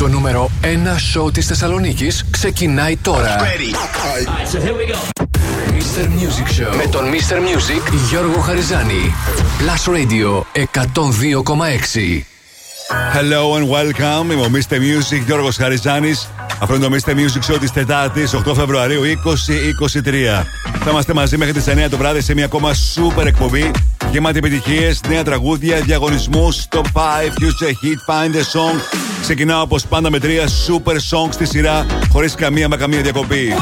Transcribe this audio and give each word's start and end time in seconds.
Το 0.00 0.08
νούμερο 0.08 0.50
1 0.62 0.66
σοου 0.98 1.30
της 1.30 1.46
Θεσσαλονίκης 1.46 2.24
ξεκινάει 2.30 2.96
τώρα. 2.96 3.36
Ready. 3.38 3.74
so 4.52 4.58
here 4.58 4.74
we 4.74 4.92
go. 4.92 4.96
Mr. 5.76 6.04
Music 6.04 6.48
Show 6.60 6.76
με 6.76 6.86
τον 6.90 7.04
Mr. 7.04 7.34
Music 7.34 7.92
Γιώργο 8.10 8.40
Χαριζάνη. 8.40 9.14
Plus 9.58 9.92
Radio 9.92 10.42
102,6. 10.54 12.22
Hello 13.14 13.54
and 13.56 13.68
welcome. 13.68 14.32
Είμαι 14.32 14.42
ο 14.42 14.50
Mr. 14.52 14.74
Music 14.74 15.22
Γιώργος 15.26 15.56
Χαριζάνης. 15.56 16.28
Αυτό 16.60 16.74
είναι 16.74 16.88
το 16.88 16.96
Mr. 16.96 17.10
Music 17.10 17.52
Show 17.52 17.58
της 17.60 17.72
Τετάρτης 17.72 18.34
8 18.34 18.54
Φεβρουαρίου 18.54 19.02
2023. 19.02 20.46
Θα 20.84 20.90
είμαστε 20.90 21.14
μαζί 21.14 21.36
μέχρι 21.36 21.52
τις 21.54 21.64
9 21.66 21.88
το 21.90 21.96
βράδυ 21.96 22.20
σε 22.20 22.34
μια 22.34 22.44
ακόμα 22.44 22.70
super 22.94 23.26
εκπομπή 23.26 23.70
Γεμάτη 24.10 24.38
επιτυχίες, 24.38 25.00
νέα 25.08 25.24
τραγούδια, 25.24 25.80
διαγωνισμούς, 25.80 26.66
top 26.70 26.78
5, 26.78 26.80
future 26.80 27.72
hit, 27.72 27.98
find 28.08 28.34
the 28.34 28.40
song. 28.40 28.80
Ξεκινάω 29.22 29.62
όπως 29.62 29.86
πάντα 29.86 30.10
με 30.10 30.18
τρία 30.18 30.44
super 30.46 30.94
songs 30.94 31.32
στη 31.32 31.46
σειρά, 31.46 31.86
χωρίς 32.08 32.34
καμία 32.34 32.68
μα 32.68 32.76
καμία 32.76 33.00
διακοπή. 33.00 33.52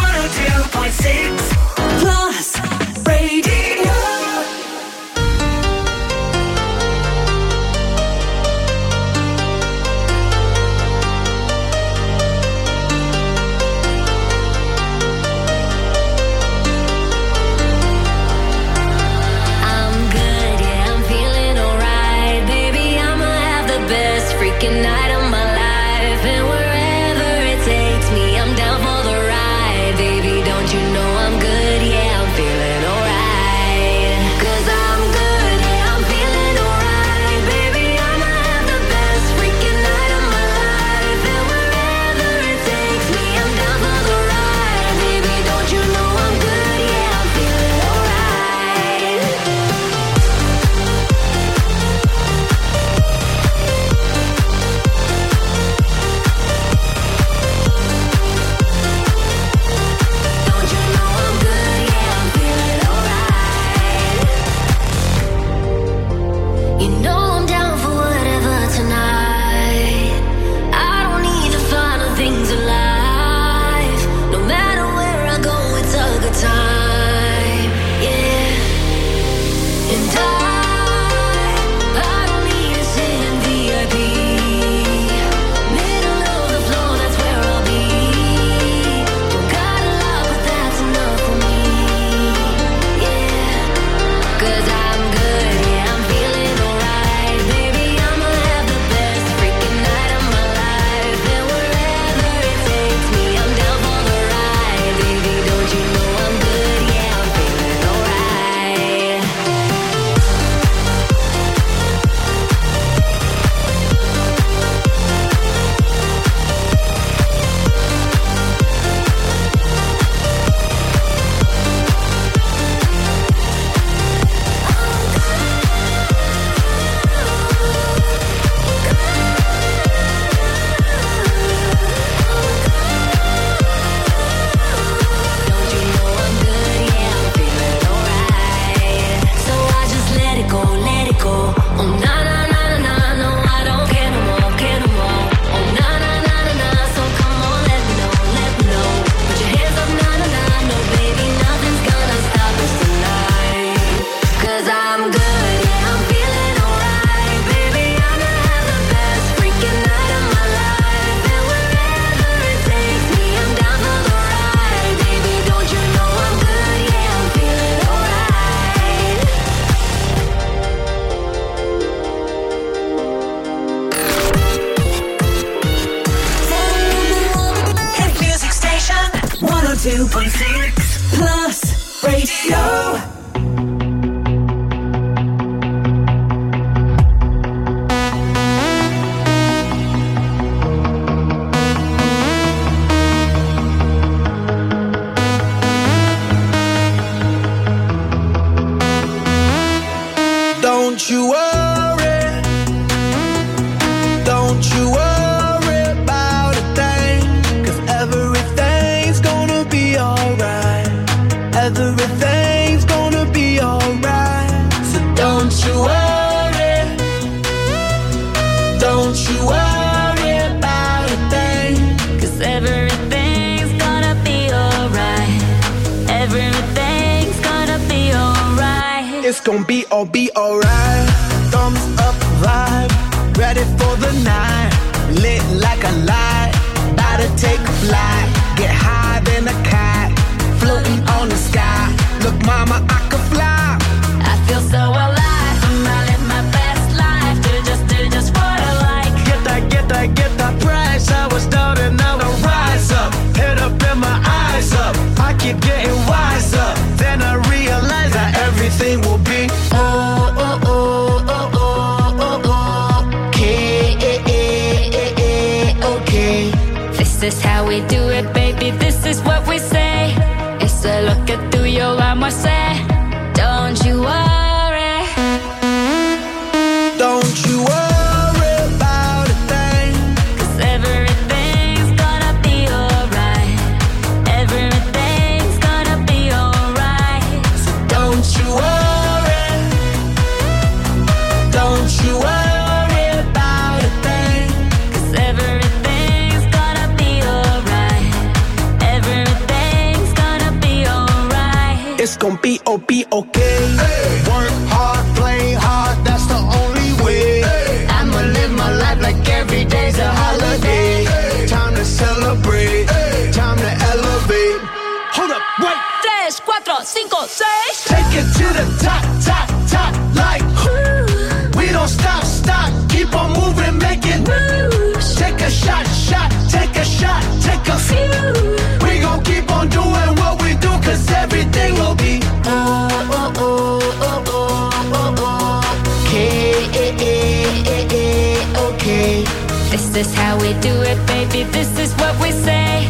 how 340.28 340.36
we 340.38 340.52
do 340.60 340.74
it, 340.82 340.98
baby. 341.06 341.42
This 341.56 341.70
is 341.78 341.90
what 342.00 342.14
we 342.20 342.30
say. 342.32 342.86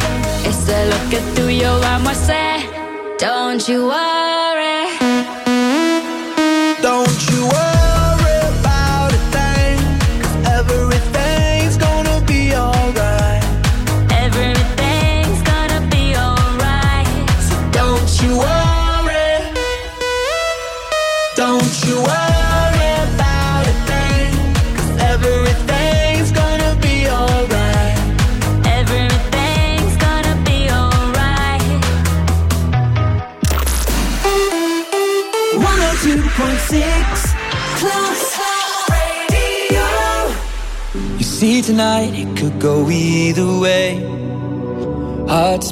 It's 0.47 0.61
the 0.67 0.79
look 0.91 1.23
through 1.35 1.53
your 1.63 1.77
arm, 1.91 2.05
I 2.05 2.13
say. 2.13 2.51
Don't 3.17 3.65
you 3.69 3.87
worry. 3.87 4.18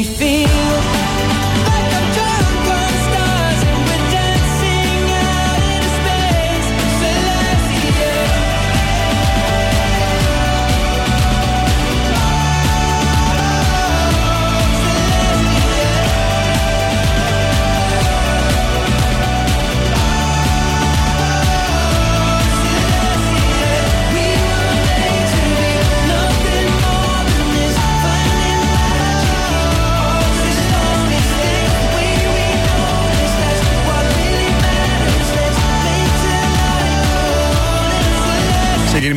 only 0.00 0.29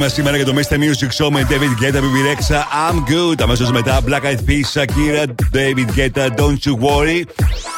μα 0.04 0.10
σήμερα 0.10 0.36
για 0.36 0.46
το 0.46 0.54
Mr. 0.56 0.74
Music 0.74 1.24
Show 1.24 1.30
με 1.32 1.48
David 1.50 1.84
Guetta, 1.84 1.98
BB 1.98 2.18
Rexha, 2.28 2.60
I'm 2.90 2.96
Good. 2.96 3.42
Αμέσως 3.42 3.72
μετά 3.72 4.00
Black 4.08 4.22
Eyed 4.22 4.50
Peas, 4.50 4.82
Shakira, 4.82 5.26
David 5.56 5.90
Guetta, 5.98 6.40
Don't 6.40 6.58
You 6.66 6.74
Worry. 6.86 7.24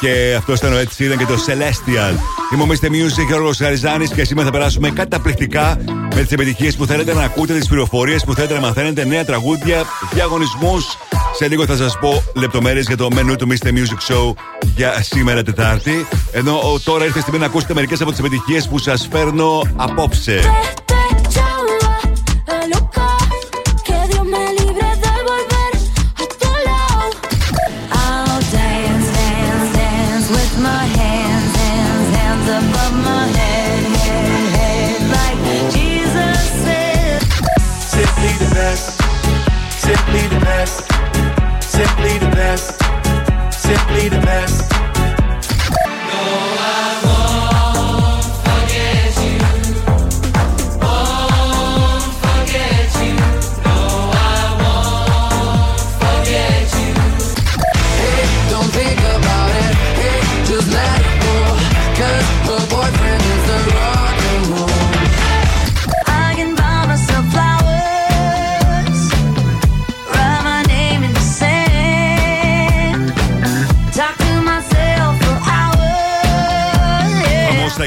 Και 0.00 0.34
αυτό 0.38 0.52
ήταν 0.52 0.72
ο 0.72 0.76
Έτσι, 0.76 1.04
ήταν 1.04 1.18
και 1.18 1.24
το 1.24 1.34
Celestial. 1.46 2.14
Είμαι 2.52 2.62
ο 2.62 2.66
Mr. 2.68 2.86
Music, 2.86 3.26
Γιώργος 3.26 3.56
Χαριζάνης 3.56 4.10
και 4.10 4.24
σήμερα 4.24 4.46
θα 4.46 4.52
περάσουμε 4.52 4.90
καταπληκτικά 4.90 5.76
με 6.14 6.22
τις 6.22 6.32
επιτυχίες 6.32 6.76
που 6.76 6.86
θέλετε 6.86 7.14
να 7.14 7.22
ακούτε, 7.22 7.54
τις 7.54 7.68
πληροφορίες 7.68 8.24
που 8.24 8.34
θέλετε 8.34 8.54
να 8.54 8.60
μαθαίνετε, 8.60 9.04
νέα 9.04 9.24
τραγούδια, 9.24 9.84
διαγωνισμούς. 10.12 10.84
Σε 11.36 11.48
λίγο 11.48 11.66
θα 11.66 11.76
σας 11.76 11.98
πω 11.98 12.22
λεπτομέρειες 12.34 12.86
για 12.86 12.96
το 12.96 13.08
μενού 13.10 13.36
του 13.36 13.48
Mr. 13.50 13.68
Music 13.68 14.12
Show 14.12 14.32
για 14.76 15.02
σήμερα 15.02 15.42
Τετάρτη. 15.42 16.06
Ενώ 16.32 16.60
τώρα 16.84 17.04
ήρθε 17.04 17.18
η 17.18 17.20
στιγμή 17.22 17.38
να 17.38 17.46
ακούσετε 17.46 17.74
μερικές 17.74 18.00
από 18.00 18.10
τις 18.10 18.18
επιτυχίες 18.18 18.68
που 18.68 18.78
σας 18.78 19.08
φέρνω 19.12 19.62
απόψε. 19.76 20.40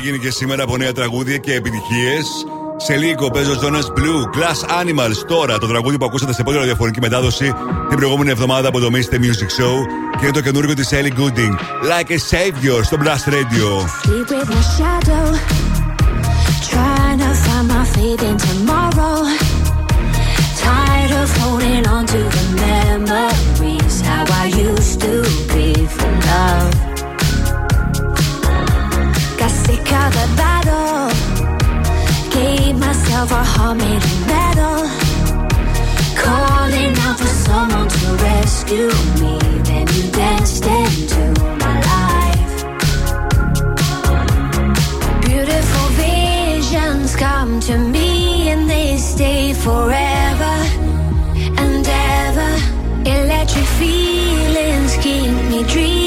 Γίνει 0.09 0.21
και 0.21 0.31
σήμερα 0.31 0.63
από 0.63 0.77
νέα 0.77 0.91
τραγούδια 0.91 1.37
και 1.37 1.53
επιτυχίες. 1.53 2.25
Σε 2.77 2.95
λίγο 2.95 3.29
παίζω 3.29 3.51
Jonas 3.61 3.99
Blue, 3.99 4.21
Glass 4.37 4.81
Animals. 4.81 5.25
Τώρα 5.27 5.57
το 5.57 5.67
τραγούδι 5.67 5.97
που 5.97 6.05
ακούσατε 6.05 6.33
σε 6.33 6.43
πολύ 6.43 6.63
διαφορετική 6.63 7.01
μετάδοση 7.01 7.53
την 7.89 7.97
προηγούμενη 7.97 8.29
εβδομάδα 8.29 8.67
από 8.67 8.79
το 8.79 8.89
Mr. 8.93 9.15
Music 9.15 9.61
Show 9.61 9.75
και 10.19 10.23
είναι 10.25 10.31
το 10.33 10.41
καινούργιο 10.41 10.73
της 10.73 10.89
Ellie 10.91 11.19
Gooding. 11.19 11.53
Like 11.91 12.09
a 12.09 12.19
Savior 12.31 12.83
στο 12.83 12.97
Blast 13.03 13.33
Radio. 13.33 13.67
Trying 16.71 17.19
to 17.25 17.31
find 17.45 17.67
my 17.73 17.83
faith 17.95 18.21
in 18.29 18.37
tomorrow. 18.49 19.17
Tired 20.63 21.11
of 21.21 21.29
holding 21.41 21.85
on 21.95 22.03
to 22.13 22.21
the 22.35 22.45
memories. 22.65 23.95
How 24.09 24.23
I 24.41 24.45
used 24.69 24.97
to 25.05 25.13
be 25.53 25.67
for 25.95 26.11
love. 26.29 26.98
Sick 29.69 29.91
of 30.03 30.11
the 30.19 30.27
battle. 30.41 31.09
Gave 32.35 32.75
myself 32.87 33.31
a 33.31 33.43
heart 33.53 33.77
made 33.77 34.03
of 34.09 34.17
metal. 34.33 34.79
Calling 36.23 36.93
out 37.05 37.17
for 37.21 37.33
someone 37.47 37.89
to 37.97 38.07
rescue 38.27 38.91
me. 39.21 39.35
Then 39.67 39.85
you 39.95 40.03
danced 40.21 40.65
into 40.79 41.23
my 41.63 41.75
life. 41.93 42.53
Beautiful 45.27 45.87
visions 46.05 47.15
come 47.15 47.59
to 47.69 47.75
me 47.95 48.49
and 48.51 48.69
they 48.69 48.97
stay 48.97 49.53
forever 49.53 50.55
and 51.63 51.85
ever. 52.17 52.51
Electric 53.17 53.69
feelings 53.79 54.93
keep 55.03 55.31
me 55.51 55.63
dreaming. 55.73 55.98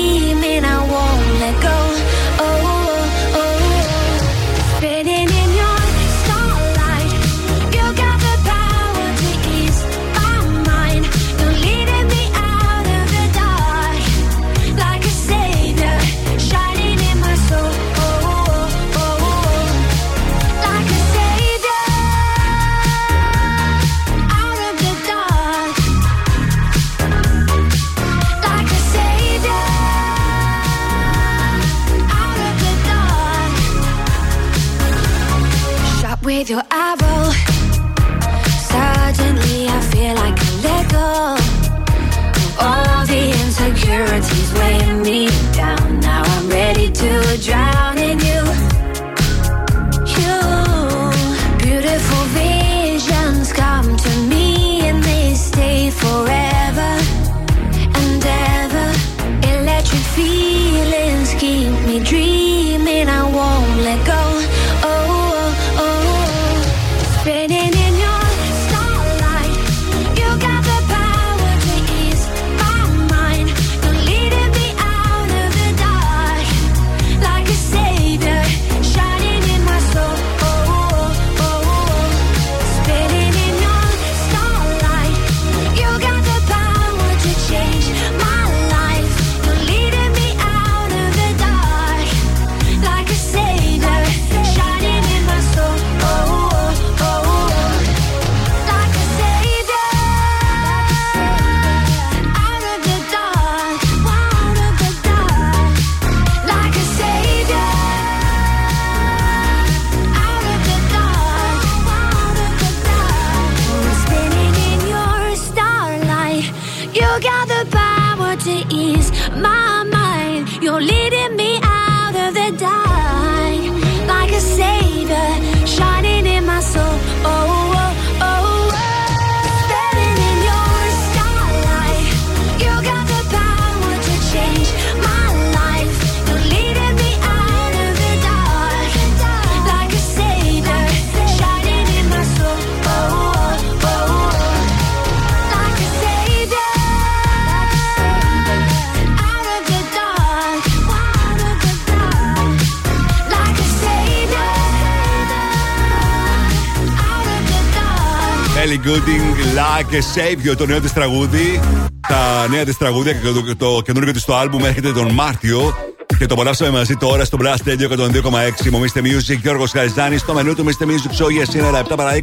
Gooding, 159.93 159.99
Like 159.99 159.99
a 159.99 160.51
Savior, 160.51 160.57
το 160.57 160.67
νέο 160.67 160.81
της 160.81 160.93
τραγούδι. 160.93 161.61
Τα 162.09 162.49
νέα 162.49 162.65
της 162.65 162.77
τραγούδια 162.77 163.13
και 163.13 163.29
το, 163.29 163.57
το 163.57 163.83
καινούργιο 163.85 164.13
της 164.13 164.25
το 164.25 164.37
άλμπουμ 164.37 164.65
έρχεται 164.65 164.93
τον 164.93 165.13
Μάρτιο. 165.13 165.77
Και 166.19 166.27
το 166.27 166.35
απολαύσαμε 166.35 166.71
μαζί 166.71 166.97
τώρα 166.97 167.25
στο 167.25 167.39
Blast 167.41 167.69
Radio 167.69 167.99
102,6. 167.99 168.71
Μομίστε 168.71 169.01
Music, 169.05 169.39
Γιώργος 169.43 169.71
Χαριζάνη. 169.71 170.17
Στο 170.19 170.33
μενού 170.35 170.55
του 170.55 170.65
Mr. 170.65 170.85
Music 170.85 171.25
Show 171.25 171.31
για 171.31 171.47
σήμερα 171.47 171.83
7 171.89 171.93
παρα 171.97 172.15
20, 172.15 172.21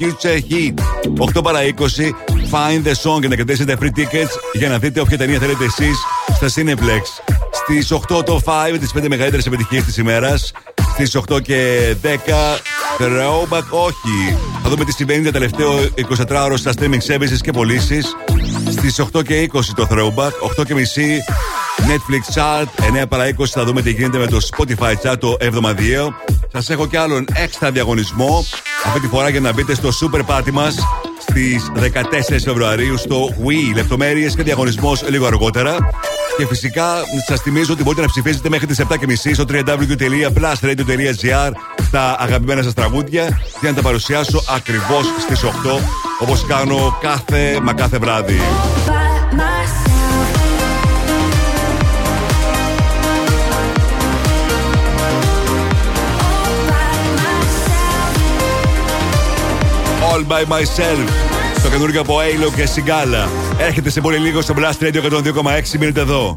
Future 0.00 0.38
Heat. 0.50 0.74
8 1.36 1.42
παρα 1.42 1.60
20, 1.62 1.70
Find 2.50 2.86
the 2.86 2.92
Song 3.02 3.20
και 3.20 3.28
να 3.28 3.34
κρατήσετε 3.34 3.76
free 3.80 3.98
tickets 3.98 4.30
για 4.52 4.68
να 4.68 4.78
δείτε 4.78 5.00
όποια 5.00 5.18
ταινία 5.18 5.38
θέλετε 5.38 5.64
εσείς 5.64 5.96
στα 6.34 6.46
Cineplex. 6.46 7.32
Στις 7.52 7.92
8 7.92 8.24
το 8.24 8.40
5, 8.44 8.78
τις 8.78 8.92
5 8.92 9.08
μεγαλύτερες 9.08 9.46
επιτυχίες 9.46 9.84
της 9.84 9.96
ημέρας. 9.96 10.52
Στις 10.92 11.14
8 11.14 11.40
και 11.42 11.94
10 12.02 12.58
Throwback, 12.98 13.64
όχι. 13.70 14.36
Θα 14.70 14.76
δούμε 14.76 14.88
τι 14.88 14.96
συμβαίνει 14.96 15.24
τα 15.24 15.30
τελευταίο 15.30 15.70
24 16.28 16.44
ώρο 16.44 16.56
στα 16.56 16.72
streaming 16.78 17.12
services 17.12 17.38
και 17.40 17.52
πωλήσεις. 17.52 18.16
Στις 18.70 19.00
8 19.12 19.24
και 19.24 19.50
20 19.52 19.60
το 19.74 19.86
Throwback, 19.90 20.60
8 20.60 20.66
και 20.66 20.74
μισή 20.74 21.18
Netflix 21.78 22.40
Chart, 22.40 22.66
9 23.02 23.08
παρα 23.08 23.28
20 23.28 23.46
θα 23.46 23.64
δούμε 23.64 23.82
τι 23.82 23.90
γίνεται 23.90 24.18
με 24.18 24.26
το 24.26 24.38
Spotify 24.50 24.94
Chart 25.02 25.18
το 25.18 25.36
εβδομαδιαίο. 25.40 26.14
Σας 26.52 26.70
έχω 26.70 26.86
κι 26.86 26.96
άλλον 26.96 27.24
έξτρα 27.34 27.70
διαγωνισμό. 27.70 28.44
Αυτή 28.86 29.00
τη 29.00 29.06
φορά 29.06 29.28
για 29.28 29.40
να 29.40 29.52
μπείτε 29.52 29.74
στο 29.74 29.90
Super 30.00 30.20
Party 30.26 30.50
μας 30.52 30.74
στις 31.20 31.72
14 31.74 32.40
Φεβρουαρίου 32.44 32.98
στο 32.98 33.34
Wii. 33.44 33.74
Λεπτομέρειες 33.74 34.34
και 34.34 34.42
διαγωνισμός 34.42 35.04
λίγο 35.08 35.26
αργότερα. 35.26 35.76
Και 36.36 36.46
φυσικά 36.46 36.94
σας 37.26 37.40
θυμίζω 37.40 37.72
ότι 37.72 37.82
μπορείτε 37.82 38.02
να 38.02 38.08
ψηφίσετε 38.08 38.48
μέχρι 38.48 38.66
τις 38.66 38.80
7.30 38.88 38.94
στο 39.32 39.44
www.plusradio.gr 39.48 41.50
τα 41.90 42.16
αγαπημένα 42.18 42.62
σας 42.62 42.74
τραγούδια 42.74 43.40
για 43.60 43.70
να 43.70 43.74
τα 43.74 43.82
παρουσιάσω 43.82 44.42
ακριβώς 44.48 45.04
στις 45.20 45.44
8 45.44 45.48
όπως 46.18 46.46
κάνω 46.46 46.98
κάθε 47.00 47.58
μα 47.62 47.72
κάθε 47.72 47.98
βράδυ. 47.98 48.40
All 60.12 60.24
by 60.32 60.52
myself. 60.52 61.08
Το 61.62 61.70
καινούργιο 61.70 62.00
από 62.00 62.20
Έιλο 62.20 62.50
και 62.56 62.66
Σιγκάλα. 62.66 63.28
Έρχεται 63.58 63.90
σε 63.90 64.00
πολύ 64.00 64.18
λίγο 64.18 64.40
στο 64.40 64.54
Blast 64.56 64.84
Radio 64.84 65.02
102,6. 65.02 65.78
Μείνετε 65.78 66.00
εδώ. 66.00 66.36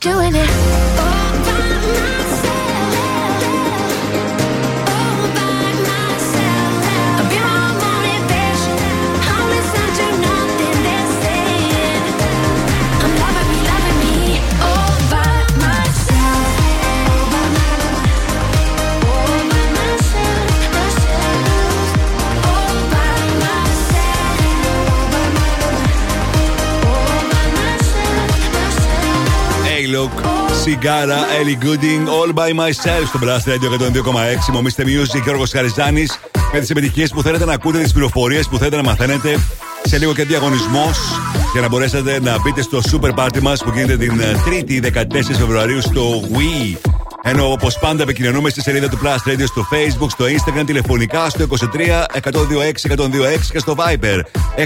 doing 0.00 0.34
it, 0.34 0.87
Σιγκάρα, 30.68 31.16
Ellie 31.16 31.64
Gooding, 31.64 32.08
All 32.08 32.34
by 32.34 32.60
Myself 32.60 33.06
στο 33.06 33.18
Blast 33.22 33.48
Radio 33.48 33.68
102,6. 33.70 34.52
Μομίστε 34.52 34.84
Music, 34.86 35.22
Γιώργος 35.22 35.50
Χαριζάνης. 35.50 36.20
Με 36.52 36.60
τις 36.60 36.70
επιτυχίες 36.70 37.10
που 37.10 37.22
θέλετε 37.22 37.44
να 37.44 37.52
ακούτε, 37.52 37.78
τις 37.78 37.92
πληροφορίες 37.92 38.48
που 38.48 38.58
θέλετε 38.58 38.76
να 38.76 38.82
μαθαίνετε. 38.82 39.38
Σε 39.84 39.98
λίγο 39.98 40.14
και 40.14 40.24
διαγωνισμός 40.24 40.98
για 41.52 41.60
να 41.60 41.68
μπορέσετε 41.68 42.20
να 42.20 42.40
μπείτε 42.40 42.62
στο 42.62 42.80
super 42.90 43.14
party 43.14 43.40
μας 43.40 43.62
που 43.62 43.70
γίνεται 43.74 43.96
την 43.96 44.20
3η 44.44 44.80
14 44.80 45.36
Φεβρουαρίου 45.36 45.80
στο 45.80 46.22
Wii. 46.32 46.87
Ενώ 47.30 47.52
όπως 47.52 47.78
πάντα 47.78 48.02
επικοινωνούμε 48.02 48.50
στη 48.50 48.60
σελίδα 48.60 48.88
του 48.88 48.98
Plus 49.02 49.30
Radio 49.30 49.44
στο 49.44 49.68
Facebook, 49.70 50.10
στο 50.10 50.24
Instagram, 50.24 50.66
τηλεφωνικά 50.66 51.28
στο 51.30 51.46
23 51.48 51.56
126 52.22 52.30
126 52.96 53.06
και 53.52 53.58
στο 53.58 53.74
Viber 53.78 54.20
697 54.56 54.62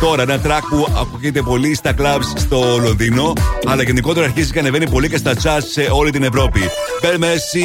Τώρα 0.00 0.22
ένα 0.22 0.40
track 0.44 0.62
που 0.70 0.86
ακούγεται 1.00 1.42
πολύ 1.42 1.74
στα 1.74 1.94
clubs 1.98 2.38
στο 2.38 2.78
Λονδίνο, 2.82 3.32
αλλά 3.66 3.82
γενικότερα 3.82 4.26
αρχίζει 4.26 4.52
και 4.52 4.58
ανεβαίνει 4.58 4.90
πολύ 4.90 5.08
και 5.08 5.16
στα 5.16 5.32
charts 5.42 5.64
σε 5.72 5.88
όλη 5.90 6.10
την 6.10 6.22
Ευρώπη. 6.22 6.60
Bel 7.02 7.18
Messi 7.18 7.64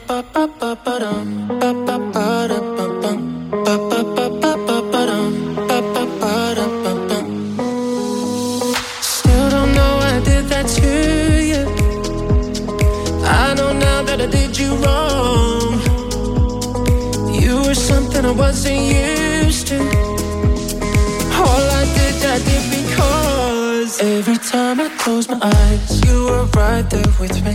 me. 27.43 27.53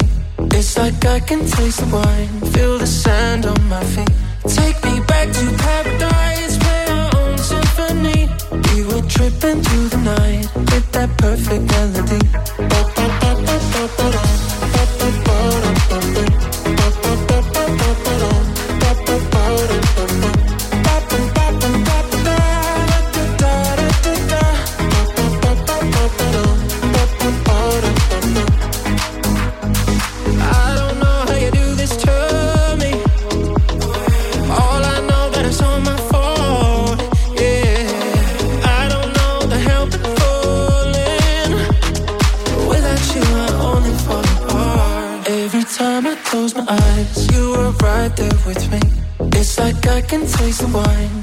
It's 0.57 0.77
like 0.77 1.05
I 1.05 1.21
can 1.21 1.41
taste 1.41 1.81
the 1.81 1.89
wine, 1.95 2.29
feel 2.53 2.79
the 2.79 2.87
sand 2.87 3.47
on 3.47 3.61
my 3.69 3.85
feet. 3.85 4.11
Take 4.49 4.79
me 4.85 5.01
back 5.07 5.29
to 5.33 5.45
paradise, 5.67 6.59
play 6.59 6.87
our 6.89 7.11
own 7.21 7.39
symphony. 7.39 8.29
We 8.69 8.85
were 8.89 9.03
tripping 9.09 9.63
through 9.63 9.89
the 9.95 10.01
night, 10.17 10.47
hit 10.71 10.87
that 10.93 11.11
perfect 11.19 11.65
melody. 11.73 12.23
Ba 12.71 12.81
-ba 12.95 13.07
-ba 13.15 14.56
can 50.19 50.27
taste 50.27 50.61
the 50.61 50.69
wine. 50.69 51.16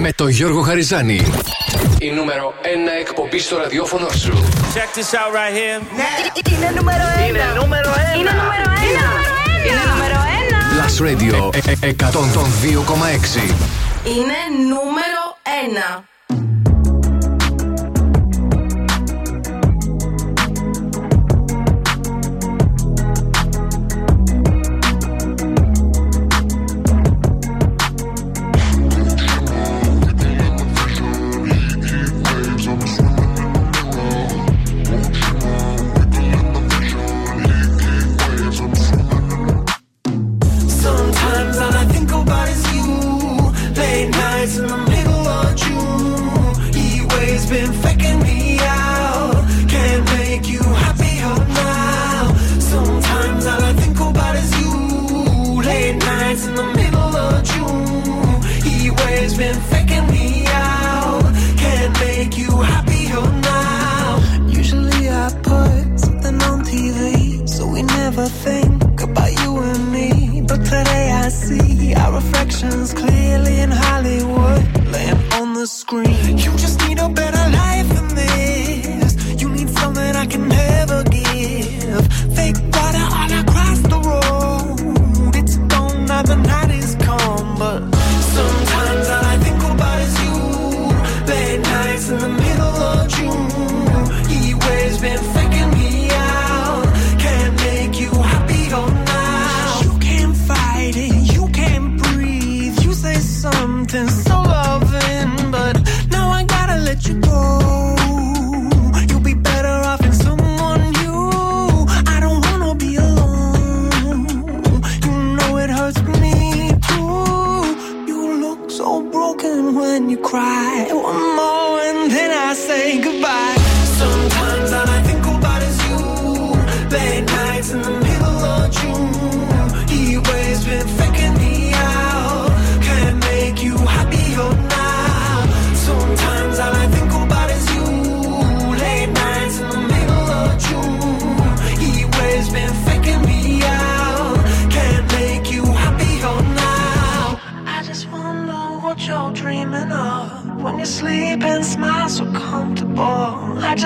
Με 0.00 0.12
τον 0.12 0.28
Γιώργο 0.28 0.60
Χαριζάνη. 0.60 1.20
Η 1.98 2.10
νούμερο 2.10 2.54
ένα 2.62 2.92
εκπομπή 3.00 3.38
στο 3.38 3.56
ραδιόφωνο 3.56 4.08
σου. 4.08 4.32
Check 4.74 4.98
this 4.98 5.12
out 5.14 5.32
right 5.34 5.54
here. 5.58 5.82
Ναι. 5.96 6.54
Είναι 6.56 6.72
νούμερο 6.76 7.04
ένα. 7.16 7.26
Είναι 7.26 7.60
νούμερο 7.60 7.90
1. 8.14 8.18
Είναι 8.18 8.30
νούμερο 8.30 8.64
1. 8.64 9.68
Είναι 9.68 9.84
νούμερο 9.94 10.18
1. 10.24 10.78
Last 10.78 10.98
Radio 11.06 11.54
ε, 11.66 11.86
ε, 11.86 11.94
102,6. 11.98 12.04
Είναι 14.04 14.38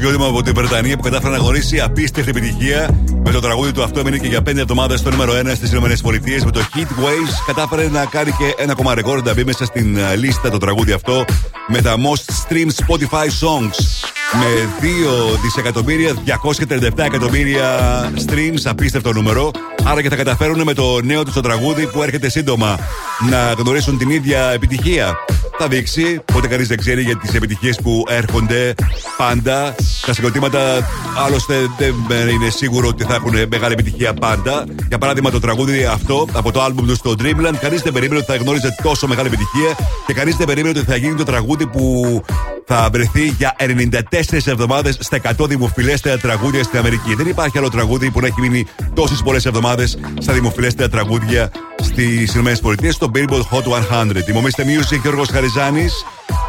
συγκρότημα 0.00 0.28
από 0.28 0.42
τη 0.42 0.50
Βρετανία 0.50 0.96
που 0.96 1.02
κατάφερε 1.02 1.32
να 1.32 1.38
γνωρίσει 1.38 1.80
απίστευτη 1.80 2.30
επιτυχία 2.30 2.90
με 3.24 3.30
το 3.30 3.40
τραγούδι 3.40 3.72
του. 3.72 3.82
Αυτό 3.82 4.00
έμεινε 4.00 4.18
και 4.18 4.26
για 4.26 4.38
5 4.38 4.46
εβδομάδες 4.46 5.00
στο 5.00 5.10
νούμερο 5.10 5.32
1 5.32 5.52
στις 5.54 5.72
ΗΠΑ 5.72 5.88
με 6.44 6.50
το 6.50 6.60
Heat 6.74 6.78
Waves. 6.80 7.32
Κατάφερε 7.46 7.88
να 7.88 8.04
κάνει 8.04 8.30
και 8.30 8.54
ένα 8.62 8.72
ακόμα 8.72 8.94
ρεκόρ 8.94 9.22
να 9.22 9.34
μπει 9.34 9.44
μέσα 9.44 9.64
στην 9.64 9.96
ε, 9.96 10.16
λίστα 10.16 10.50
το 10.50 10.58
τραγούδι 10.58 10.92
αυτό 10.92 11.24
με 11.68 11.80
τα 11.80 11.94
most 11.96 12.52
streamed 12.52 12.70
Spotify 12.86 13.26
songs. 13.26 13.78
Με 14.32 14.68
2 15.34 15.38
δισεκατομμύρια, 15.42 16.14
237 16.68 16.90
εκατομμύρια 16.96 17.68
streams, 18.26 18.60
απίστευτο 18.64 19.12
νούμερο. 19.12 19.50
Άρα 19.84 20.02
και 20.02 20.08
θα 20.08 20.16
καταφέρουν 20.16 20.62
με 20.62 20.74
το 20.74 21.00
νέο 21.02 21.24
τους 21.24 21.34
το 21.34 21.40
τραγούδι 21.40 21.86
που 21.86 22.02
έρχεται 22.02 22.28
σύντομα 22.28 22.78
να 23.30 23.52
γνωρίσουν 23.52 23.98
την 23.98 24.10
ίδια 24.10 24.50
επιτυχία 24.50 25.16
θα 25.62 25.68
δείξει. 25.68 26.20
Οπότε 26.30 26.46
κανείς 26.46 26.68
δεν 26.68 26.78
ξέρει 26.78 27.02
για 27.02 27.16
τις 27.16 27.34
επιτυχίες 27.34 27.80
που 27.82 28.04
έρχονται 28.08 28.74
πάντα. 29.16 29.74
Τα 30.06 30.12
συγκροτήματα 30.12 30.88
άλλωστε 31.26 31.54
δεν 32.08 32.28
είναι 32.28 32.50
σίγουρο 32.50 32.88
ότι 32.88 33.04
θα 33.04 33.14
έχουν 33.14 33.32
μεγάλη 33.50 33.72
επιτυχία 33.72 34.14
πάντα. 34.14 34.64
Για 34.88 34.98
παράδειγμα, 34.98 35.30
το 35.30 35.40
τραγούδι 35.40 35.84
αυτό 35.84 36.26
από 36.32 36.52
το 36.52 36.64
album 36.64 36.84
του 36.86 36.94
στο 36.94 37.14
Dreamland, 37.18 37.54
κανείς 37.60 37.82
δεν 37.82 37.92
περίμενε 37.92 38.18
ότι 38.20 38.30
θα 38.32 38.36
γνώριζε 38.36 38.76
τόσο 38.82 39.06
μεγάλη 39.06 39.26
επιτυχία 39.26 39.86
και 40.06 40.12
κανείς 40.12 40.36
δεν 40.36 40.46
περίμενε 40.46 40.78
ότι 40.78 40.88
θα 40.88 40.96
γίνει 40.96 41.14
το 41.14 41.24
τραγούδι 41.24 41.66
που 41.66 42.22
θα 42.66 42.88
βρεθεί 42.92 43.26
για 43.26 43.56
94 43.58 44.46
εβδομάδες 44.46 44.96
στα 45.00 45.20
100 45.38 45.48
δημοφιλέστερα 45.48 46.16
τραγούδια 46.16 46.62
στην 46.62 46.78
Αμερική. 46.78 47.14
Δεν 47.14 47.26
υπάρχει 47.26 47.58
άλλο 47.58 47.68
τραγούδι 47.68 48.10
που 48.10 48.20
να 48.20 48.26
έχει 48.26 48.40
μείνει 48.40 48.66
τόσες 48.94 49.22
πολλές 49.22 49.46
εβδομάδες 49.46 49.98
στα 50.18 50.32
δημοφιλέστερα 50.32 50.88
τραγούδια 50.88 51.50
στις 51.82 52.34
ΗΠΑ, 52.34 52.90
στο 52.90 53.10
Billboard 53.14 53.42
Hot 53.50 53.62
100. 53.62 54.22
Τιμωμήστε 54.24 54.64
Music, 54.64 55.00
Γιώργος 55.02 55.28
Χαριζάνης. 55.28 56.04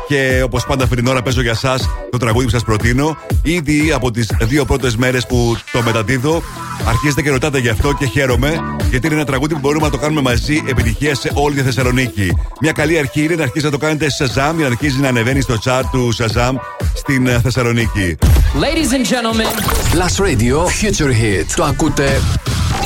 Και 0.08 0.42
όπως 0.44 0.66
πάντα 0.66 0.84
αυτή 0.84 0.96
την 0.96 1.08
ώρα 1.08 1.22
παίζω 1.22 1.42
για 1.42 1.52
εσά 1.52 1.76
το 2.12 2.18
τραγούδι 2.18 2.46
που 2.46 2.52
σας 2.52 2.64
προτείνω. 2.64 3.18
Ήδη 3.44 3.92
από 3.92 4.12
τις 4.12 4.28
δύο 4.42 4.66
πρώτες 4.66 4.96
μέρες 4.96 5.26
που 5.26 5.58
το 5.72 5.82
μεταδίδω, 5.82 6.42
αρχίζετε 6.88 7.22
και 7.22 7.30
ρωτάτε 7.30 7.60
γι' 7.60 7.70
αυτό 7.70 7.94
και 7.94 8.06
χαίρομαι, 8.06 8.60
γιατί 8.90 9.08
είναι 9.08 9.16
ένα 9.16 9.26
τραγούδι 9.26 9.54
που 9.54 9.60
μπορούμε 9.60 9.86
να 9.86 9.92
το 9.92 9.98
κάνουμε 9.98 10.22
μαζί 10.22 10.64
επιτυχία 10.68 11.16
σε 11.16 11.32
όλη 11.34 11.56
τη 11.56 11.62
Θεσσαλονίκη. 11.62 12.38
Μια 12.62 12.72
καλή 12.72 12.98
αρχή 12.98 13.24
είναι 13.24 13.36
να 13.36 13.44
αρχίσει 13.44 13.66
να 13.66 13.72
το 13.72 13.78
κάνετε 13.78 14.10
σε 14.10 14.26
Shazam 14.26 14.34
για 14.36 14.54
να 14.54 14.66
αρχίζει 14.66 15.00
να 15.00 15.08
ανεβαίνει 15.08 15.42
στο 15.42 15.58
chart 15.64 15.84
του 15.92 16.14
Shazam 16.18 16.54
στην 16.96 17.28
ε, 17.28 17.40
Θεσσαλονίκη. 17.40 18.18
Ladies 18.54 18.92
and 18.92 19.06
gentlemen, 19.06 19.48
Plus 19.94 20.26
Radio 20.26 20.58
Future 20.66 21.12
Hit. 21.12 21.46
Το 21.56 21.64
ακούτε 21.64 22.22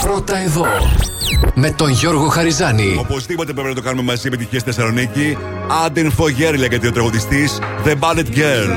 πρώτα 0.02 0.38
εδώ. 0.38 0.66
Με 1.54 1.72
τον 1.72 1.90
Γιώργο 1.90 2.28
Χαριζάνη. 2.28 2.96
Οπωσδήποτε 3.00 3.54
πρέπει 3.54 3.68
να 3.68 3.76
το 3.76 3.82
κάνουμε 3.82 4.04
μαζί 4.04 4.28
επιτυχία 4.28 4.60
στη 4.60 4.72
Θεσσαλονίκη. 4.72 5.38
Άντεν 5.86 6.12
Φογέρ 6.12 6.58
λέγεται 6.58 6.88
ο 6.88 6.92
τραγουδιστή 6.92 7.50
The 7.86 7.94
Ballet 8.00 8.26
Girl. 8.36 8.70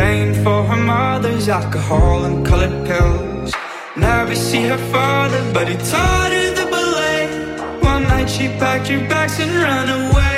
Paying 0.00 0.34
for 0.44 0.60
her 0.70 0.82
mother's 0.94 1.46
alcohol 1.58 2.18
and 2.26 2.36
colored 2.48 2.76
pills. 2.88 3.50
Never 4.08 4.34
see 4.48 4.64
her 4.72 4.82
father, 4.94 5.40
but 5.56 5.66
he 5.70 5.76
taught 5.92 6.32
her 6.36 6.48
the 6.58 6.66
ballet. 6.74 7.20
One 7.92 8.04
night 8.12 8.28
she 8.34 8.46
packed 8.60 8.88
her 8.92 9.02
bags 9.10 9.36
and 9.44 9.52
ran 9.64 9.88
away. 10.00 10.36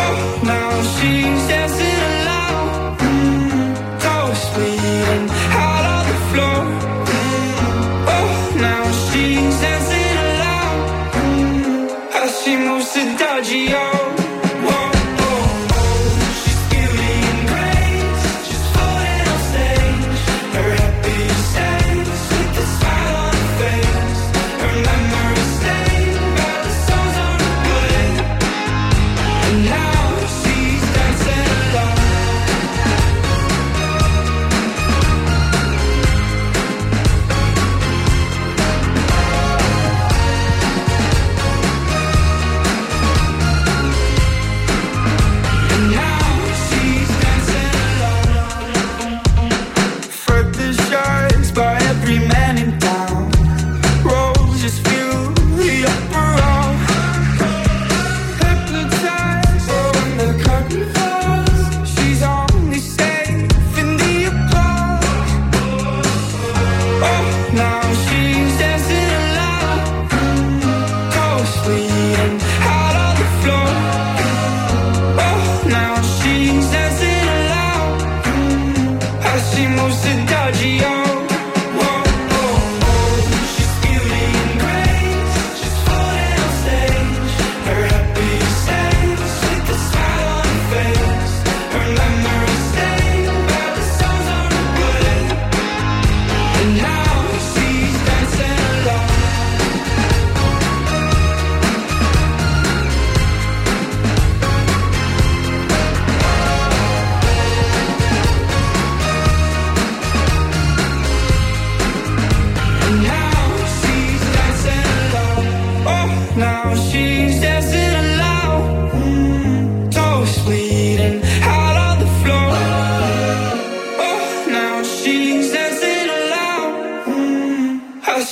Oh, 0.00 0.16
now 0.54 0.70
she's 0.94 1.42
dancing 1.50 1.87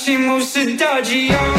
she 0.07 0.15
moves 0.15 0.53
to 0.53 0.77
dodgy, 0.77 1.27
oh. 1.31 1.56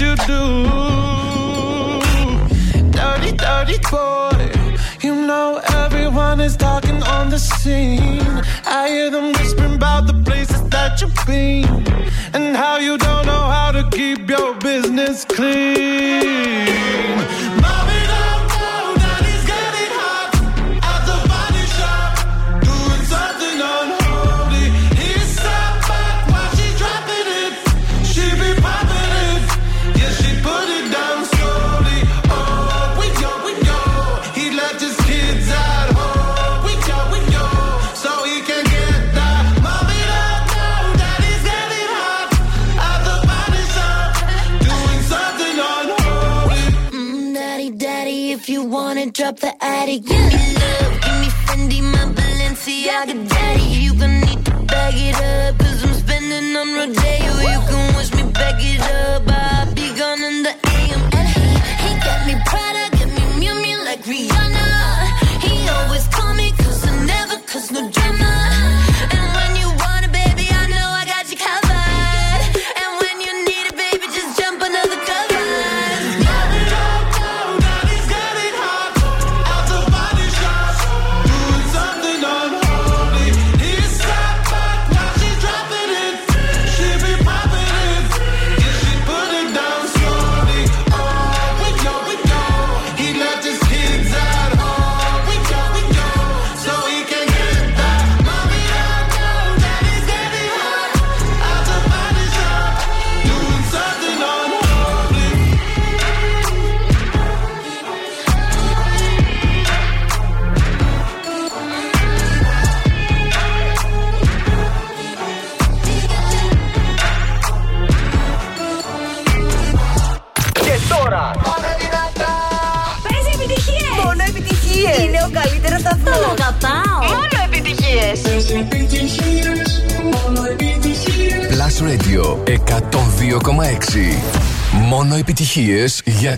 You 0.00 0.16
do. 0.16 0.79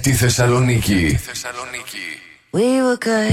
Τη 0.03 0.13
Θεσσαλονίκη. 0.13 1.19
We 2.55 2.83
were 2.85 2.99
good, 2.99 3.32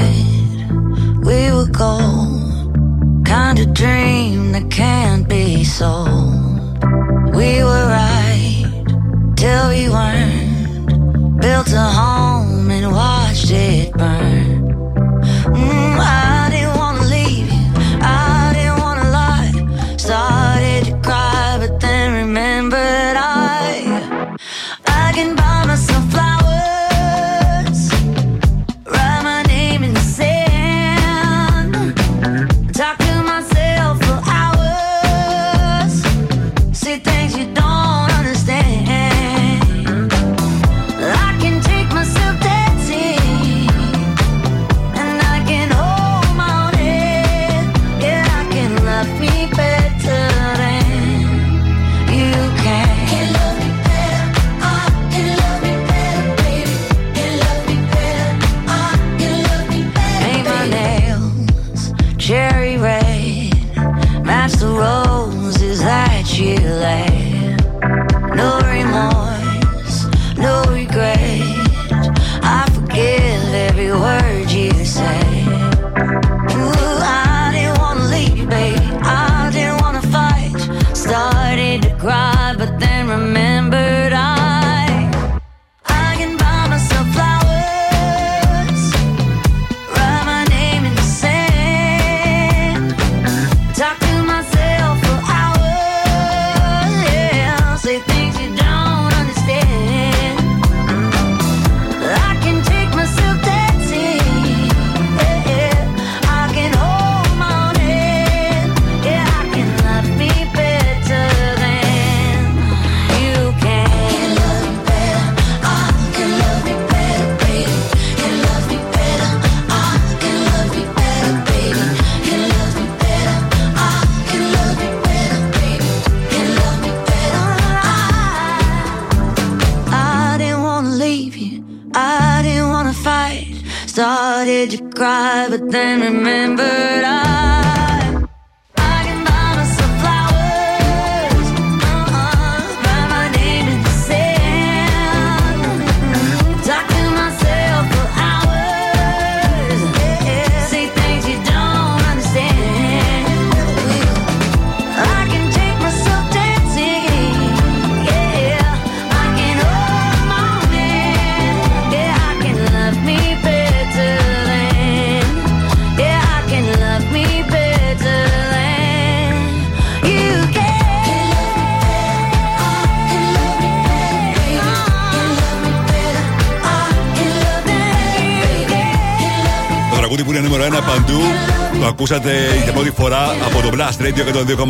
ακούσατε 182.00 182.62
για 182.64 182.74
πρώτη 182.74 182.92
φορά 182.92 183.36
από 183.46 183.62
το 183.62 183.70
Blast 183.74 184.04
Radio 184.04 184.20
102,6. 184.20 184.64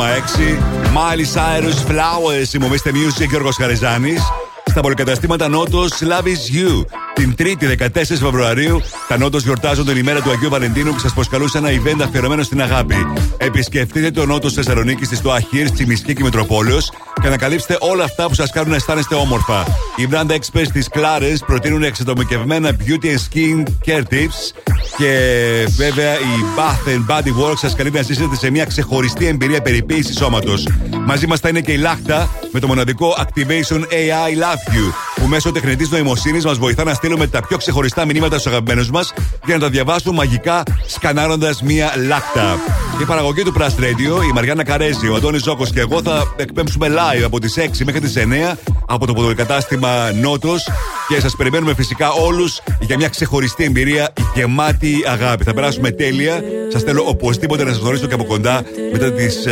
Miley 0.96 1.26
Cyrus 1.36 1.92
Flowers, 1.92 2.54
ημομίστε 2.54 2.92
Music 2.94 3.28
Γιώργος 3.30 3.56
Χαριζάνης. 3.56 4.22
Στα 4.66 4.82
πολυκαταστήματα 4.82 5.48
Νότος 5.48 5.92
Love 6.00 6.26
is 6.26 6.56
You. 6.56 6.86
Την 7.14 7.36
3η 7.38 7.66
14 7.68 8.20
Φεβρουαρίου, 8.20 8.82
τα 9.08 9.18
Νότος 9.18 9.44
γιορτάζουν 9.44 9.86
την 9.86 9.98
ημέρα 9.98 10.22
του 10.22 10.30
Αγίου 10.30 10.50
Βαλεντίνου 10.50 10.92
που 10.92 11.00
σας 11.00 11.14
προσκαλούσε 11.14 11.58
ένα 11.58 11.70
event 11.70 12.02
αφιερωμένο 12.04 12.44
στην 12.44 12.62
αγάπη. 12.62 12.96
Επισκεφτείτε 13.38 14.12
το 14.12 14.26
Νότο 14.26 14.50
Θεσσαλονίκη 14.50 15.06
στη 15.06 15.16
Στοαχήρ, 15.16 15.72
Τσιμισκή 15.72 16.14
και 16.14 16.24
Μητροπόλεως 16.24 16.92
και 17.22 17.28
ανακαλύψετε 17.28 17.78
όλα 17.80 18.04
αυτά 18.04 18.28
που 18.28 18.34
σας 18.34 18.52
κάνουν 18.52 18.70
να 18.70 18.76
αισθάνεστε 18.76 19.16
όμορφα. 19.16 19.66
Οι 19.96 20.08
brand 20.12 20.32
experts 20.32 20.70
της 20.74 20.88
Clares 20.94 21.38
προτείνουν 21.46 21.84
εξατομικευμένα 21.84 22.72
beauty 22.86 23.06
and 23.06 23.20
skin 23.30 23.64
care 23.86 24.04
tips 24.12 24.59
και 25.00 25.68
βέβαια 25.76 26.14
η 26.14 26.44
Bath 26.58 26.90
and 26.90 27.16
Body 27.16 27.44
Works 27.44 27.58
σας 27.58 27.76
καλεί 27.76 27.92
να 27.92 28.02
ζήσετε 28.02 28.36
σε 28.36 28.50
μια 28.50 28.66
ξεχωριστή 28.66 29.28
εμπειρία 29.28 29.62
περιποίησης 29.62 30.18
σώματος. 30.18 30.68
Μαζί 31.06 31.28
μας 31.28 31.40
θα 31.40 31.50
είναι 31.50 31.62
και 31.62 31.72
η 31.72 31.78
Λάχτα 31.78 32.30
με 32.52 32.60
το 32.60 32.68
μοναδικό 32.68 33.16
Activation 33.18 33.80
AI 33.80 34.32
Love 34.42 34.74
You 34.74 34.94
που 35.16 35.28
μέσω 35.28 35.52
τεχνητής 35.52 35.90
νοημοσύνης 35.90 36.46
μας 36.46 36.58
βοηθά 36.58 36.84
να 36.84 36.94
στείλουμε 36.94 37.28
τα 37.28 37.42
πιο 37.48 37.58
ξεχωριστά 37.58 38.06
μηνύματα 38.06 38.40
στους 38.40 38.52
αγαπημένους 38.52 38.90
μας 38.90 39.14
για 39.46 39.56
να 39.56 39.62
τα 39.62 39.70
διαβάσουν 39.70 40.16
μαγικά 40.16 40.64
σκανάροντας 40.88 41.62
μία 41.62 41.94
λάκτα. 42.08 42.60
Η 43.02 43.04
παραγωγή 43.04 43.44
του 43.44 43.54
Plus 43.58 43.84
Radio, 43.84 44.24
η 44.30 44.32
Μαριάννα 44.34 44.64
Καρέζη, 44.64 45.08
ο 45.08 45.16
Αντώνης 45.16 45.44
Ζώκος 45.44 45.72
και 45.72 45.80
εγώ 45.80 46.02
θα 46.02 46.34
εκπέμψουμε 46.36 46.88
live 46.90 47.24
από 47.24 47.40
τις 47.40 47.58
6 47.58 47.86
μέχρι 47.86 48.00
τις 48.00 48.14
9 48.16 48.58
από 48.86 49.06
το 49.06 49.14
ποδοκατάστημα 49.14 50.12
Νότος 50.12 50.70
και 51.08 51.20
σας 51.20 51.36
περιμένουμε 51.36 51.74
φυσικά 51.74 52.12
όλους 52.12 52.62
για 52.80 52.98
μια 52.98 53.08
ξεχωριστή 53.08 53.64
εμπειρία 53.64 54.14
γεμάτη 54.40 54.94
αγάπη. 55.08 55.44
Θα 55.44 55.54
περάσουμε 55.54 55.92
τέλεια. 55.92 56.42
Σας 56.72 56.84
θέλω 56.84 57.04
οπωσδήποτε 57.08 57.64
να 57.64 57.70
σας 57.70 57.80
γνωρίσω 57.80 58.06
και 58.08 58.14
από 58.14 58.24
κοντά 58.24 58.64
μετά 58.92 59.12
τις 59.12 59.48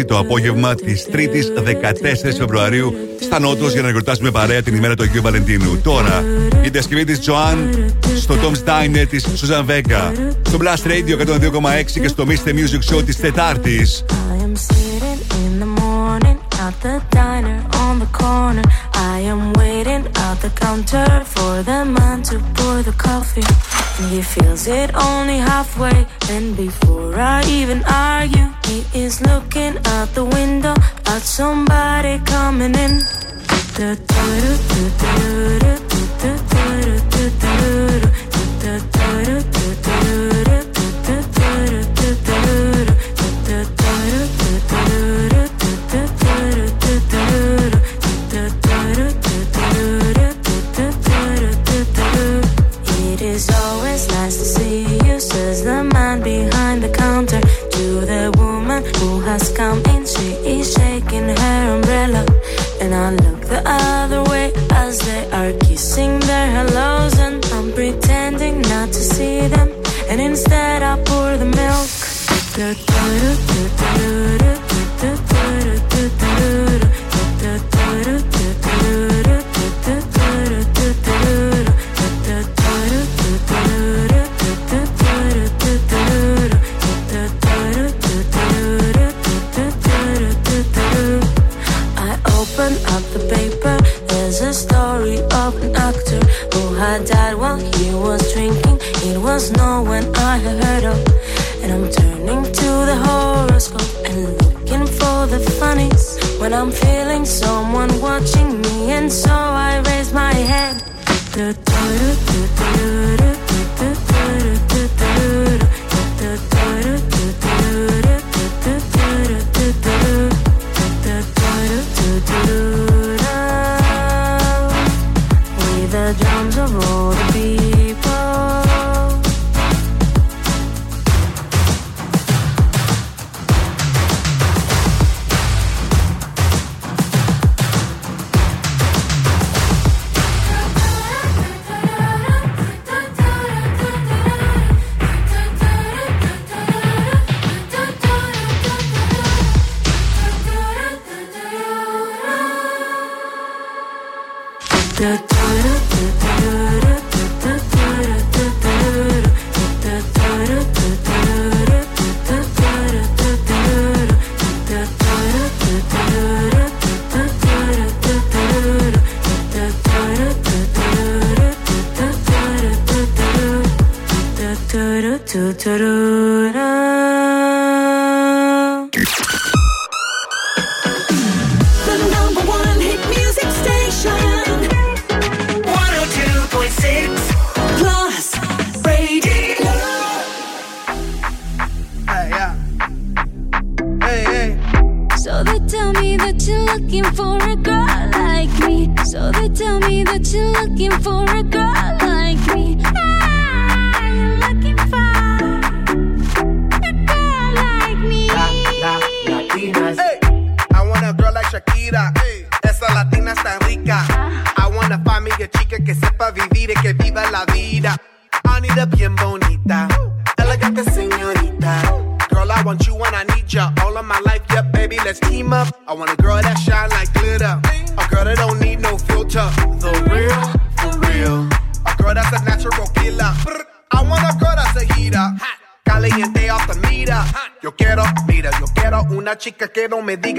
6 0.00 0.04
το 0.04 0.18
απόγευμα 0.18 0.74
της 0.74 1.06
3η 1.12 1.42
14 1.62 2.36
Φεβρουαρίου 2.38 2.94
στα 3.20 3.38
Νότος 3.38 3.72
για 3.72 3.82
να 3.82 3.90
γιορτάσουμε 3.90 4.30
παρέα 4.30 4.62
την 4.62 4.74
ημέρα 4.74 4.94
του 4.94 5.02
Αγίου 5.02 5.22
Βαλεντίνου. 5.22 5.80
Τώρα 5.82 6.24
η 6.62 6.68
διασκευή 6.68 7.04
της 7.04 7.20
Joan 7.26 7.56
στο 8.16 8.34
Tom's 8.34 8.68
Diner 8.68 9.06
της 9.08 9.26
Susan 9.26 9.64
Vega. 9.70 10.12
Στο 10.42 10.58
Blast 10.60 10.86
Radio 10.90 11.16
102,6 11.18 12.00
και 12.00 12.08
στο 12.08 12.24
Mr. 12.28 12.48
Music 12.48 12.94
Show 12.94 13.04
της 13.04 13.16
Τετάρτης. 13.16 14.04
I 14.08 14.42
am 14.44 14.54
sitting 14.70 15.20
in 15.44 15.52
the 15.62 15.70
morning 15.82 16.38
at 16.66 16.74
the 16.84 16.94
diner 17.18 17.58
on 17.84 17.94
the 18.02 18.10
corner. 18.22 18.64
I 19.14 19.18
am 19.32 19.40
waiting 19.62 20.02
at 20.28 20.36
the 20.44 20.50
counter 20.64 21.08
for 21.34 21.52
the 21.68 21.80
man 21.96 22.18
to 22.28 22.36
pour 22.56 22.76
the 22.88 22.94
coffee. 23.06 23.75
He 23.98 24.20
feels 24.20 24.66
it 24.66 24.94
only 24.94 25.38
halfway. 25.38 26.06
And 26.28 26.54
before 26.56 27.18
I 27.18 27.42
even 27.48 27.82
argue, 27.84 28.48
he 28.66 28.84
is 28.94 29.22
looking 29.22 29.78
out 29.86 30.14
the 30.14 30.24
window 30.24 30.74
at 31.06 31.22
somebody 31.22 32.18
coming 32.24 32.74
in. 32.74 33.00
Had 96.98 97.06
died 97.06 97.34
while 97.34 97.56
he 97.56 97.92
was 97.94 98.32
drinking. 98.32 98.78
It 99.08 99.18
was 99.20 99.52
no 99.52 99.82
one 99.82 100.06
I 100.16 100.38
had 100.38 100.64
heard 100.64 100.84
of. 100.92 100.98
And 101.62 101.70
I'm 101.74 101.90
turning 101.90 102.42
to 102.60 102.68
the 102.90 102.96
horoscope 103.04 103.92
and 104.06 104.18
looking 104.40 104.86
for 104.98 105.26
the 105.26 105.40
funnies 105.60 106.04
when 106.40 106.54
I'm 106.54 106.70
feeling 106.70 107.24
someone 107.26 107.90
watching 108.00 108.62
me. 108.62 108.92
And 108.92 109.12
so 109.12 109.34
I 109.34 109.82
raise 109.86 110.12
my 110.12 110.32
head. 110.32 110.82
With 111.36 111.66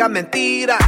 mentiras. 0.10 0.87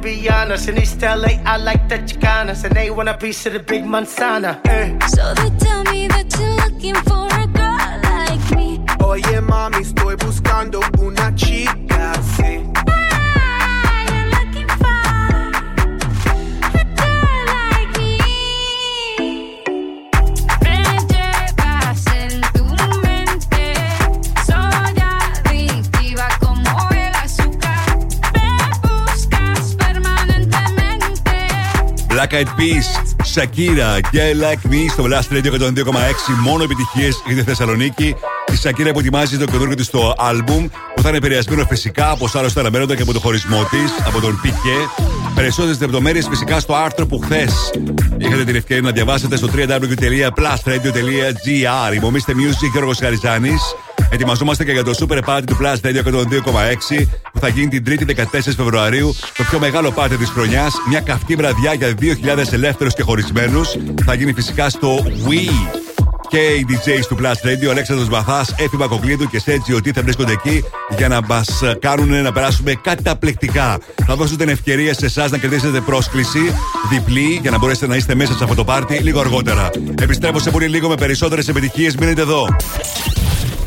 Boricuas 0.00 0.48
and 0.48 0.66
Colombianas. 0.66 0.68
In 0.68 0.78
East 0.78 1.02
LA, 1.02 1.40
I 1.44 1.56
like 1.56 1.88
the 1.88 1.98
Chicanas, 1.98 2.64
and 2.64 2.74
they 2.74 2.90
want 2.90 3.08
a 3.08 3.16
piece 3.16 3.46
of 3.46 3.52
the 3.52 3.60
big 3.60 3.84
manzana. 3.84 4.60
Eh. 4.66 4.98
So 5.08 5.34
they 5.34 5.50
tell 5.58 5.84
me 5.84 6.08
that 6.08 6.34
you're 6.38 6.56
looking 6.56 6.94
for 6.94 7.26
a 7.26 7.46
girl 7.46 8.00
like 8.02 8.56
me. 8.56 8.80
Oye 9.00 9.40
mami, 9.40 9.82
estoy 9.82 10.16
buscando 10.16 10.80
una 10.98 11.32
chica 11.34 11.75
Black 32.16 32.32
Eyed 32.32 32.50
Peas, 32.58 32.86
Shakira 33.34 33.90
και 34.10 34.20
Like 34.40 34.64
Me 34.70 34.90
στο 34.90 35.04
Blast 35.04 35.28
Radio 35.34 35.50
102,6. 35.60 35.68
Μόνο 36.42 36.62
επιτυχίες 36.62 37.22
για 37.26 37.36
τη 37.36 37.42
Θεσσαλονίκη. 37.42 38.14
Η 38.52 38.58
Shakira 38.62 38.90
που 38.92 38.98
ετοιμάζει 38.98 39.38
το 39.38 39.44
καινούργιο 39.44 39.76
της 39.76 39.90
το 39.90 40.14
album 40.18 40.66
που 40.94 41.02
θα 41.02 41.08
είναι 41.08 41.16
επηρεασμένο 41.16 41.64
φυσικά 41.64 42.10
από 42.10 42.28
άλλου 42.32 42.52
τα 42.52 42.60
αναμένοντα 42.60 42.96
και 42.96 43.02
από 43.02 43.12
το 43.12 43.20
χωρισμό 43.20 43.64
της, 43.70 43.92
από 44.06 44.20
τον 44.20 44.40
Piqué. 44.44 44.88
Περισσότερες 45.34 45.80
λεπτομέρειες 45.80 46.26
φυσικά 46.28 46.60
στο 46.60 46.74
άρθρο 46.74 47.06
που 47.06 47.18
χθες 47.18 47.70
είχατε 48.16 48.44
την 48.44 48.56
ευκαιρία 48.56 48.82
να 48.82 48.90
διαβάσετε 48.90 49.36
στο 49.36 49.48
www.plusradio.gr. 49.54 51.94
Υπομείστε 51.94 52.32
Music 52.32 52.70
Γιώργος 52.72 52.98
Χαριζάνης. 52.98 53.62
Ετοιμαζόμαστε 54.10 54.64
και 54.64 54.72
για 54.72 54.84
το 54.84 54.92
Super 54.98 55.18
Party 55.24 55.42
του 55.46 55.58
Plus 55.60 55.76
Radio 55.82 56.02
102,6 56.02 57.06
που 57.36 57.42
θα 57.42 57.48
γίνει 57.48 57.68
την 57.68 57.84
3η 57.86 58.04
14 58.10 58.24
Φεβρουαρίου. 58.56 59.14
Το 59.36 59.44
πιο 59.50 59.58
μεγάλο 59.58 59.90
πάρτι 59.90 60.16
της 60.16 60.28
χρονιάς. 60.28 60.74
Μια 60.88 61.00
καυτή 61.00 61.34
βραδιά 61.34 61.74
για 61.74 61.94
2.000 62.00 62.52
ελεύθερους 62.52 62.94
και 62.94 63.02
χωρισμένους. 63.02 63.76
Θα 64.04 64.14
γίνει 64.14 64.32
φυσικά 64.32 64.68
στο 64.68 65.04
Wii. 65.04 65.80
Και 66.28 66.38
οι 66.38 66.66
DJs 66.68 67.04
του 67.08 67.16
Plus 67.20 67.46
Radio, 67.46 67.68
Αλέξανδρος 67.70 68.08
Μαθάς, 68.08 68.54
Έφη 68.58 68.76
Μακοκλίδου 68.76 69.28
και 69.28 69.40
Σέτζι 69.40 69.72
ότι 69.72 69.92
θα 69.92 70.02
βρίσκονται 70.02 70.32
εκεί 70.32 70.64
για 70.96 71.08
να 71.08 71.20
μας 71.22 71.62
κάνουν 71.78 72.22
να 72.22 72.32
περάσουμε 72.32 72.74
καταπληκτικά. 72.82 73.78
Θα 74.06 74.16
δώσω 74.16 74.36
την 74.36 74.48
ευκαιρία 74.48 74.94
σε 74.94 75.06
εσάς 75.06 75.30
να 75.30 75.38
κερδίσετε 75.38 75.80
πρόσκληση 75.80 76.54
διπλή 76.90 77.38
για 77.42 77.50
να 77.50 77.58
μπορέσετε 77.58 77.86
να 77.86 77.96
είστε 77.96 78.14
μέσα 78.14 78.32
σε 78.32 78.42
αυτό 78.42 78.54
το 78.54 78.64
πάρτι 78.64 78.98
λίγο 78.98 79.20
αργότερα. 79.20 79.70
Επιστρέφω 80.00 80.38
σε 80.38 80.50
πολύ 80.50 80.66
λίγο 80.66 80.88
με 80.88 80.94
περισσότερες 80.94 81.48
επιτυχίες. 81.48 81.96
Μείνετε 81.96 82.20
εδώ. 82.20 82.56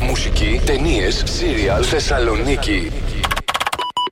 Μουσική, 0.00 0.60
ταινίες, 0.64 1.22
σύριαλ, 1.26 1.84
Θεσσαλονίκη. 1.88 2.90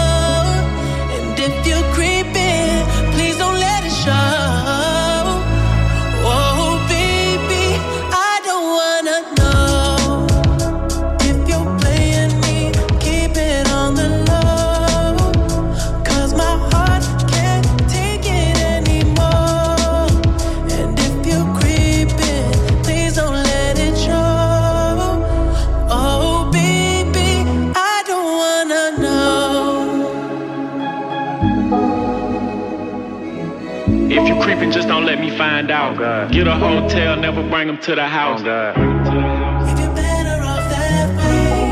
Find 35.41 35.71
out. 35.71 36.31
Get 36.31 36.45
a 36.45 36.53
hotel, 36.53 37.17
never 37.17 37.41
bring 37.49 37.65
them 37.65 37.79
to 37.79 37.95
the 37.95 38.07
house. 38.07 38.41
If 38.41 39.79
you're 39.79 39.95
better 39.95 40.43
off 40.43 40.69
that 40.69 41.17
way, 41.17 41.71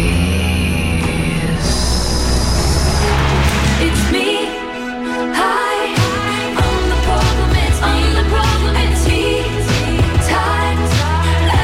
It's 3.80 4.12
me. 4.12 4.28
I'm 6.60 6.82
the 6.92 7.00
problem, 7.08 7.50
it's 7.64 7.80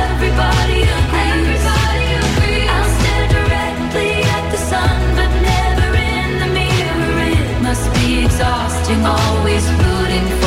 Everybody 0.00 0.80
agrees. 0.96 2.70
I 2.72 2.80
stare 2.96 3.28
directly 3.28 4.12
at 4.24 4.44
the 4.50 4.56
sun, 4.56 4.98
but 5.18 5.30
never 5.44 5.88
in 5.94 6.30
the 6.40 6.48
mirror. 6.56 7.20
It 7.36 7.62
must 7.62 7.92
be 7.96 8.24
exhausting, 8.24 9.04
always 9.04 9.64
rooting 9.72 10.43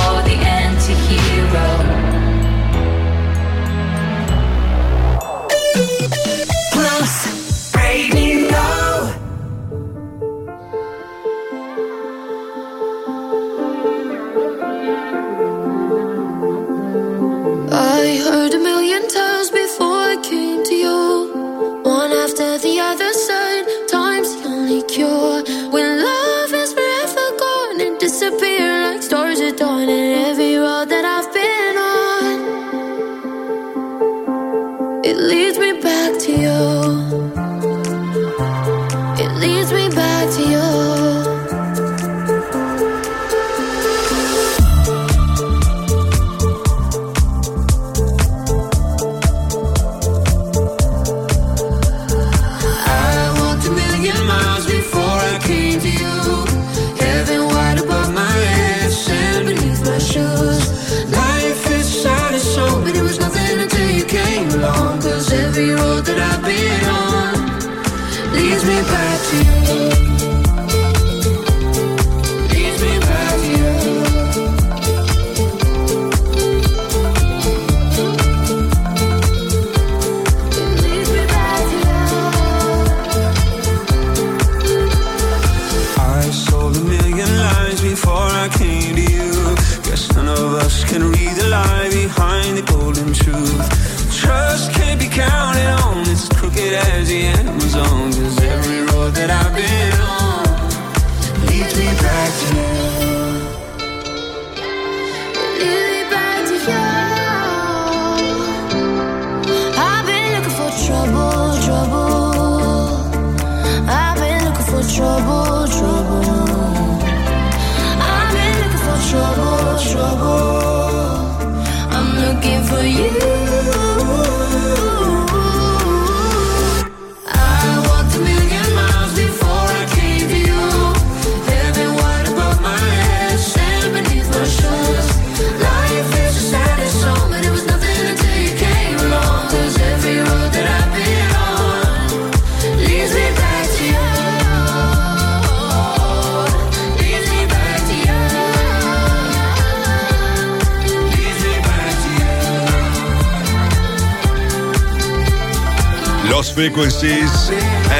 Frequencies, 156.68 157.52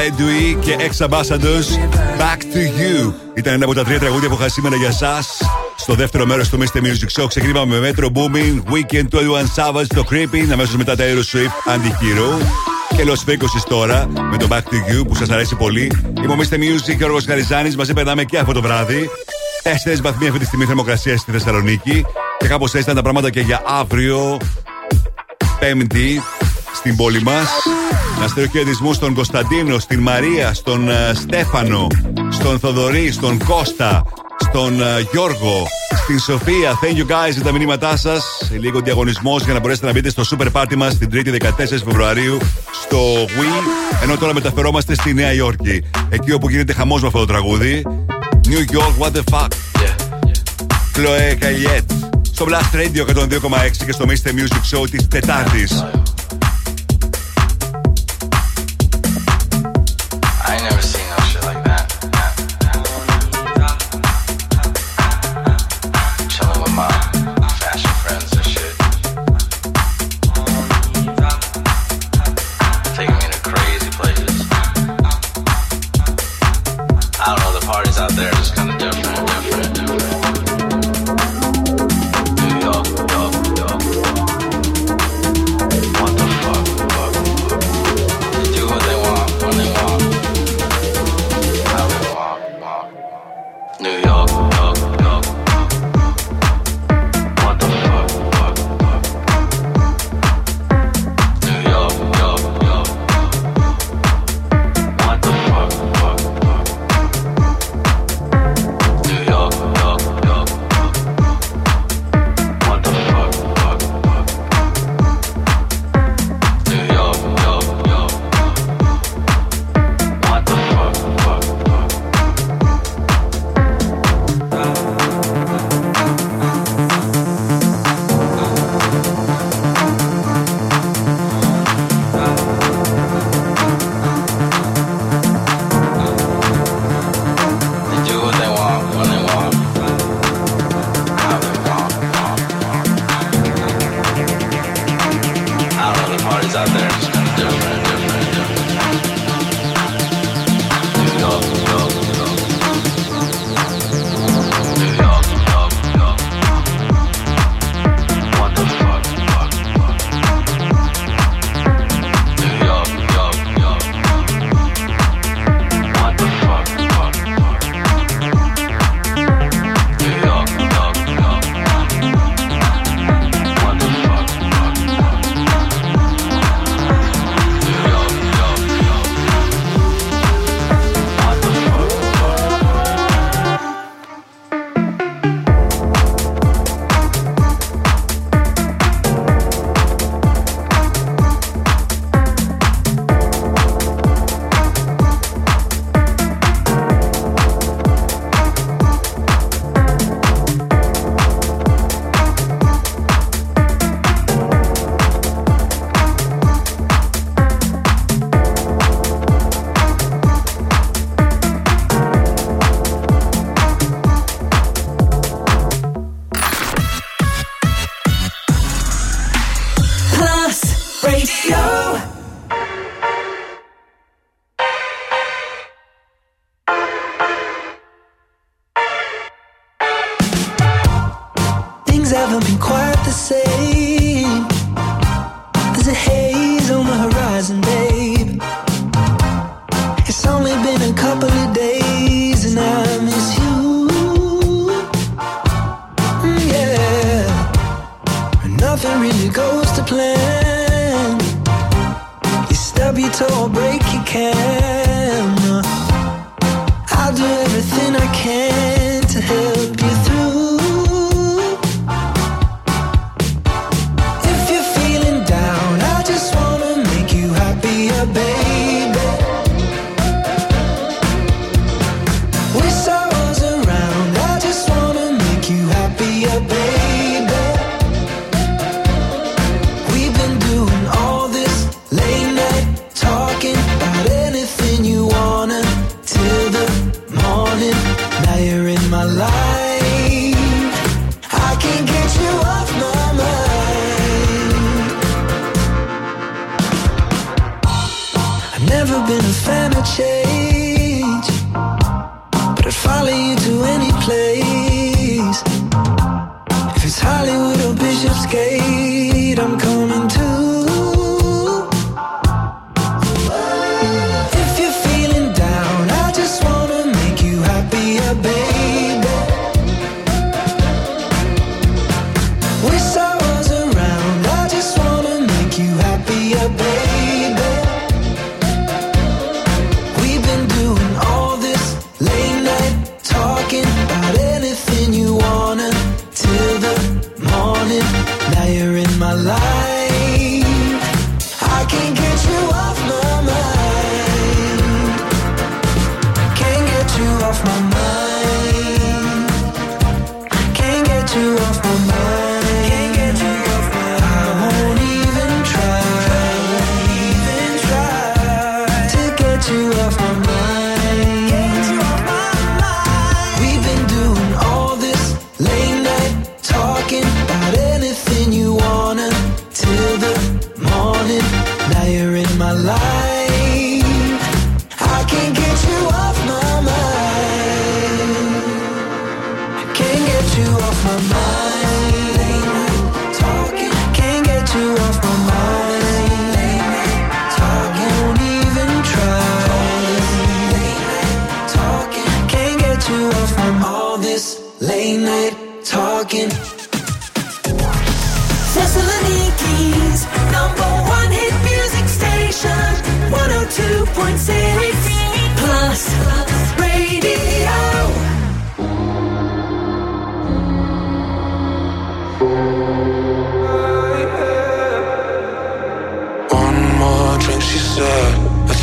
Edwy 0.06 0.58
και 0.60 0.76
Ex 0.78 1.06
Ambassadors, 1.06 1.68
Back 2.18 2.40
to 2.54 2.62
You. 2.80 3.12
Ήταν 3.34 3.52
ένα 3.52 3.64
από 3.64 3.74
τα 3.74 3.84
τρία 3.84 3.98
τραγούδια 3.98 4.28
που 4.28 4.34
είχα 4.34 4.48
σήμερα 4.48 4.76
για 4.76 4.88
εσά. 4.88 5.18
Στο 5.76 5.94
δεύτερο 5.94 6.26
μέρος 6.26 6.48
του 6.48 6.58
Mr. 6.58 6.78
Music 6.78 7.22
Show 7.22 7.26
ξεκινάμε 7.28 7.78
με 7.78 7.90
Metro 7.90 8.04
Booming, 8.04 8.62
Weekend 8.72 9.08
21 9.12 9.18
Savage, 9.56 9.86
το 9.86 10.04
Creeping, 10.10 10.48
αμέσως 10.52 10.76
μετά 10.76 10.96
τα 10.96 11.04
Aero 11.04 11.36
Swift, 11.36 11.74
Anti-Hero 11.74 12.44
και 12.96 13.04
Los 13.06 13.30
Frequencies 13.30 13.64
τώρα 13.68 14.06
με 14.30 14.36
το 14.36 14.46
Back 14.50 14.56
to 14.56 14.92
You 14.92 15.06
που 15.08 15.14
σας 15.14 15.30
αρέσει 15.30 15.54
πολύ. 15.54 15.92
Είμαι 16.22 16.32
ο 16.32 16.36
Mr. 16.38 16.54
Music 16.54 16.96
και 16.98 17.04
ο 17.04 17.06
Ρογο 17.06 17.20
Καριζάνη, 17.26 17.74
μαζί 17.74 17.92
περνάμε 17.92 18.24
και 18.24 18.38
αυτό 18.38 18.52
το 18.52 18.60
βράδυ. 18.62 19.10
Τέσσερι 19.62 19.96
βαθμοί 19.96 20.26
αυτή 20.26 20.38
τη 20.38 20.44
στιγμή 20.44 20.64
θερμοκρασία 20.64 21.16
στη 21.16 21.30
Θεσσαλονίκη. 21.30 22.04
Και 22.38 22.48
κάπως 22.48 22.70
έτσι 22.70 22.82
ήταν 22.82 22.94
τα 22.94 23.02
πράγματα 23.02 23.30
και 23.30 23.40
για 23.40 23.62
αύριο, 23.66 24.36
Πέμπτη, 25.58 26.22
στην 26.74 26.96
πόλη 26.96 27.22
μας. 27.22 27.48
Να 28.20 28.28
στείλω 28.28 28.46
χαιρετισμού 28.46 28.92
στον 28.92 29.14
Κωνσταντίνο, 29.14 29.78
στην 29.78 30.00
Μαρία, 30.00 30.54
στον 30.54 30.88
ε, 30.88 31.12
Στέφανο, 31.14 31.86
στον 32.30 32.58
Θοδωρή, 32.58 33.12
στον 33.12 33.44
Κώστα, 33.44 34.04
στον 34.38 34.80
ε, 34.80 35.06
Γιώργο, 35.12 35.66
στην 36.02 36.18
Σοφία. 36.18 36.78
Thank 36.82 36.96
you 36.96 37.06
guys 37.12 37.32
για 37.32 37.42
τα 37.42 37.52
μηνύματά 37.52 37.96
σας. 37.96 38.24
Λίγο 38.60 38.80
διαγωνισμός 38.80 39.44
για 39.44 39.52
να 39.52 39.60
μπορέσετε 39.60 39.86
να 39.86 39.92
μπείτε 39.92 40.10
στο 40.10 40.22
super 40.30 40.46
party 40.52 40.74
μας 40.76 40.98
την 40.98 41.08
3η 41.12 41.42
14 41.42 41.48
Φεβρουαρίου 41.68 42.38
στο 42.84 42.98
Wii. 43.14 44.02
Ενώ 44.02 44.16
τώρα 44.16 44.34
μεταφερόμαστε 44.34 44.94
στη 44.94 45.14
Νέα 45.14 45.32
Υόρκη. 45.32 45.82
Εκεί 46.08 46.32
όπου 46.32 46.48
γίνεται 46.48 46.72
χαμός 46.72 47.00
με 47.00 47.06
αυτό 47.06 47.18
το 47.18 47.26
τραγούδι. 47.26 47.82
New 48.48 48.76
York, 48.76 49.04
what 49.04 49.10
the 49.12 49.34
fuck. 49.34 49.48
Κλοέ 50.92 51.32
yeah, 51.32 51.38
Καλλιέτ. 51.38 51.90
Yeah. 51.90 52.08
Στο 52.22 52.46
Blast 52.48 52.76
Radio 52.76 53.16
102,6 53.16 53.28
και 53.86 53.92
στο 53.92 54.04
Mr. 54.08 54.28
Music 54.28 54.76
Show 54.76 54.90
της 54.90 55.08
Τετάρτης. 55.08 55.84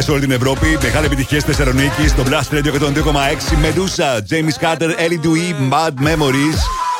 επιτυχία 0.00 0.02
σε 0.02 0.10
όλη 0.10 0.20
την 0.20 0.30
Ευρώπη. 0.30 0.86
Μεγάλη 0.86 1.06
επιτυχία 1.06 1.40
στη 1.40 1.52
Θεσσαλονίκη. 1.52 2.08
Στο 2.08 2.22
Blast 2.26 2.54
Radio 2.54 2.72
102,6. 2.72 3.56
Medusa, 3.64 4.20
James 4.30 4.56
Carter, 4.64 4.88
Ellie 4.88 5.20
Dewey, 5.24 5.72
Bad 5.72 6.06
Memories. 6.08 6.58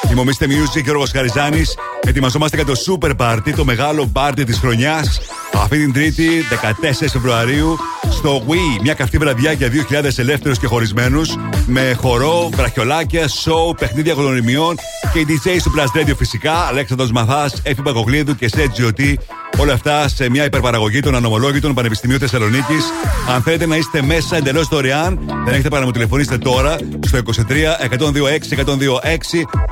Θυμομίστε 0.09 0.47
Music, 0.47 0.83
Γιώργος 0.83 1.11
Χαριζάνης. 1.11 1.75
Ετοιμαζόμαστε 2.01 2.57
για 2.57 2.67
το 2.67 2.73
Super 2.87 3.11
Party, 3.17 3.53
το 3.57 3.65
μεγάλο 3.65 4.13
party 4.15 4.43
της 4.47 4.59
χρονιάς. 4.59 5.21
Αυτή 5.53 5.79
την 5.79 5.93
Τρίτη, 5.93 6.29
14 6.51 7.11
Φεβρουαρίου, 7.13 7.79
στο 8.11 8.43
Wii. 8.49 8.81
Μια 8.83 8.95
καυτή 8.95 9.19
βραδιά 9.19 9.53
για 9.53 9.69
2.000 9.69 10.19
ελεύθερους 10.19 10.59
και 10.59 10.67
χωρισμένους. 10.67 11.37
Με 11.67 11.97
χορό, 12.01 12.49
βραχιολάκια, 12.53 13.27
show, 13.27 13.77
παιχνίδια 13.79 14.13
γνωριμιών 14.13 14.77
και 15.13 15.19
οι 15.19 15.27
DJ 15.29 15.61
του 15.63 15.73
Blast 15.77 16.01
Radio 16.01 16.15
φυσικά. 16.17 16.53
Αλέξανδρος 16.53 17.11
Μαθάς, 17.11 17.61
Έφη 17.63 17.83
Παγκογλίδου 17.83 18.35
και 18.35 18.49
Σέτζι 18.49 18.93
Τι. 18.93 19.15
Όλα 19.61 19.73
αυτά 19.73 20.09
σε 20.09 20.31
μια 20.31 20.45
υπερπαραγωγή 20.45 21.01
των 21.01 21.15
ανομολόγητων 21.15 21.75
Πανεπιστημίου 21.75 22.19
Θεσσαλονίκης. 22.19 22.85
Αν 23.29 23.43
θέλετε 23.43 23.67
να 23.67 23.77
είστε 23.77 24.03
μέσα 24.03 24.37
εντελώς 24.37 24.69
δωρεάν, 24.69 25.19
δεν 25.45 25.55
έχετε 25.55 25.69
παρά 25.69 25.81
να 25.81 25.87
μου 25.87 25.93
τηλεφωνήσετε 25.93 26.39
τώρα 26.39 26.77
στο 27.07 27.19
23 27.19 27.77
126 27.81 28.57
126. 28.57 28.65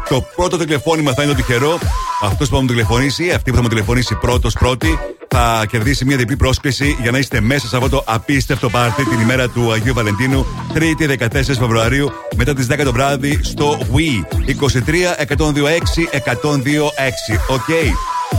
Το 0.08 0.24
πρώτο 0.36 0.56
τηλεφώνημα 0.56 1.12
θα 1.12 1.22
είναι 1.22 1.32
το 1.32 1.36
τυχερό. 1.36 1.78
Αυτός 2.22 2.48
που 2.48 2.54
θα 2.54 2.60
μου 2.60 2.66
τηλεφωνήσει, 2.66 3.24
ή 3.24 3.30
αυτή 3.30 3.50
που 3.50 3.56
θα 3.56 3.62
μου 3.62 3.68
τηλεφωνήσει 3.68 4.14
πρώτος 4.14 4.52
πρώτη, 4.52 4.98
θα 5.28 5.64
κερδίσει 5.70 6.04
μια 6.04 6.16
διπλή 6.16 6.36
πρόσκληση 6.36 6.96
για 7.00 7.10
να 7.10 7.18
είστε 7.18 7.40
μέσα 7.40 7.68
σε 7.68 7.76
αυτό 7.76 7.88
το 7.88 8.02
απίστευτο 8.06 8.68
πάρτι 8.68 9.04
την 9.04 9.20
ημέρα 9.20 9.48
του 9.48 9.72
Αγίου 9.72 9.94
Βαλεντίνου, 9.94 10.46
3η 10.74 11.28
14 11.28 11.56
Φεβρουαρίου, 11.58 12.10
μετά 12.36 12.54
τις 12.54 12.66
10 12.66 12.84
το 12.84 12.92
βράδυ 12.92 13.40
στο 13.42 13.78
We. 13.78 14.46
23 14.46 15.14
126 15.26 16.08
126. 16.24 17.38
Οκ. 17.48 17.68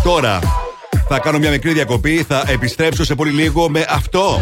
Τώρα 0.03 0.39
θα 1.09 1.19
κάνω 1.19 1.37
μια 1.39 1.49
μικρή 1.49 1.73
διακοπή. 1.73 2.25
Θα 2.27 2.43
επιστρέψω 2.47 3.03
σε 3.03 3.15
πολύ 3.15 3.31
λίγο 3.31 3.69
με 3.69 3.85
αυτό. 3.89 4.41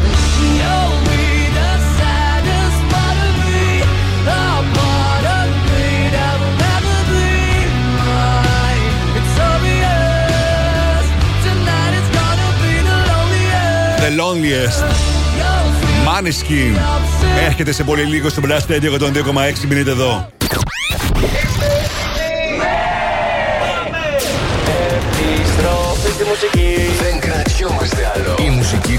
The 14.01 14.19
Loneliest. 14.21 14.83
Maneskin. 16.07 16.79
Έρχεται 17.45 17.71
σε 17.71 17.83
πολύ 17.83 18.03
λίγο 18.03 18.29
στο 18.29 18.41
Blast 18.45 18.71
Radio 18.71 18.99
102,6. 18.99 19.67
Μείνετε 19.67 19.91
εδώ. 19.91 20.36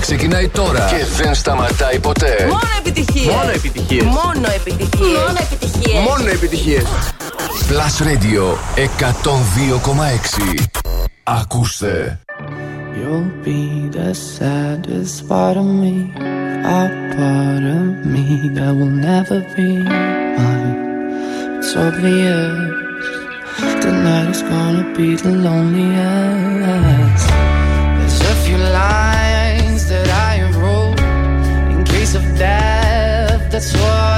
Ξεκινάει 0.08 0.48
τώρα 0.48 0.88
και 0.90 1.22
δεν 1.22 1.34
σταματάει 1.34 1.98
ποτέ. 1.98 2.34
Μόνο 2.48 2.58
επιτυχίες. 2.78 3.34
Μόνο 3.34 3.50
επιτυχίες. 3.54 4.04
Μόνο 4.04 4.46
επιτυχίες. 4.54 5.18
Μόνο 5.18 5.38
επιτυχίες. 5.40 6.02
Μόνο 6.08 6.28
επιτυχίες. 6.30 6.84
Plus 7.68 7.94
Radio 8.08 8.44
102,6. 8.76 10.64
Ακούστε. 11.22 12.20
You'll 12.96 13.30
be 13.44 13.62
the 13.98 14.10
saddest 14.36 15.16
part 15.28 15.56
of 15.62 15.68
me, 15.82 15.96
a 16.78 16.82
part 17.16 17.64
of 17.76 17.84
me 18.12 18.26
that 18.56 18.72
will 18.78 18.94
never 19.10 19.38
be 19.56 19.68
mine. 20.38 20.76
It's 21.58 21.72
obvious 21.86 22.54
tonight 23.82 24.28
is 24.34 24.42
gonna 24.50 24.84
be 24.96 25.08
the 25.22 25.32
loneliest. 25.46 26.97
That's 32.38 33.74
what. 33.74 34.17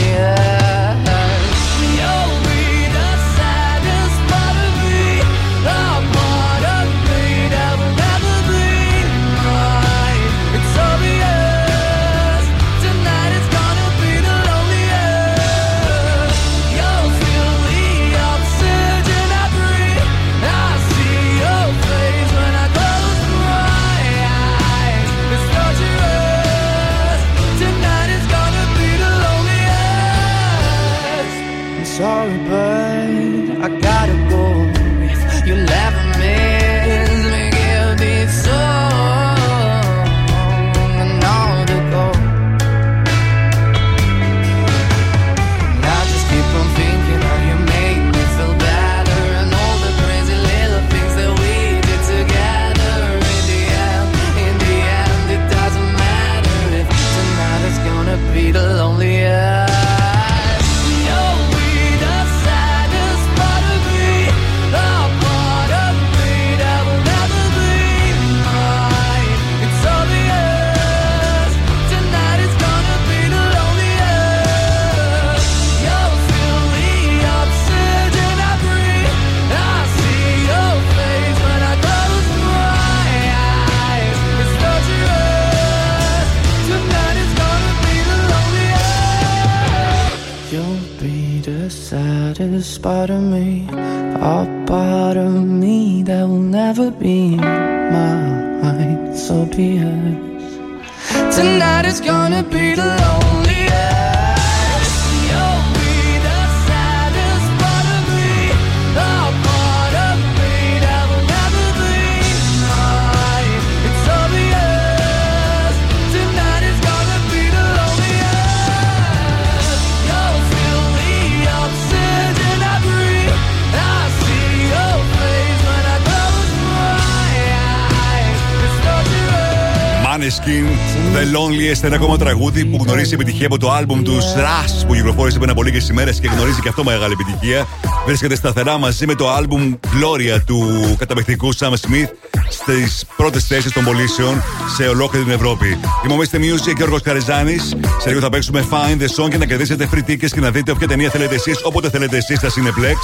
Loneliest, 131.81 131.83
ένα 131.83 131.95
ακόμα 131.95 132.17
τραγούδι 132.17 132.65
που 132.65 132.83
γνωρίζει 132.83 133.13
επιτυχία 133.13 133.45
από 133.45 133.57
το 133.57 133.71
άλμπουμ 133.71 134.01
του 134.01 134.17
Rush 134.21 134.87
που 134.87 134.93
κυκλοφόρησε 134.93 135.37
πριν 135.37 135.49
από 135.49 135.63
λίγες 135.63 135.89
ημέρες 135.89 136.19
και 136.19 136.27
γνωρίζει 136.27 136.61
και 136.61 136.69
αυτό 136.69 136.83
μεγάλη 136.83 137.13
επιτυχία. 137.13 137.67
Βρίσκεται 138.05 138.35
σταθερά 138.35 138.77
μαζί 138.77 139.05
με 139.05 139.15
το 139.15 139.29
άλμπουμ 139.29 139.73
Gloria 139.83 140.41
του 140.45 140.95
καταπληκτικού 140.97 141.55
Sam 141.55 141.69
Smith 141.69 142.09
στις 142.49 143.05
πρώτες 143.17 143.45
θέσεις 143.45 143.71
των 143.71 143.83
πωλήσεων 143.83 144.43
σε 144.75 144.87
ολόκληρη 144.87 145.25
την 145.25 145.33
Ευρώπη. 145.33 145.79
Είμαι 146.05 146.13
ο 146.13 146.17
Mr. 146.17 146.35
Music 146.35 146.61
και 146.63 146.69
ο 146.69 146.73
Γιώργος 146.77 147.01
Καριζάνης. 147.01 147.75
Σε 147.99 148.09
λίγο 148.09 148.21
θα 148.21 148.29
παίξουμε 148.29 148.65
Find 148.71 149.01
the 149.01 149.23
Song 149.23 149.29
και 149.29 149.37
να 149.37 149.45
κερδίσετε 149.45 149.89
free 149.93 150.09
tickets 150.09 150.29
και 150.33 150.39
να 150.39 150.51
δείτε 150.51 150.71
όποια 150.71 150.87
ταινία 150.87 151.09
θέλετε 151.09 151.35
εσείς, 151.35 151.59
όποτε 151.63 151.89
θέλετε 151.89 152.17
εσείς 152.17 152.37
στα 152.37 152.49
Cineplex. 152.49 152.95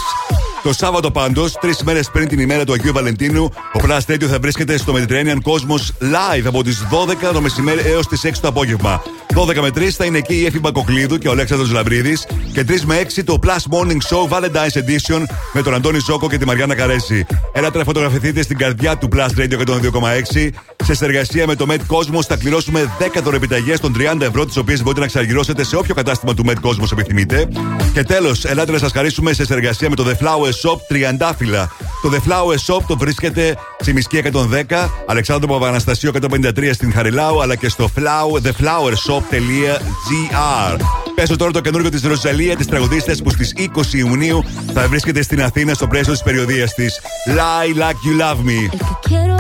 Το 0.64 0.74
Σάββατο 0.74 1.12
πάντως, 1.12 1.54
τρεις 1.54 1.84
μέρες 1.84 2.10
πριν 2.10 2.28
την 2.28 2.40
ημέρα 2.40 2.66
του 2.66 2.74
Αγίου 2.74 2.94
Βαλεντίνου, 2.94 3.44
ο 3.74 3.80
Plus 3.84 4.14
Radio 4.14 4.26
θα 4.26 4.40
βρίσκεται 4.40 4.78
στο 4.78 4.94
Mediterranean 4.96 5.38
Cosmos 5.44 6.04
live 6.04 6.46
από 6.46 6.64
τις 6.64 6.88
12 6.92 7.34
το 7.34 7.42
μεσημέρι 7.42 7.80
έως 7.80 8.08
τις 8.08 8.26
6 8.26 8.32
το 8.42 8.48
απόγευμα. 8.48 9.02
12 9.38 9.56
με 9.62 9.68
3 9.68 9.90
θα 9.90 10.06
είναι 10.06 10.18
εκεί 10.18 10.36
η 10.36 10.46
Εφη 10.46 10.60
Μπακοκλίδου 10.60 11.18
και 11.18 11.28
ο 11.28 11.32
Αλέξανδρος 11.32 11.72
Λαμπρίδης. 11.72 12.28
Και 12.54 12.64
3 12.68 12.82
με 12.86 13.02
6 13.16 13.24
το 13.26 13.40
Plus 13.44 13.50
Morning 13.50 13.98
Show 14.10 14.38
Valentine's 14.38 14.78
Edition 14.78 15.24
με 15.54 15.62
τον 15.62 15.74
Αντώνη 15.74 16.00
Ζόκο 16.00 16.30
και 16.30 16.38
τη 16.38 16.46
Μαριάννα 16.46 16.76
Καρέση. 16.76 17.26
Έλατε 17.54 17.78
να 17.78 17.84
φωτογραφηθείτε 17.84 18.42
στην 18.42 18.58
καρδιά 18.58 18.98
του 18.98 19.10
Plus 19.16 19.40
Radio 19.40 19.60
102,6. 19.66 20.50
Σε 20.84 20.94
συνεργασία 20.94 21.48
με 21.48 21.56
το 21.56 21.66
Med 21.70 21.96
Cosmos 21.96 22.22
θα 22.28 22.36
κληρώσουμε 22.36 22.92
10 23.00 23.22
δωρεπιταγές 23.24 23.80
των 23.80 23.94
30 23.98 24.22
ευρώ, 24.22 24.46
τις 24.46 24.58
οποίες 24.58 24.82
μπορείτε 24.82 25.00
να 25.00 25.06
εξαργυρώσετε 25.06 25.64
σε 25.64 25.76
όποιο 25.76 25.94
κατάστημα 25.94 26.34
του 26.34 26.44
Med 26.48 26.68
Cosmos 26.68 26.92
επιθυμείτε. 26.92 27.48
Και 27.94 28.04
τέλος, 28.04 28.46
ελάτε 28.46 28.72
να 28.72 28.78
σας 28.78 28.92
χαρίσουμε 28.92 29.34
σε 29.34 29.46
συνεργασία 29.46 29.90
με 29.90 29.96
το 29.96 30.06
The 30.08 30.24
Flower 30.24 30.70
Shop 30.70 30.78
Τριαντάφυλλα. 30.88 31.72
Το 32.02 32.12
The 32.12 32.20
Flower 32.30 32.58
Shop 32.66 32.82
το 32.88 32.98
βρίσκεται 32.98 33.58
στη 33.80 33.94
Μισκή 33.94 34.22
110, 34.34 34.90
Αλεξάνδρου 35.06 35.48
Παπαναστασίου 35.48 36.12
153 36.32 36.70
στην 36.74 36.94
Χαριλάου, 36.94 37.42
αλλά 37.42 37.56
και 37.56 37.70
στο 37.70 37.90
flower, 37.96 38.42
theflowershop.gr. 38.48 40.80
Πέσω 41.16 41.36
τώρα 41.36 41.52
το 41.52 41.62
καινούργιο 41.62 41.90
της 41.90 42.04
Ροζαλία, 42.04 42.56
της 42.56 42.68
τραγουδίστρια 42.68 43.16
που 43.24 43.30
στις 43.30 43.54
20 43.58 43.94
Ιουνίου 43.94 44.44
θα 44.74 44.88
βρίσκεται 44.88 45.22
στην 45.22 45.44
Αθήνα 45.44 45.74
στο 45.74 45.88
πλαίσιο 45.88 46.14
της 46.14 46.24
περιοδίας 46.24 46.74
της. 46.74 47.00
Lie 47.28 47.74
like 47.78 48.00
you 48.08 48.14
love 48.22 48.40
me. 48.44 48.70
quiero, 49.08 49.38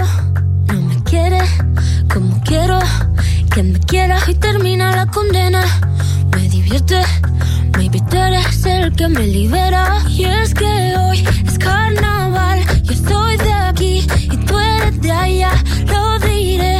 no 0.71 0.77
me 0.89 0.97
quiere 1.09 1.41
como 2.13 2.31
quiero 2.49 2.77
que 3.53 3.61
me 3.63 3.79
quiera 3.79 4.17
y 4.27 4.33
termina 4.35 4.95
la 4.95 5.05
condena. 5.05 5.63
Me 6.35 6.49
divierte, 6.49 7.01
maybe 7.77 7.99
tú 8.09 8.17
eres 8.17 8.65
el 8.65 8.93
que 8.97 9.07
me 9.07 9.25
libera. 9.27 9.83
Y 10.09 10.25
es 10.25 10.53
que 10.53 10.95
hoy 11.01 11.25
es 11.47 11.57
yo 12.83 12.93
estoy 12.93 13.37
de 13.37 13.53
aquí 13.53 14.07
y 14.31 14.37
tú 14.45 14.57
eres 14.57 15.01
de 15.01 15.11
allá. 15.11 15.51
Lo 15.87 16.19
diré 16.19 16.79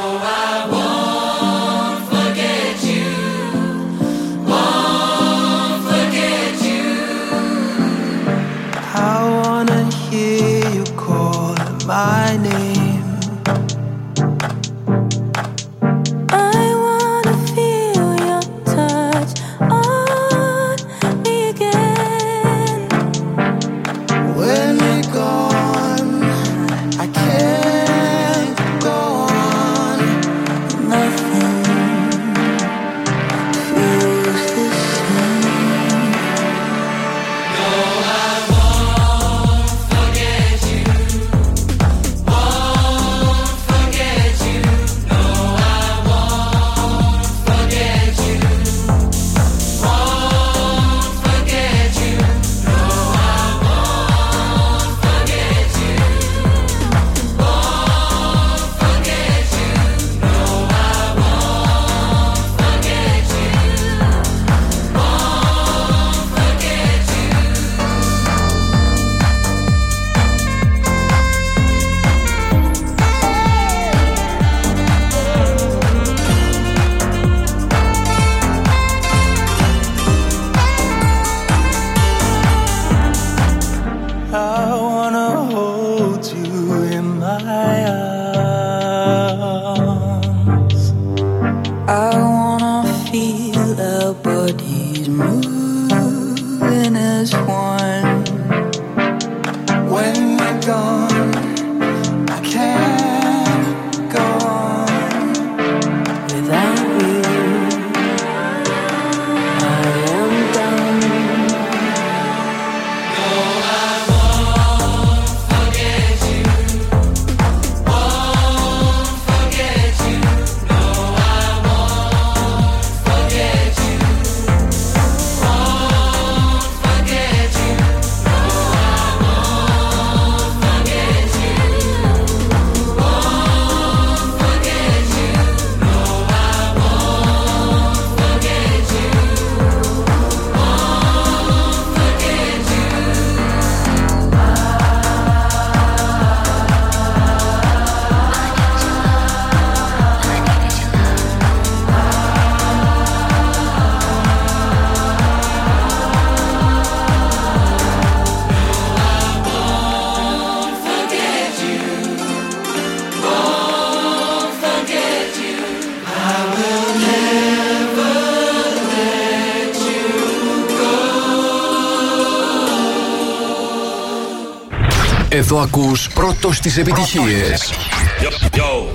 Εδώ 175.51 175.59
ακούς 175.59 176.07
πρώτος 176.07 176.59
τις 176.59 176.77
επιτυχίες. 176.77 177.73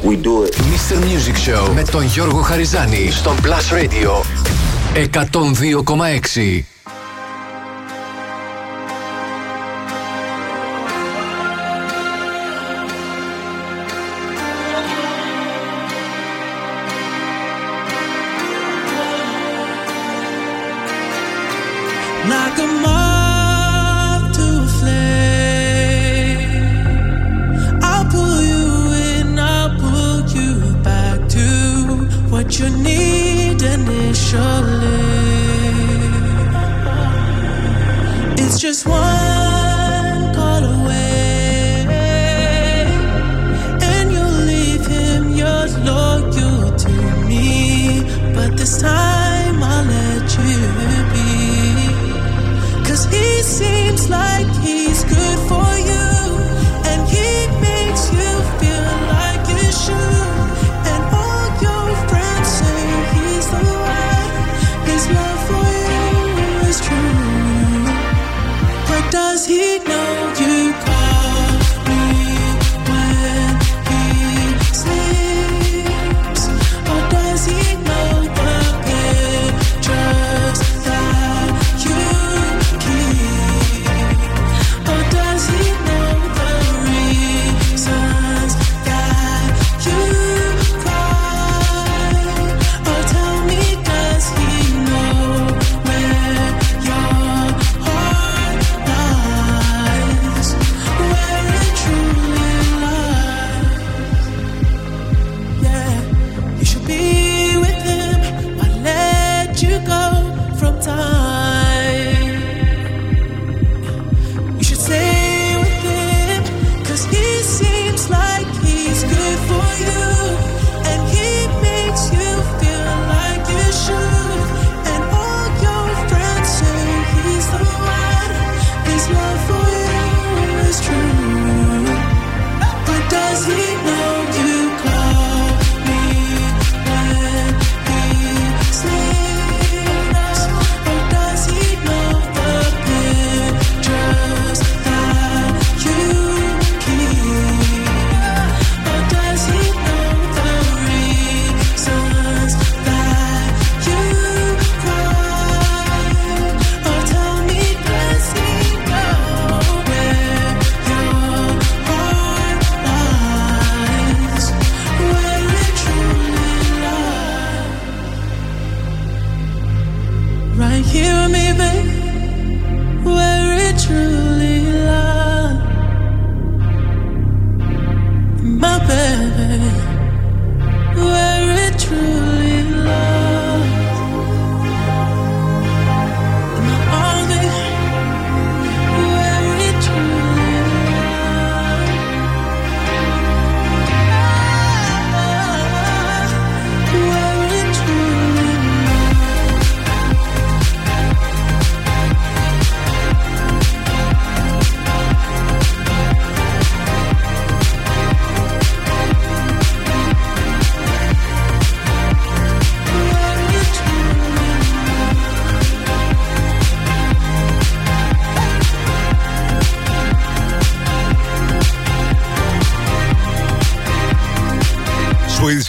We 0.03 0.15
do 0.15 0.47
it. 0.47 0.55
Mr. 0.55 0.97
Music 0.97 1.37
Show 1.49 1.75
με 1.75 1.83
τον 1.83 2.05
Γιώργο 2.05 2.41
Χαριζάνη 2.41 3.11
στον 3.11 3.37
Plus 3.43 3.75
Radio 3.75 4.25
102,6. 4.95 6.76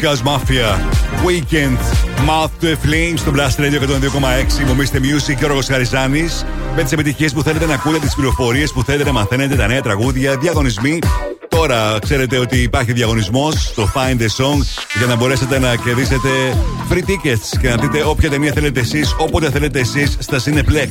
House 0.06 0.24
Mafia. 0.24 0.69
Weekend. 1.26 1.80
Mouth 2.26 2.52
to 2.61 2.68
a 2.68 2.76
Flame 2.86 3.14
στο 3.15 3.32
Blast 3.36 3.60
Radio 3.60 3.80
102,6. 3.80 4.65
Μομίστε 4.68 4.99
Music 5.02 5.36
και 5.40 5.45
ο 5.45 5.48
Ρογος 5.48 5.68
Χαριζάνης. 5.68 6.45
Με 6.76 6.84
τις 6.84 6.91
επιτυχίες 6.91 7.34
που 7.34 7.41
θέλετε 7.41 7.65
να 7.65 7.74
ακούτε, 7.74 7.99
τις 7.99 8.15
πληροφορίες 8.15 8.72
που 8.72 8.84
θέλετε 8.84 9.03
να 9.03 9.11
μαθαίνετε, 9.11 9.56
τα 9.56 9.68
νέα 9.68 9.82
τραγούδια, 9.82 10.38
διαγωνισμοί. 10.38 10.99
Τώρα 11.48 11.99
ξέρετε 12.02 12.38
ότι 12.38 12.61
υπάρχει 12.61 12.91
διαγωνισμός 12.91 13.53
στο 13.64 13.91
Find 13.95 14.22
the 14.22 14.44
Song 14.44 14.61
για 14.98 15.07
να 15.07 15.15
μπορέσετε 15.15 15.60
να 15.60 15.76
κερδίσετε 15.76 16.30
free 16.91 17.10
tickets 17.10 17.57
και 17.61 17.69
να 17.69 17.76
δείτε 17.76 18.03
όποια 18.06 18.30
ταινία 18.30 18.52
θέλετε 18.53 18.80
εσείς, 18.80 19.15
όποτε 19.18 19.49
θέλετε 19.49 19.80
εσείς 19.80 20.18
στα 20.19 20.38
Cineplex. 20.38 20.88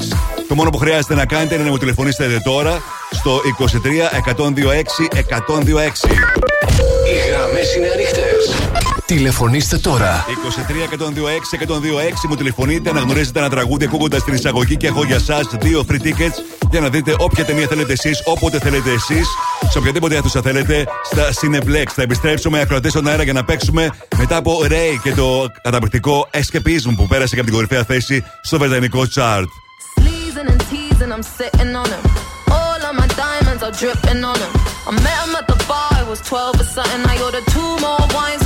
Το 0.49 0.55
μόνο 0.55 0.71
που 0.71 0.79
χρειάζεται 0.79 1.15
να 1.15 1.27
κάνετε 1.27 1.55
είναι 1.55 1.65
να 1.65 1.71
μου 1.71 1.79
τηλεφωνήσετε 1.79 2.41
τώρα 2.45 2.83
στο 3.11 3.41
23 3.59 4.11
126 4.11 5.09
126. 5.13 6.11
Οι 7.07 7.31
γραμμές 7.31 7.75
είναι 7.77 7.89
ανοιχτές. 7.95 8.86
Τηλεφωνήστε 9.07 9.79
τώρα. 9.79 10.25
23 10.27 10.95
126 10.95 11.65
126 11.67 12.29
μου 12.29 12.35
τηλεφωνείτε, 12.37 12.91
αναγνωρίζετε 12.91 13.39
ένα 13.39 13.49
τραγούδι 13.49 13.85
ακούγοντας 13.85 14.25
την 14.25 14.35
εισαγωγή 14.35 14.77
και 14.77 14.87
έχω 14.87 15.05
για 15.05 15.15
εσά 15.17 15.41
δύο 15.61 15.85
free 15.89 16.01
tickets 16.03 16.39
για 16.71 16.81
να 16.81 16.89
δείτε 16.89 17.15
όποια 17.19 17.45
ταινία 17.45 17.67
θέλετε 17.67 17.93
εσείς, 17.93 18.23
όποτε 18.25 18.59
θέλετε 18.59 18.91
εσείς, 18.91 19.27
σε 19.71 19.79
οποιαδήποτε 19.79 20.17
αίθουσα 20.17 20.43
θέλετε, 20.43 20.85
στα 21.11 21.29
Cineplex. 21.41 21.85
Θα 21.95 22.03
επιστρέψουμε 22.03 22.61
ακροατέ 22.61 22.89
στον 22.89 23.09
αέρα 23.09 23.23
για 23.23 23.33
να 23.33 23.45
παίξουμε 23.45 23.91
μετά 24.17 24.37
από 24.37 24.61
Ray 24.65 24.99
και 25.03 25.13
το 25.13 25.47
καταπληκτικό 25.63 26.29
Escapism 26.33 26.95
που 26.97 27.07
πέρασε 27.07 27.35
και 27.35 27.41
από 27.41 27.49
την 27.49 27.55
κορυφαία 27.55 27.85
θέση 27.85 28.25
στο 28.43 28.59
βρετανικό 28.59 29.03
chart. 29.15 29.47
Sleezing 29.99 30.49
and 30.53 30.61
teasing, 30.71 31.13
I'm 31.17 31.25
sitting 31.39 31.75
on 31.83 31.89
him. 31.95 32.05
All 32.61 32.81
of 32.89 32.95
my 33.03 33.09
diamonds 33.25 33.63
are 33.67 33.75
dripping 33.81 34.23
on 34.31 34.39
him. 34.45 34.53
I 34.89 34.93
met 35.07 35.19
him 35.25 35.35
at 35.41 35.47
the 35.53 35.59
bar, 35.71 35.91
I 36.01 36.05
was 36.13 36.21
12 36.21 36.61
or 36.63 36.69
something. 36.77 37.03
I 37.13 37.17
ordered 37.27 37.47
two 37.57 37.73
more 37.85 38.03
wines, 38.17 38.43
cause 38.43 38.46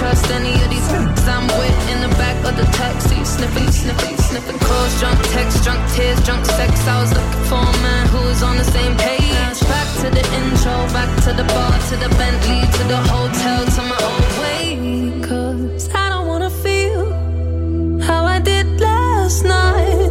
I 0.00 0.02
don't 0.02 0.12
trust 0.16 0.32
any 0.32 0.54
of 0.64 0.70
these 0.70 0.88
f***s 0.92 1.28
I'm 1.28 1.46
with 1.60 1.90
in 1.92 2.00
the 2.00 2.08
back 2.16 2.36
of 2.48 2.56
the 2.56 2.64
taxi, 2.72 3.22
sniffing, 3.22 3.70
sniffing, 3.70 4.16
sniffing. 4.16 4.58
Calls, 4.58 4.98
drunk 4.98 5.20
text, 5.28 5.62
drunk 5.62 5.80
tears, 5.92 6.18
drunk 6.24 6.46
sex. 6.46 6.72
I 6.88 7.02
was 7.02 7.12
looking 7.12 7.44
for 7.44 7.60
a 7.60 7.76
man 7.84 8.08
who 8.08 8.20
was 8.24 8.42
on 8.42 8.56
the 8.56 8.64
same 8.64 8.96
page. 8.96 9.60
Back 9.68 9.88
to 10.00 10.08
the 10.08 10.24
intro, 10.40 10.72
back 10.96 11.10
to 11.24 11.32
the 11.34 11.44
bar, 11.52 11.72
to 11.90 11.96
the 11.96 12.08
Bentley, 12.16 12.60
to 12.78 12.82
the 12.88 12.96
hotel, 13.12 13.66
to 13.76 13.82
my 13.92 13.98
old 14.08 14.32
way. 14.40 15.20
Cause 15.20 15.90
I 15.94 16.08
don't 16.08 16.26
wanna 16.26 16.48
feel 16.48 18.00
how 18.00 18.24
I 18.24 18.38
did 18.40 18.80
last 18.80 19.44
night. 19.44 20.10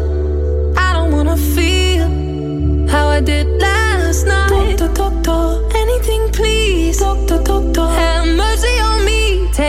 I 0.77 0.93
don't 0.93 1.11
wanna 1.11 1.37
feel 1.37 2.07
how 2.87 3.07
I 3.07 3.21
did 3.21 3.47
last 3.59 4.27
night. 4.27 4.77
Doctor, 4.77 4.93
doctor, 5.01 5.41
anything 5.75 6.29
please. 6.31 6.99
Doctor, 6.99 7.41
doctor, 7.41 7.87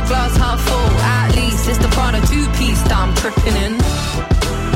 the 0.00 0.06
glass 0.06 0.36
half 0.36 0.60
full, 0.60 0.90
at 1.02 1.34
least 1.34 1.68
it's 1.68 1.78
the 1.78 1.88
Prada 1.88 2.20
two 2.30 2.46
piece 2.58 2.80
that 2.82 2.94
I'm 2.94 3.12
tripping 3.18 3.56
in. 3.66 3.74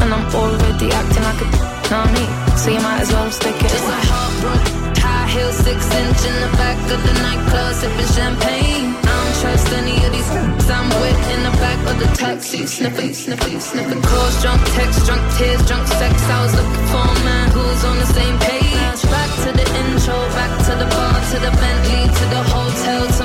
And 0.02 0.10
I'm 0.10 0.26
already 0.34 0.90
acting 0.90 1.22
like 1.22 1.40
a 1.42 1.48
know 1.90 2.06
me, 2.16 2.24
so 2.56 2.70
you 2.70 2.80
might 2.80 3.02
as 3.02 3.12
well 3.12 3.30
stick 3.30 3.54
it. 3.54 3.70
Just 3.70 3.86
a 3.86 3.98
heartbroken 4.10 4.82
high 5.02 5.26
heel, 5.28 5.52
six 5.52 5.78
inch 6.00 6.20
in 6.30 6.36
the 6.46 6.50
back 6.56 6.78
of 6.94 7.00
the 7.06 7.14
nightclub, 7.26 7.74
sipping 7.74 8.10
champagne. 8.14 8.94
I 9.02 9.14
don't 9.18 9.34
trust 9.42 9.68
any 9.74 9.96
of 10.06 10.10
these 10.14 10.30
f***s 10.30 10.70
I'm 10.70 10.88
with 11.02 11.20
in 11.34 11.40
the 11.42 11.54
back 11.58 11.80
of 11.90 11.96
the 12.02 12.08
taxi, 12.14 12.66
sniffing, 12.66 13.12
sniffing, 13.12 13.60
sniffing. 13.60 14.02
Calls, 14.02 14.34
drunk 14.42 14.62
text, 14.78 15.06
drunk 15.06 15.22
tears, 15.36 15.62
drunk 15.66 15.86
sex. 15.86 16.14
I 16.30 16.38
was 16.42 16.54
looking 16.54 16.86
for 16.90 17.02
a 17.02 17.18
man 17.26 17.46
who 17.50 17.62
was 17.70 17.82
on 17.84 17.96
the 17.98 18.10
same 18.18 18.36
page. 18.38 19.00
Back 19.10 19.30
to 19.44 19.50
the 19.58 19.66
intro, 19.82 20.16
back 20.38 20.52
to 20.66 20.72
the 20.82 20.88
bar, 20.94 21.16
to 21.30 21.36
the 21.46 21.52
Bentley, 21.60 22.02
to 22.18 22.24
the 22.34 22.42
hotel, 22.54 23.02
to 23.18 23.21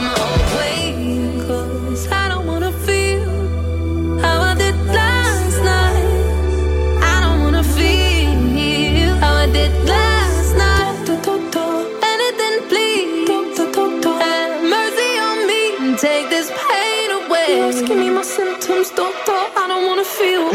feel. 20.17 20.49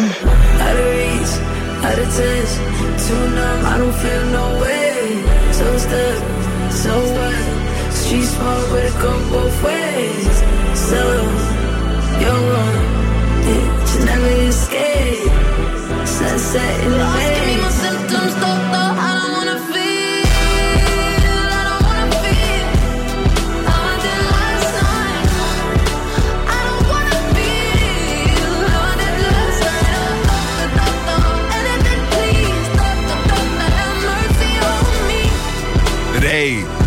Out 0.64 0.76
of 0.82 0.86
reach, 0.98 1.32
out 1.86 1.98
of 2.02 2.08
touch, 2.16 2.52
too 3.04 3.24
numb, 3.36 3.60
I 3.72 3.74
don't 3.78 3.96
feel 4.02 4.24
no 4.38 4.46
way. 4.62 5.22
So 5.58 5.66
stuck, 5.84 6.20
so 6.82 6.92
what? 7.16 7.92
Street 7.92 8.28
smart, 8.34 8.64
but 8.70 8.84
it 8.88 8.96
go 9.04 9.12
both 9.30 9.56
ways. 9.62 10.36
So, 10.88 11.02
you're 12.22 12.42
wrong, 12.50 12.78
yeah, 13.46 13.66
you 13.90 14.04
never 14.10 14.32
escape. 14.50 15.30
Sunset 16.06 16.84
in 16.84 16.90
the 16.90 17.41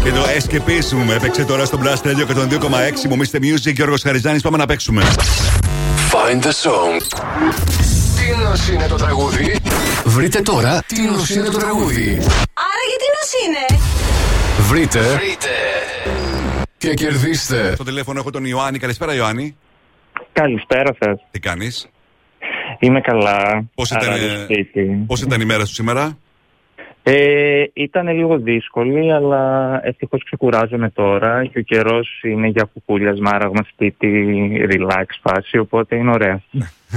και 0.05 0.11
το 0.11 0.21
Escapism 0.37 1.03
μου 1.05 1.11
έπαιξε 1.11 1.45
τώρα 1.45 1.65
στο 1.65 1.79
Blast 1.83 2.07
Radio 2.07 2.25
102,6 2.27 3.09
μου 3.09 3.17
Mr. 3.17 3.37
Music 3.37 3.73
Γιώργος 3.73 4.01
Χαριζάνης 4.01 4.41
πάμε 4.41 4.57
να 4.57 4.65
παίξουμε 4.65 5.01
Find 6.11 6.43
the 6.43 6.51
song. 6.63 7.01
Τι 8.15 8.43
νος 8.43 8.69
είναι 8.69 8.87
το 8.87 8.95
τραγούδι; 8.95 9.59
Βρείτε 10.05 10.41
τώρα 10.41 10.83
τι 10.87 11.01
νος 11.01 11.29
είναι 11.29 11.49
το 11.49 11.57
τραγούδι. 11.57 12.17
Άρα 12.53 12.83
γιατί 12.89 13.05
νος 13.15 13.31
είναι; 13.45 13.79
Βρείτε. 14.57 14.99
Βρείτε. 14.99 15.47
Και 16.77 16.93
κερδίστε. 16.93 17.73
Στο 17.73 17.83
τηλέφωνο 17.83 18.19
έχω 18.19 18.29
τον 18.29 18.45
Ιωάννη 18.45 18.79
Καλησπέρα 18.79 19.15
Ιωάννη 19.15 19.57
Καλησπέρα 20.33 20.95
σας. 20.99 21.19
Τι 21.31 21.39
κάνεις; 21.39 21.89
Είμαι 22.79 23.01
καλά. 23.01 23.65
Πώς 23.75 23.91
ήταν, 23.91 24.13
Άρα, 24.13 24.15
ε, 24.15 24.43
σπίτι. 24.43 25.03
Πώς 25.07 25.21
ήταν 25.21 25.41
η 25.41 25.45
μέρα 25.45 25.65
σου 25.65 25.73
σήμερα; 25.73 26.17
Ε, 27.07 27.63
ήταν 27.73 28.07
λίγο 28.07 28.37
δύσκολη, 28.37 29.13
αλλά 29.13 29.79
ευτυχώς 29.83 30.23
ξεκουράζομαι 30.23 30.89
τώρα 30.89 31.45
και 31.45 31.59
ο 31.59 31.61
καιρός 31.61 32.21
είναι 32.23 32.47
για 32.47 32.69
κουκούλιασμα, 32.73 33.31
άραγμα 33.31 33.65
σπίτι, 33.71 34.67
relax 34.71 35.05
φάση, 35.21 35.57
οπότε 35.57 35.95
είναι 35.95 36.11
ωραία. 36.11 36.41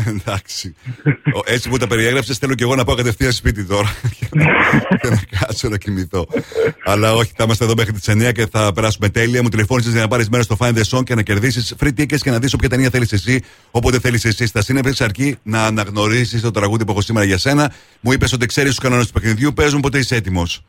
Εντάξει. 0.07 0.75
Ο- 1.35 1.41
Έτσι 1.45 1.69
που 1.69 1.77
τα 1.77 1.87
περιέγραψες 1.87 2.39
θέλω 2.39 2.55
και 2.55 2.63
εγώ 2.63 2.75
να 2.75 2.85
πάω 2.85 2.95
κατευθείαν 2.95 3.33
σπίτι 3.33 3.65
τώρα 3.65 3.89
και 4.19 4.27
να, 4.33 4.45
και 4.97 5.09
να 5.09 5.21
κάτσω 5.39 5.69
να 5.69 5.77
κοιμηθώ. 5.79 6.27
Αλλά 6.85 7.15
όχι 7.15 7.33
θα 7.37 7.45
είμαστε 7.45 7.65
εδώ 7.65 7.75
μέχρι 7.77 7.93
τις 7.93 8.09
9 8.29 8.33
και 8.33 8.47
θα 8.51 8.73
περάσουμε 8.73 9.09
τέλεια. 9.09 9.43
Μου 9.43 9.49
τηλεφώνησες 9.49 9.93
για 9.93 10.01
να 10.01 10.09
πάρεις 10.09 10.29
μέρος 10.29 10.45
στο 10.47 10.57
Find 10.61 10.75
the 10.79 10.83
Song 10.99 11.05
και 11.05 11.15
να 11.15 11.23
κερδίσεις 11.23 11.75
free 11.81 11.91
tickets 12.01 12.19
και 12.21 12.31
να 12.31 12.39
δεις 12.39 12.53
όποια 12.53 12.69
ταινία 12.69 12.91
θέλεις 12.91 13.13
εσύ 13.13 13.41
Όποτε 13.71 13.99
θέλεις 14.01 14.25
εσύ. 14.25 14.47
Στα 14.47 14.63
σύννεφες 14.63 15.01
αρκεί 15.01 15.39
να 15.43 15.65
αναγνωρίσεις 15.67 16.41
το 16.41 16.51
τραγούδι 16.51 16.85
που 16.85 16.91
έχω 16.91 17.01
σήμερα 17.01 17.27
για 17.27 17.39
σένα. 17.39 17.73
Μου 18.01 18.13
είπες 18.13 18.33
ότι 18.33 18.47
ξέρεις 18.47 18.71
τους 18.71 18.79
κανόνες 18.79 19.07
του 19.07 19.13
παιχνιδιού. 19.13 19.53
Παίζουν 19.53 19.81
ποτέ 19.81 19.99
είσαι 19.99 20.17
έτοιμος. 20.17 20.63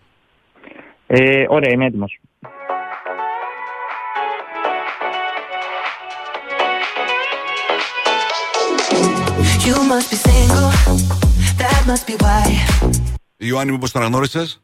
Ε, 1.08 1.46
ωραία, 1.50 1.72
είμαι 1.74 1.86
έτοιμος. 1.86 2.20
You 9.40 9.76
must 9.91 10.10
be 10.11 10.18
single, 10.28 10.70
that 11.61 11.82
must 11.88 12.06
be 12.07 12.16
why. 12.24 12.48
Ιωάννη 13.38 13.72
μου 13.72 13.78
πώς 13.78 13.91
το 13.91 13.99
αναγνώρισες; 13.99 14.61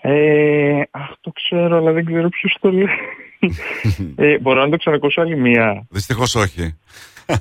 Ε, 0.00 0.80
αχ, 0.90 1.10
το 1.20 1.32
ξέρω, 1.34 1.76
αλλά 1.76 1.92
δεν 1.92 2.04
ξέρω 2.04 2.28
ποιος 2.28 2.56
το 2.60 2.70
λέει. 2.70 2.86
ε, 4.16 4.38
μπορώ 4.38 4.60
να 4.60 4.68
το 4.70 4.76
ξανακούσω 4.76 5.20
άλλη 5.20 5.36
μία; 5.36 5.86
Δυστυχώς 5.90 6.34
όχι 6.34 6.74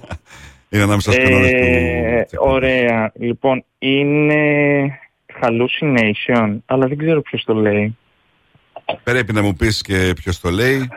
Είναι 0.69 0.83
ανάμεσα 0.83 1.11
στους 1.11 1.23
κανόνες 1.23 1.51
Ε, 1.51 2.27
του 2.31 2.37
ωραία. 2.41 3.11
Λοιπόν, 3.19 3.63
είναι 3.79 4.99
hallucination, 5.41 6.57
αλλά 6.65 6.87
δεν 6.87 6.97
ξέρω 6.97 7.21
ποιος 7.21 7.43
το 7.43 7.53
λέει. 7.53 7.97
Πρέπει 9.03 9.33
να 9.33 9.41
μου 9.41 9.53
πεις 9.55 9.81
και 9.81 10.13
ποιος 10.15 10.39
το 10.39 10.49
λέει 10.49 10.89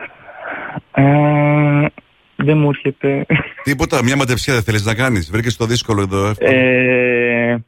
Ε, 0.93 1.85
δεν 2.43 2.57
μου 2.57 2.69
έρχεται. 2.69 3.25
Τίποτα, 3.63 4.03
μια 4.03 4.15
μαντεψιά 4.15 4.53
δεν 4.53 4.63
θέλεις 4.63 4.85
να 4.85 4.95
κάνεις 4.95 5.31
Βρήκες 5.31 5.57
το 5.57 5.65
δύσκολο 5.65 6.01
εδώ 6.01 6.27
εύκολο. 6.27 6.51
Ε, 6.51 7.63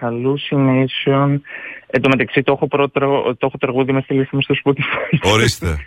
hallucination. 0.00 1.40
Εν 1.86 2.00
τω 2.00 2.08
μεταξύ 2.08 2.42
το 2.42 2.52
έχω, 2.52 2.66
πρώτο, 2.68 3.00
το 3.38 3.46
έχω 3.46 3.58
τραγούδι 3.58 3.92
με 3.92 4.00
στη 4.00 4.14
λίστα 4.14 4.36
μου 4.36 4.42
στο 4.42 4.54
Spotify. 4.64 5.32
Ορίστε 5.32 5.76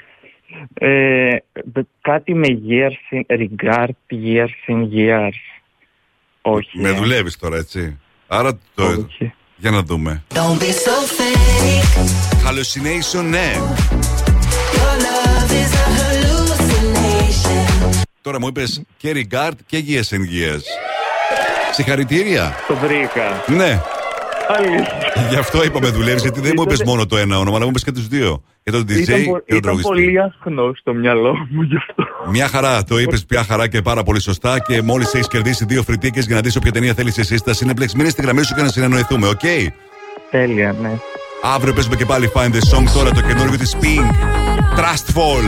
Ε, 0.74 1.36
κάτι 2.02 2.34
με 2.34 2.48
years 2.68 3.18
in, 3.18 3.38
regard 3.38 3.94
years 4.10 4.68
in 4.68 4.88
years. 4.94 5.40
Όχι. 6.42 6.80
Με 6.80 6.92
δουλεύεις 6.92 7.38
τώρα 7.38 7.58
έτσι 7.58 8.00
Άρα 8.28 8.60
το... 8.76 9.08
Για 9.56 9.72
να 9.72 9.84
δούμε 9.84 10.24
Don't 10.34 10.60
be 10.60 10.72
so 10.86 10.96
fake. 11.18 12.02
Hallucination 12.46 13.24
ναι 13.30 13.52
Your 14.74 14.96
love 15.06 15.52
is 15.52 15.74
a 15.74 15.86
hallucination. 15.86 15.91
Τώρα 18.22 18.40
μου 18.40 18.48
είπες 18.48 18.82
και 18.98 19.12
regard 19.16 19.52
και 19.66 19.84
years 19.88 20.16
and 20.16 20.20
years 20.20 20.62
Συγχαρητήρια 21.72 22.56
Το 22.68 22.76
βρήκα. 22.76 23.44
Ναι 23.48 23.82
Γι' 25.30 25.36
αυτό 25.36 25.64
είπαμε 25.64 25.88
δουλεύεις, 25.90 26.22
γιατί 26.22 26.40
δεν 26.42 26.52
μου 26.56 26.62
είπες 26.62 26.84
μόνο 26.84 27.06
το 27.06 27.18
ένα 27.18 27.38
όνομα, 27.40 27.56
αλλά 27.56 27.64
μου 27.66 27.70
είπες 27.70 27.84
και 27.84 27.92
τους 27.92 28.08
δύο. 28.08 28.44
Και 28.64 28.72
τον 28.72 28.82
DJ 28.82 28.90
Ήταν, 28.98 29.24
πο- 29.24 29.24
και 29.24 29.30
τον 29.30 29.42
ήταν 29.48 29.62
τραγουδιστή. 29.62 29.90
πολύ 29.94 30.20
ασχνό 30.20 30.72
στο 30.80 30.94
μυαλό 30.94 31.34
μου 31.50 31.62
γι' 31.62 31.76
αυτό. 31.76 32.04
Μια 32.30 32.48
χαρά, 32.48 32.84
το 32.84 33.00
είπες 33.00 33.26
πια 33.26 33.44
χαρά 33.44 33.68
και 33.68 33.82
πάρα 33.82 34.04
πολύ 34.04 34.22
σωστά. 34.22 34.60
Και 34.60 34.82
μόλις 34.82 35.14
έχεις 35.14 35.28
κερδίσει 35.28 35.66
δύο 35.66 35.84
free 35.84 35.97
tickets 35.97 36.20
για 36.20 36.36
να 36.36 36.42
δεις 36.42 36.56
όποια 36.56 36.72
ταινία 36.72 36.94
θέλεις 36.94 37.18
εσύ 37.18 37.38
στα 37.38 37.54
Cineplex, 37.54 37.92
μείνε 37.96 38.10
στη 38.10 38.22
γραμμή 38.22 38.44
σου 38.44 38.56
και 38.56 38.62
να 38.62 38.68
συνεννοηθούμε, 38.68 39.28
οκ; 39.28 39.40
Τέλεια, 40.32 40.76
ναι. 40.82 40.92
Αύριο 41.44 41.74
παίζουμε 41.74 41.96
και 41.96 42.06
πάλι 42.06 42.32
Find 42.36 42.50
the 42.52 42.76
Song 42.78 42.84
τώρα 42.94 43.12
το 43.12 43.22
καινούργιο 43.22 43.58
της 43.58 43.76
Pink. 43.82 44.12
Trust 44.80 45.18
Fall. 45.18 45.46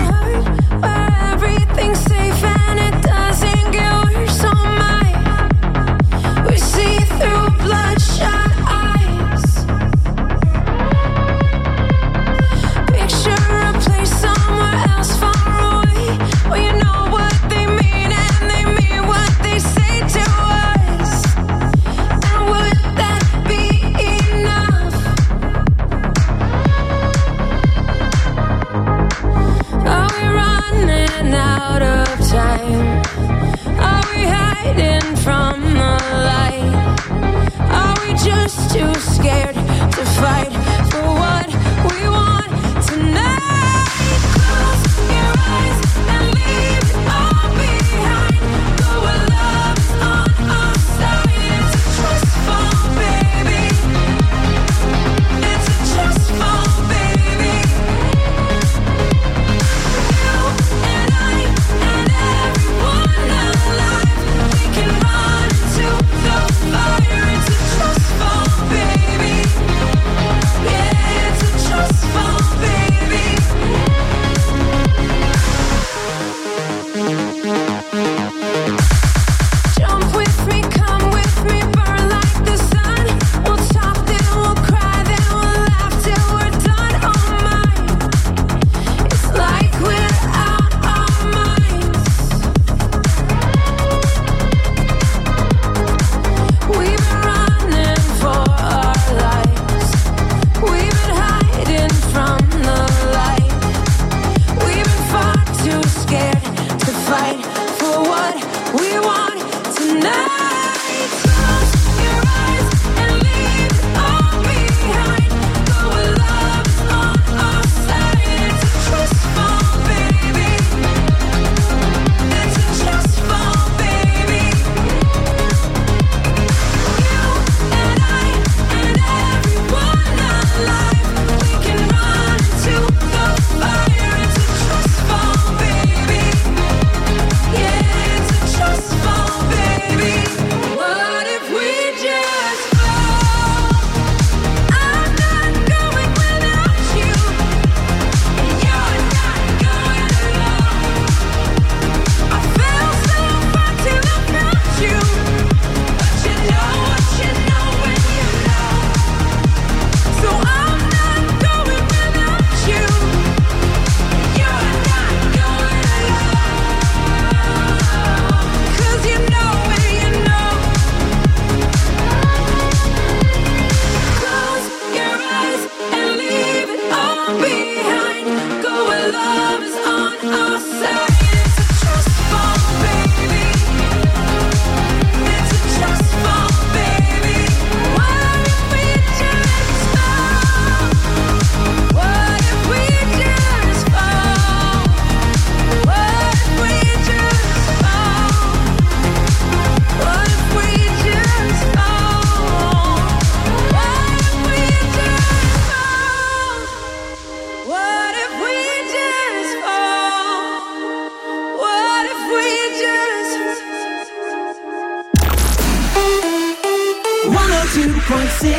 102.6 217.64 218.52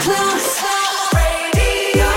Class 0.00 0.64
Radio. 1.14 2.08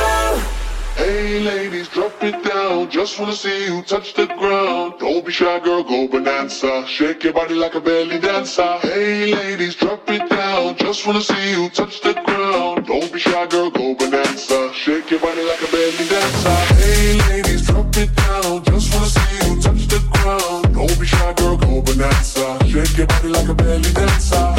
Hey 0.96 1.42
ladies, 1.42 1.90
drop 1.90 2.24
it 2.24 2.42
down. 2.42 2.90
Just 2.90 3.20
wanna 3.20 3.34
see 3.34 3.66
you 3.66 3.82
touch 3.82 4.14
the 4.14 4.26
ground. 4.28 4.94
Don't 5.00 5.26
be 5.26 5.34
shy, 5.34 5.60
girl, 5.60 5.84
go 5.84 6.08
bonanza. 6.08 6.88
Shake 6.88 7.26
your 7.26 7.34
body 7.34 7.54
like 7.54 7.76
a 7.76 7.82
belly 7.82 8.18
dancer. 8.18 8.80
Hey 8.82 9.36
ladies, 9.36 9.76
drop 9.76 10.10
it 10.10 10.30
down. 10.30 10.78
Just 10.78 11.06
wanna 11.06 11.20
see 11.20 11.52
you 11.52 11.70
touch 11.70 12.00
the 12.00 12.14
ground. 12.14 12.88
Don't 12.88 13.12
be 13.12 13.20
shy, 13.20 13.46
girl, 13.48 13.70
go 13.70 13.94
bonanza. 13.94 14.72
Shake 14.74 15.12
your 15.12 15.20
body 15.20 15.44
like 15.44 15.62
a 15.62 15.70
belly 15.70 16.08
dancer. 16.08 16.76
Hey 16.80 17.20
ladies, 17.28 17.68
drop 17.68 17.98
it 17.98 18.16
down. 18.16 18.64
Just 18.64 18.96
wanna 18.96 19.06
see 19.06 19.50
you 19.50 19.62
touch 19.62 19.86
the 19.88 20.00
ground. 20.14 20.74
Don't 20.74 20.98
be 20.98 21.06
shy, 21.06 21.34
girl, 21.34 21.58
go 21.58 21.82
bonanza. 21.82 22.58
Shake 22.70 22.98
your 22.98 23.08
body 23.08 23.28
like 23.28 23.50
a 23.50 23.54
belly 23.54 23.92
dancer. 23.92 24.59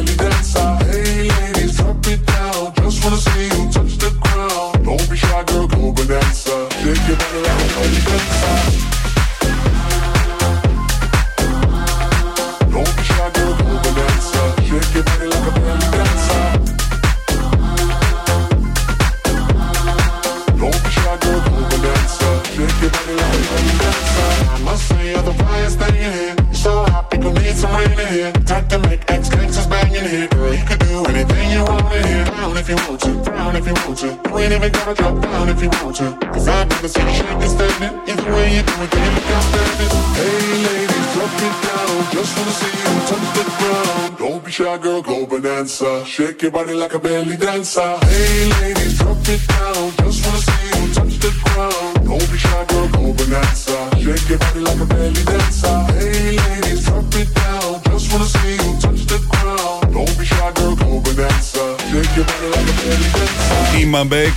Don't 44.71 44.81
be 44.81 44.87
shy, 44.87 44.89
girl, 44.89 45.01
go 45.01 45.25
bonanza. 45.25 46.05
Shake 46.05 46.41
your 46.43 46.51
body 46.51 46.73
like 46.73 46.93
a 46.93 46.99
belly 46.99 47.35
dancer. 47.35 47.97
Hey 48.05 48.49
ladies, 48.61 48.97
drop 48.99 49.17
it 49.27 49.45
down. 49.47 49.91
Just 49.99 50.25
wanna 50.25 50.41
see 50.47 50.67
you 50.71 50.93
touch 50.93 51.15
the 51.19 51.31
ground. 51.43 52.05
Don't 52.07 52.31
be 52.31 52.37
shy, 52.37 52.65
girl, 52.69 52.87
go 52.87 53.13
bonanza. 53.17 53.77
Shake 54.03 54.29
your 54.29 54.39
body 54.39 54.59
like 54.67 54.79
a 54.79 54.85
belly 54.85 55.23
dancer. 55.31 55.77
Hey 55.99 56.37
ladies, 56.39 56.85
drop 56.85 57.15
it 57.21 57.29
down. 57.33 57.81
Just 57.89 58.11
wanna 58.11 58.25
see 58.25 58.53
you 58.63 58.71
touch 58.83 59.03
the 59.11 59.19
ground. 59.31 59.93
Don't 59.93 60.17
be 60.17 60.25
shy, 60.25 60.51
girl, 60.57 60.75
go 60.75 60.99
bonanza. 61.05 61.63
Shake 61.89 62.15
your 62.15 62.25
body 62.29 62.47
like 62.55 62.69
a 62.71 62.75
belly 62.79 63.09
dancer. 63.15 63.79
Η 63.81 63.85
Μαμπέκ 63.85 64.33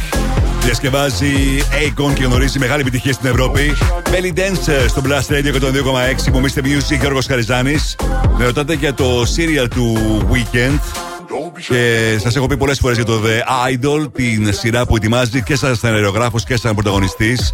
διασκευάζει 0.60 1.62
Akon 1.70 2.12
και 2.14 2.24
γνωρίζει 2.24 2.58
μεγάλη 2.58 2.80
επιτυχία 2.80 3.12
στην 3.12 3.28
Ευρώπη. 3.30 3.76
Belly 4.04 4.38
Dance 4.38 4.72
ε, 4.72 4.88
στο 4.88 5.02
Blast 5.04 5.32
Radio 5.32 5.54
102,6. 5.54 6.32
Μου 6.32 6.40
Mr. 6.40 6.60
Music 6.62 6.98
Γιώργο 7.00 7.20
Χαριζάνη. 7.28 7.76
Με 8.44 8.50
ρωτάτε 8.50 8.74
για 8.74 8.94
το 8.94 9.22
serial 9.22 9.68
του 9.70 9.96
Weekend. 10.32 10.78
Και 11.68 12.16
σας 12.20 12.36
έχω 12.36 12.46
πει 12.46 12.56
πολλές 12.56 12.78
φορές 12.78 12.96
για 12.96 13.04
το 13.04 13.20
The 13.24 13.72
Idol, 13.72 14.12
την 14.12 14.52
σειρά 14.52 14.86
που 14.86 14.96
ετοιμάζει 14.96 15.42
και 15.42 15.56
σαν 15.56 15.76
σενεριογράφος 15.76 16.44
και 16.44 16.56
σαν 16.56 16.74
πρωταγωνιστής 16.74 17.52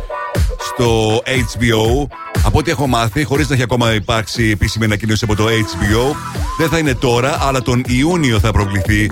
στο 0.73 1.23
HBO. 1.25 2.07
Από 2.45 2.59
ό,τι 2.59 2.71
έχω 2.71 2.87
μάθει, 2.87 3.25
χωρίς 3.25 3.49
να 3.49 3.55
έχει 3.55 3.63
ακόμα 3.63 3.95
υπάρξει 3.95 4.51
επίσημη 4.51 4.85
ανακοίνωση 4.85 5.25
από 5.25 5.37
το 5.37 5.47
HBO, 5.47 6.15
δεν 6.59 6.69
θα 6.69 6.79
είναι 6.79 6.95
τώρα, 6.95 7.39
αλλά 7.41 7.63
τον 7.63 7.85
Ιούνιο 7.87 8.39
θα 8.41 8.53
προκληθεί 8.53 9.11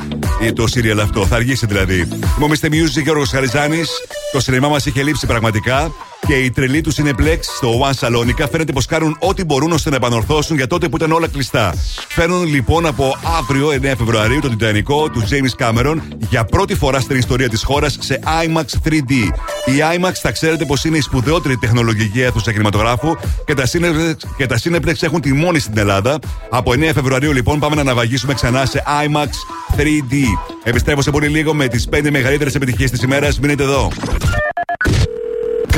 το 0.55 0.64
serial 0.74 0.98
αυτό. 1.02 1.26
Θα 1.26 1.36
αργήσει 1.36 1.66
δηλαδή. 1.66 1.96
Είμαι 1.96 2.44
ο 2.44 2.48
Mr. 2.48 2.66
Music 2.66 3.02
Γιώργος 3.02 3.30
Χαριζάνης. 3.30 3.90
Το 4.32 4.40
σινεμά 4.40 4.68
μας 4.68 4.86
είχε 4.86 5.02
λείψει 5.02 5.26
πραγματικά 5.26 5.92
και 6.28 6.34
οι 6.34 6.50
τρελοί 6.50 6.80
τους 6.80 6.96
Cineplex 6.98 7.38
στο 7.40 7.80
One 7.80 8.06
Salonica 8.06 8.48
φαίνεται 8.50 8.72
πως 8.72 8.86
κάνουν 8.86 9.16
ό,τι 9.18 9.44
μπορούν 9.44 9.72
ώστε 9.72 9.90
να 9.90 9.96
επανορθώσουν 9.96 10.56
για 10.56 10.66
τότε 10.66 10.88
που 10.88 10.96
ήταν 10.96 11.12
όλα 11.12 11.28
κλειστά. 11.28 11.74
Φέρνουν 12.09 12.44
λοιπόν 12.44 12.86
από 12.86 13.16
αύριο 13.38 13.68
9 13.68 13.72
Φεβρουαρίου 13.82 14.40
το 14.40 14.48
Τιτανικό 14.48 15.10
του 15.10 15.22
James 15.28 15.64
Cameron 15.64 15.96
για 16.30 16.44
πρώτη 16.44 16.74
φορά 16.74 17.00
στην 17.00 17.16
ιστορία 17.16 17.48
της 17.48 17.62
χώρας 17.62 17.96
σε 18.00 18.20
IMAX 18.24 18.88
3D. 18.88 19.12
Η 19.64 19.72
IMAX 19.96 20.12
θα 20.12 20.30
ξέρετε 20.30 20.64
πως 20.64 20.84
είναι 20.84 20.96
η 20.96 21.00
σπουδαιότερη 21.00 21.56
τεχνολογική 21.56 22.20
αίθουσα 22.20 22.52
κινηματογράφου 22.52 23.16
και 23.44 23.55
τα, 23.55 23.64
Cineplex, 23.72 24.14
και 24.36 24.46
τα 24.46 24.59
Cineplex 24.62 24.94
έχουν 25.00 25.20
τη 25.20 25.32
μόνη 25.32 25.59
στην 25.59 25.78
Ελλάδα. 25.78 26.18
Από 26.50 26.72
9 26.74 26.90
Φεβρουαρίου 26.94 27.32
λοιπόν 27.32 27.59
πάμε 27.59 27.74
να 27.74 27.80
αναβαγίσουμε 27.80 28.34
ξανά 28.34 28.66
σε 28.66 28.82
IMAX 29.05 29.28
3D. 29.76 30.14
Επιστρέφω 30.64 31.02
σε 31.02 31.10
πολύ 31.10 31.28
λίγο 31.28 31.55
με 31.55 31.68
τις 31.68 31.88
5 31.92 32.09
μεγαλύτερες 32.10 32.55
επιτυχίες 32.55 32.90
της 32.90 33.02
ημέρας. 33.02 33.38
Μείνετε 33.38 33.62
εδώ. 33.62 33.90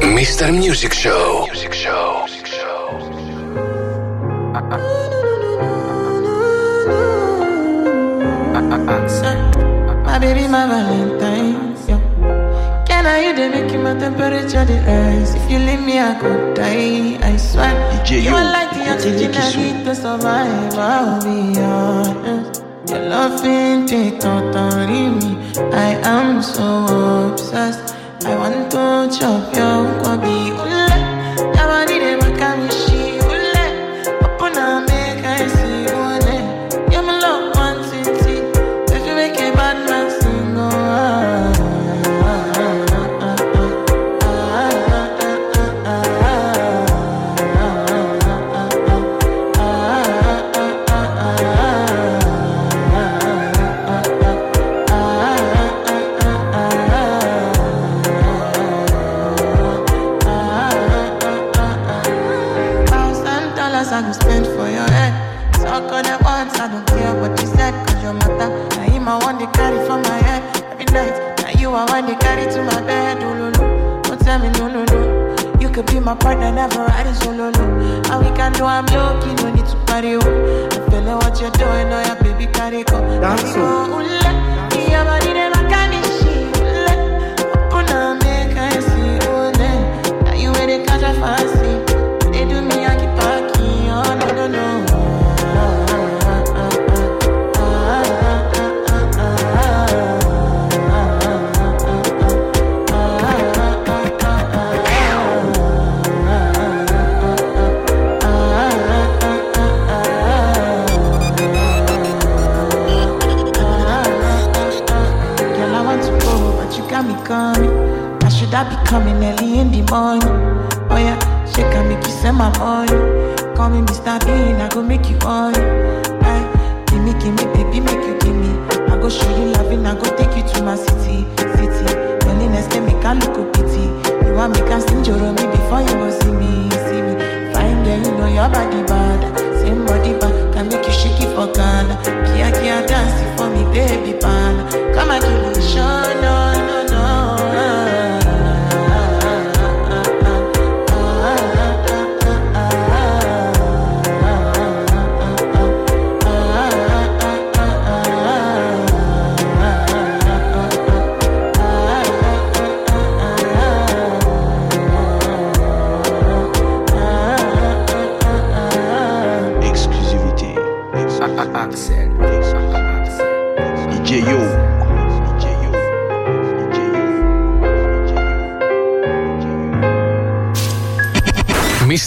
Mr. 0.00 0.52
Music 0.52 0.92
Show. 0.92 1.46
Music 1.46 1.74
Show. 1.74 2.26
My 10.04 10.18
baby, 10.18 10.48
my 10.48 10.66
Valentine. 10.66 11.76
Yo. 11.86 11.98
Can 12.86 13.06
I 13.06 13.26
you 13.26 13.34
they 13.36 13.48
make 13.48 13.72
you 13.72 13.78
my 13.78 13.94
temperature 13.94 14.64
the 14.64 14.80
rise? 14.86 15.34
If 15.34 15.50
you 15.50 15.58
leave 15.58 15.80
me, 15.82 16.00
I 16.00 16.14
could 16.18 16.54
die. 16.54 17.18
I 17.22 17.36
swear. 17.36 17.72
DJ 18.04 18.22
you 18.24 18.34
are 18.34 18.44
like 18.44 18.70
the 18.70 18.90
oxygen 18.92 19.34
I 19.34 19.54
need 19.54 19.84
to 19.84 19.94
survive. 19.94 20.74
I'll 20.74 21.22
be 21.22 21.60
honest. 21.60 22.64
Your 22.88 23.00
love 23.08 23.44
ain't 23.44 23.88
take 23.88 24.18
totally 24.20 25.10
me. 25.10 25.36
I 25.72 26.00
am 26.02 26.42
so 26.42 27.30
obsessed. 27.32 27.99
I 28.22 28.36
want 28.36 28.70
to 28.70 29.08
chop 29.10 29.54
your 29.56 29.86
guabi. 30.02 30.50
나만이래. 31.54 32.09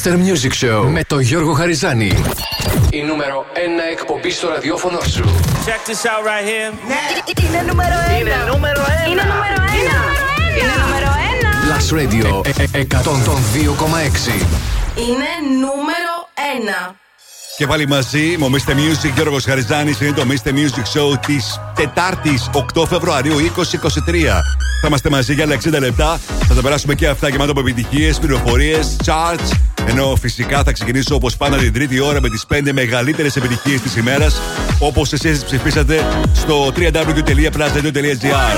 Mr. 0.04 0.12
Music 0.12 0.66
Show 0.66 0.88
με 0.90 1.04
το 1.08 1.20
Γιώργο 1.20 1.54
Χαριζάνη. 1.54 2.12
Η 2.90 3.02
νούμερο 3.02 3.46
1 3.54 3.58
εκπομπή 3.92 4.30
στο 4.32 4.50
ραδιόφωνο 4.50 5.00
σου. 5.02 5.24
Check 5.66 5.90
this 5.90 6.04
out 6.12 6.24
right 6.28 6.46
here. 6.50 6.74
Είναι 7.48 7.62
νούμερο 7.68 7.96
ένα. 8.08 8.20
Είναι 8.20 8.36
νούμερο 8.52 8.82
ένα. 8.82 9.12
Είναι 9.12 9.22
νούμερο 9.22 9.62
ένα. 9.80 9.98
Είναι 10.60 10.74
νούμερο 10.84 11.12
ένα. 11.32 11.52
Plus 11.68 11.88
Radio 12.00 12.46
ε- 12.46 12.80
ε- 12.80 12.80
102,6. 12.80 14.32
Είναι 14.96 15.30
νούμερο 15.60 16.14
ένα. 16.56 16.96
Και 17.58 17.68
πάλι 17.68 17.88
μαζί 17.88 18.36
μου, 18.40 18.50
Mr. 18.52 18.72
Music, 18.72 19.12
Γιώργος 19.16 19.44
Χαριζάνης. 19.44 20.02
Είναι 20.02 20.12
το 20.12 20.26
Mr. 20.30 20.50
Music 20.50 21.00
Show 21.00 21.20
της 21.26 21.60
Τετάρτης, 21.76 22.50
8 22.54 22.86
Φεβρουαρίου 22.86 23.40
2023. 23.40 24.44
Θα 24.82 24.88
είμαστε 24.88 25.10
μαζί 25.10 25.34
για 25.34 25.44
άλλα 25.44 25.54
60 25.54 25.80
λεπτά. 25.80 26.20
Θα 26.56 26.62
τα 26.62 26.66
περάσουμε 26.68 26.96
και 26.96 27.08
αυτά 27.08 27.30
γεμάτα 27.30 27.52
από 27.52 27.60
επιτυχίες, 27.60 28.20
πληροφορίες, 28.20 28.96
charts. 29.06 29.52
Ενώ 29.88 30.16
φυσικά 30.22 30.64
θα 30.64 30.72
ξεκινήσω 30.72 31.16
όπως 31.16 31.38
πάντα 31.38 31.58
την 31.58 31.74
τρίτη 31.74 32.00
ώρα 32.00 32.22
με 32.22 32.30
τις 32.30 32.46
5 32.48 32.72
μεγαλύτερες 32.72 33.36
επιτυχίες 33.36 33.82
της 33.82 33.96
ημέρας. 33.96 34.42
Όπως 34.80 35.14
εσείς 35.14 35.44
ψηφίσατε 35.44 36.06
στο 36.34 36.72
www.plusradio.gr. 36.76 38.58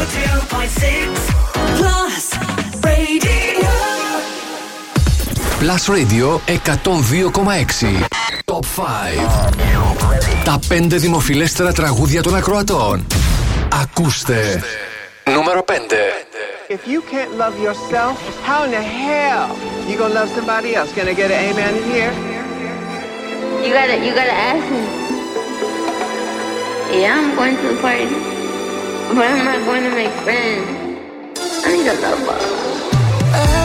Plus 5.59 5.85
Radio 5.93 6.39
102,6. 6.45 6.57
Top 8.45 8.65
5. 8.76 8.85
Τα 10.43 10.59
5 10.69 10.88
δημοφιλέστερα 10.89 11.72
τραγούδια 11.72 12.22
των 12.22 12.35
ακροατών. 12.35 13.05
Ακούστε. 13.81 14.63
If 16.86 16.91
you 16.91 17.02
can't 17.02 17.34
love 17.34 17.60
yourself, 17.60 18.16
how 18.41 18.64
in 18.66 18.70
the 18.70 18.80
hell 18.80 19.57
you 19.90 19.98
gonna 19.98 20.14
love 20.14 20.30
somebody 20.30 20.76
else? 20.76 20.94
Gonna 20.94 21.16
get 21.16 21.32
an 21.32 21.49
amen 21.49 21.74
in 21.74 21.84
here? 21.90 22.12
You 23.66 23.74
gotta, 23.74 24.06
you 24.06 24.14
gotta 24.14 24.32
ask 24.32 24.64
me. 24.70 24.84
Yeah, 27.02 27.18
I'm 27.18 27.36
going 27.36 27.56
to 27.57 27.74
the 27.74 27.82
party, 27.82 28.06
but 29.16 29.26
I'm 29.26 29.45
not 29.45 29.66
going 29.66 29.82
to 29.82 29.90
make 29.90 30.12
friends. 30.22 30.70
I 31.66 31.72
need 31.76 31.88
a 31.88 31.95
lover. 32.06 32.38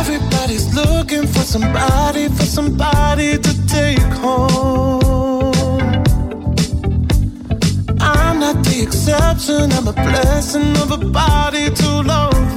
Everybody's 0.01 0.75
looking 0.75 1.27
for 1.27 1.41
somebody, 1.41 2.29
for 2.29 2.47
somebody 2.47 3.37
to 3.37 3.67
take 3.67 3.99
home. 4.25 5.53
I'm 8.01 8.41
not 8.41 8.65
the 8.65 8.81
exception, 8.83 9.73
I'm 9.73 9.89
a 9.89 9.93
blessing 9.93 10.75
of 10.79 10.91
a 10.91 10.97
body 11.05 11.69
too 11.69 12.01
long. 12.01 12.40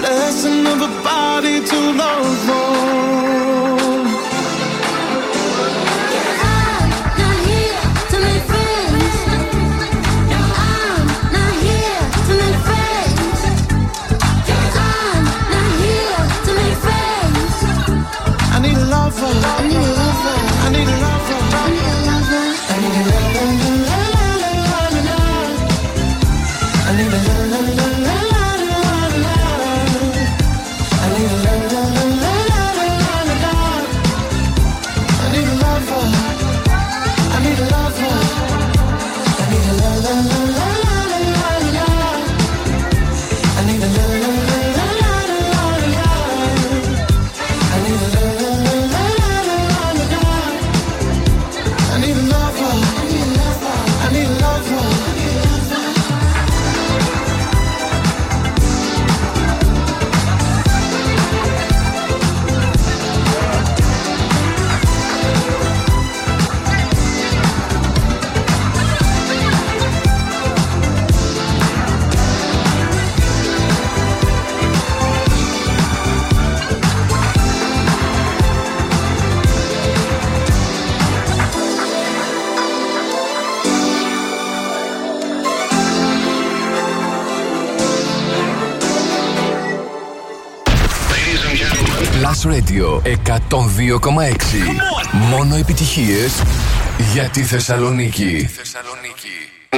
blessing 0.00 0.66
of 0.66 0.80
a 0.82 1.02
body 1.02 1.60
to 1.64 1.92
love 1.92 2.50
on. 2.50 2.67
Radio 92.58 93.02
102,6. 93.04 94.00
Μόνο 95.30 95.56
επιτυχίες 95.56 96.42
για 97.12 97.28
τη 97.28 97.42
Θεσσαλονίκη. 97.42 98.48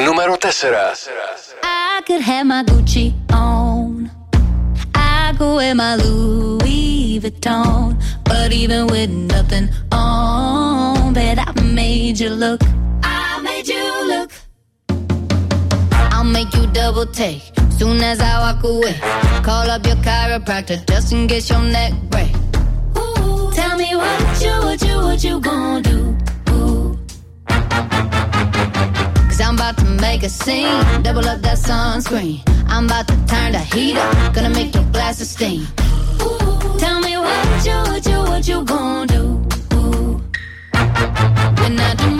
Νούμερο 0.05 0.37
4. 0.41 0.47
I 1.63 2.01
could 2.07 2.23
have 2.23 2.47
my 2.47 2.63
Gucci 2.71 3.07
on. 3.33 4.11
I 4.95 5.33
could 5.39 5.55
wear 5.57 5.75
my 5.75 5.95
Louis 6.03 7.21
Vuitton. 7.23 7.97
But 8.29 8.49
even 8.63 8.83
with 8.93 9.11
nothing 9.35 9.67
on, 9.93 11.13
bet 11.13 11.39
I 11.39 11.51
made 11.81 12.19
you 12.23 12.31
look. 12.45 12.61
I 13.03 13.41
made 13.49 13.69
you 13.75 13.87
look. 14.13 14.31
I'll 16.15 16.31
make 16.37 16.53
you 16.57 16.65
double 16.81 17.09
take 17.23 17.45
soon 17.79 17.99
as 18.03 18.21
I 18.21 18.35
walk 18.45 18.63
away. 18.65 18.97
Call 19.43 19.69
up 19.75 19.83
your 19.87 19.97
chiropractor 19.97 20.79
just 20.91 21.13
in 21.13 21.27
case 21.27 21.49
your 21.51 21.63
neck 21.63 21.93
break. 21.93 22.10
Ooh, 22.10 22.10
tell 22.10 22.10
me 23.81 23.97
what 23.97 24.43
you, 24.43 24.53
what 24.67 24.83
you, 24.83 24.97
what 24.97 25.25
you 25.25 25.41
gonna 25.41 25.83
do? 25.83 26.17
Cause 29.29 29.41
I'm 29.41 29.55
about 29.55 29.79
to 29.79 29.85
make 29.85 30.23
a 30.23 30.29
scene. 30.29 31.03
Double 31.03 31.27
up 31.27 31.41
that 31.41 31.59
sunscreen. 31.59 32.43
I'm 32.69 32.85
about 32.85 33.09
to 33.09 33.17
turn 33.27 33.53
the 33.53 33.65
heat 33.73 33.97
up. 33.97 34.35
Gonna 34.35 34.51
make 34.51 34.75
your 34.75 34.85
glasses 34.93 35.31
steam. 35.31 35.67
Tell 36.79 37.01
me 37.01 37.17
what 37.17 37.67
you, 37.67 37.79
what 37.91 38.07
you, 38.07 38.19
what 38.31 38.49
you 38.49 38.65
gonna 38.65 39.07
do? 39.07 39.25
When 41.61 41.81
I 41.81 41.95
do 41.95 42.20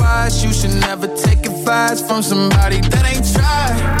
You 0.21 0.53
should 0.53 0.75
never 0.81 1.07
take 1.07 1.47
advice 1.47 1.99
from 1.99 2.21
somebody 2.21 2.79
that 2.79 3.05
ain't 3.11 3.25
tried. 3.33 4.00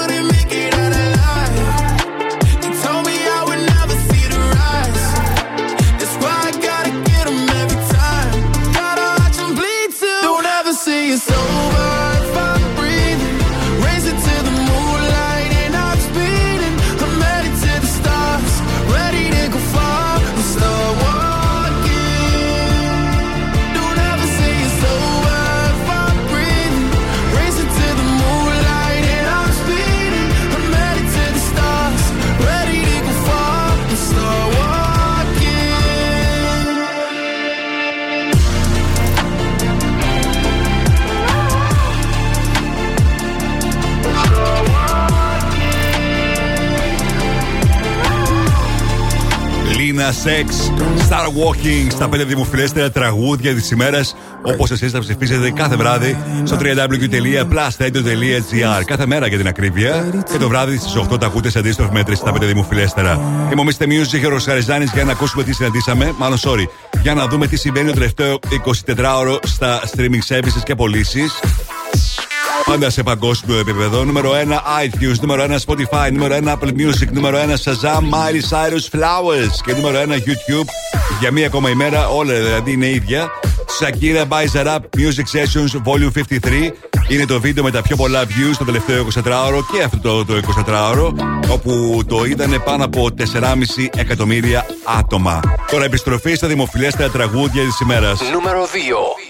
Nas 50.01 50.25
X, 50.25 50.49
Star 51.09 51.25
Walking 51.25 51.87
στα 51.89 52.09
πέντε 52.09 52.23
δημοφιλέστερα 52.23 52.91
τραγούδια 52.91 53.53
της 53.53 53.71
ημέρας. 53.71 54.15
Όπως 54.41 54.71
εσείς 54.71 54.91
θα 54.91 54.99
ψηφίσετε 54.99 55.51
κάθε 55.51 55.75
βράδυ 55.75 56.17
στο 56.43 56.57
www.plusradio.gr. 56.61 58.83
Κάθε 58.85 59.05
μέρα 59.05 59.27
για 59.27 59.37
την 59.37 59.47
ακρίβεια. 59.47 60.23
Και 60.31 60.37
το 60.37 60.47
βράδυ 60.47 60.77
στις 60.77 60.97
8 61.11 61.19
τα 61.19 61.25
ακούτε 61.25 61.49
σε 61.49 61.59
αντίστροφη 61.59 61.93
μέτρηση 61.93 62.21
στα 62.21 62.31
πέντε 62.31 62.45
δημοφιλέστερα. 62.45 63.21
Είμαι 63.51 63.61
ο 63.61 63.65
Mr. 63.67 63.83
Music 63.83 64.19
και 64.19 64.27
ο 64.27 64.39
Χαριζάνης 64.39 64.91
για 64.93 65.03
να 65.03 65.11
ακούσουμε 65.11 65.43
τι 65.43 65.53
συναντήσαμε. 65.53 66.13
Μάλλον, 66.17 66.37
sorry, 66.37 66.65
για 67.01 67.13
να 67.13 67.27
δούμε 67.27 67.47
τι 67.47 67.55
συμβαίνει 67.55 67.87
το 67.87 67.93
τελευταίο 67.93 68.39
24ωρο 68.65 69.37
στα 69.43 69.81
streaming 69.95 70.35
services 70.35 70.63
και 70.63 70.75
πωλήσεις. 70.75 71.39
Πάντα 72.65 72.89
σε 72.89 73.03
παγκόσμιο 73.03 73.57
επίπεδο. 73.57 74.03
Νούμερο 74.03 74.31
1 74.31 74.35
iTunes, 74.85 75.19
νούμερο 75.21 75.43
1 75.43 75.57
Spotify, 75.65 76.11
νούμερο 76.11 76.35
1 76.35 76.47
Apple 76.47 76.69
Music, 76.69 77.07
νούμερο 77.11 77.37
1 77.37 77.41
Shazam, 77.41 77.99
Miley 77.99 78.49
Cyrus 78.49 78.99
Flowers 78.99 79.55
και 79.65 79.73
νούμερο 79.73 79.99
1 79.99 80.11
YouTube. 80.11 80.67
Για 81.19 81.31
μία 81.31 81.45
ακόμα 81.45 81.69
ημέρα, 81.69 82.07
όλα 82.07 82.33
δηλαδή 82.33 82.71
είναι 82.71 82.89
ίδια. 82.89 83.29
Shakira 83.79 84.27
Buys 84.27 84.61
It 84.61 84.67
Up 84.67 84.79
Music 84.97 85.25
Sessions 85.37 85.81
Volume 85.83 86.11
53 86.41 86.71
είναι 87.07 87.25
το 87.25 87.39
βίντεο 87.39 87.63
με 87.63 87.71
τα 87.71 87.81
πιο 87.81 87.95
πολλά 87.95 88.23
views 88.23 88.55
το 88.57 88.65
τελευταίο 88.65 89.07
24ωρο 89.15 89.61
και 89.71 89.83
αυτό 89.83 89.97
το, 89.97 90.25
το 90.25 90.39
24ωρο, 90.67 91.13
όπου 91.51 92.01
το 92.07 92.25
είδανε 92.25 92.59
πάνω 92.59 92.85
από 92.85 93.07
4,5 93.17 93.53
εκατομμύρια 93.95 94.65
άτομα. 94.99 95.39
Τώρα 95.71 95.83
επιστροφή 95.85 96.35
στα 96.35 96.47
δημοφιλέστερα 96.47 97.09
τραγούδια 97.09 97.63
της 97.63 97.79
ημέρας. 97.79 98.19
Νούμερο 98.33 98.65
2. 98.65 99.20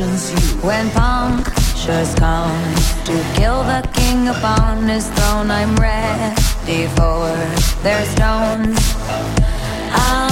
You. 0.00 0.38
When 0.66 0.90
punctures 0.90 2.14
come 2.14 2.74
to 3.04 3.12
kill 3.34 3.62
the 3.64 3.88
king 3.92 4.28
upon 4.28 4.88
his 4.88 5.08
throne, 5.10 5.50
I'm 5.50 5.76
ready 5.76 6.86
for 6.96 7.28
their 7.82 8.04
stones. 8.06 8.78
I'll 9.92 10.29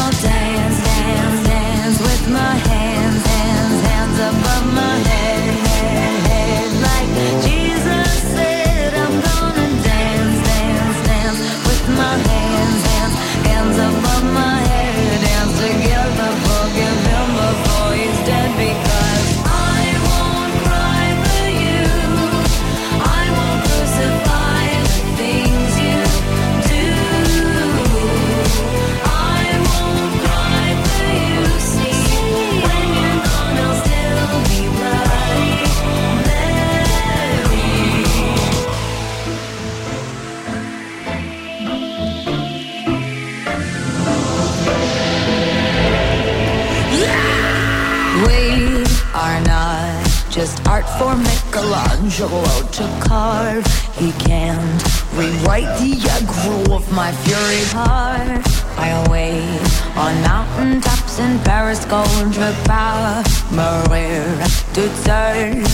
to 52.78 53.08
carve. 53.08 53.66
He 53.96 54.12
can't 54.12 54.82
rewrite 55.14 55.70
the 55.80 55.94
aggro 56.14 56.76
of 56.76 56.84
my 56.92 57.10
fury 57.10 57.64
heart. 57.74 58.46
I'll 58.78 59.10
wait 59.10 59.66
on 59.96 60.14
mountain 60.22 60.80
tops 60.80 61.18
in 61.18 61.40
Paris, 61.40 61.84
Gondra 61.86 62.52
Power, 62.66 63.24
Maria 63.50 64.46
to 64.74 64.84
turn. 65.02 65.66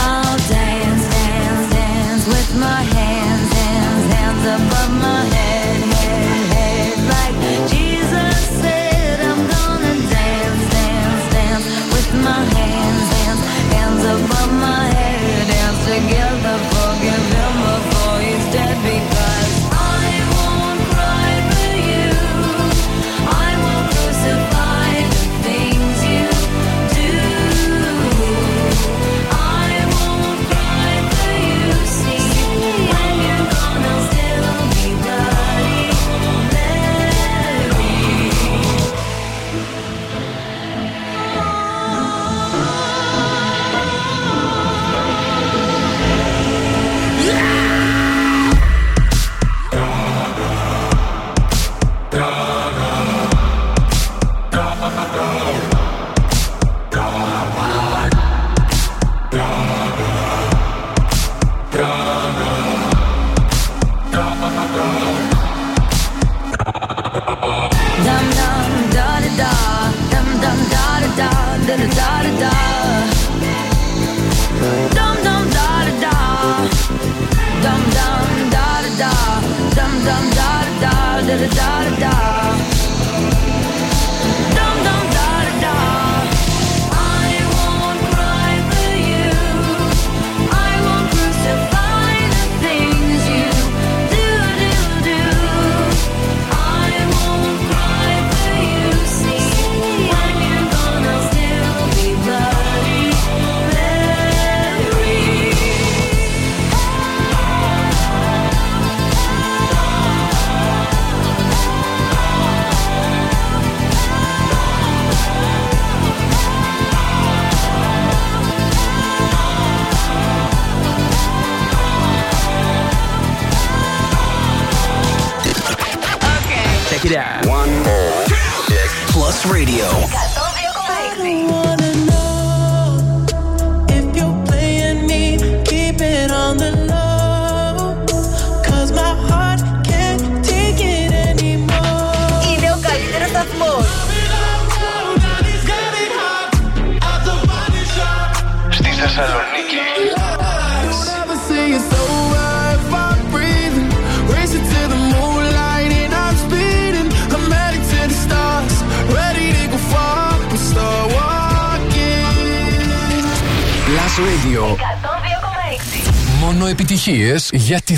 I'll 0.00 0.38
dance, 0.48 1.04
dance, 1.16 1.70
dance 1.70 2.26
with 2.28 2.58
my 2.58 2.93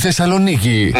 Θεσσαλονίκη. 0.06 0.92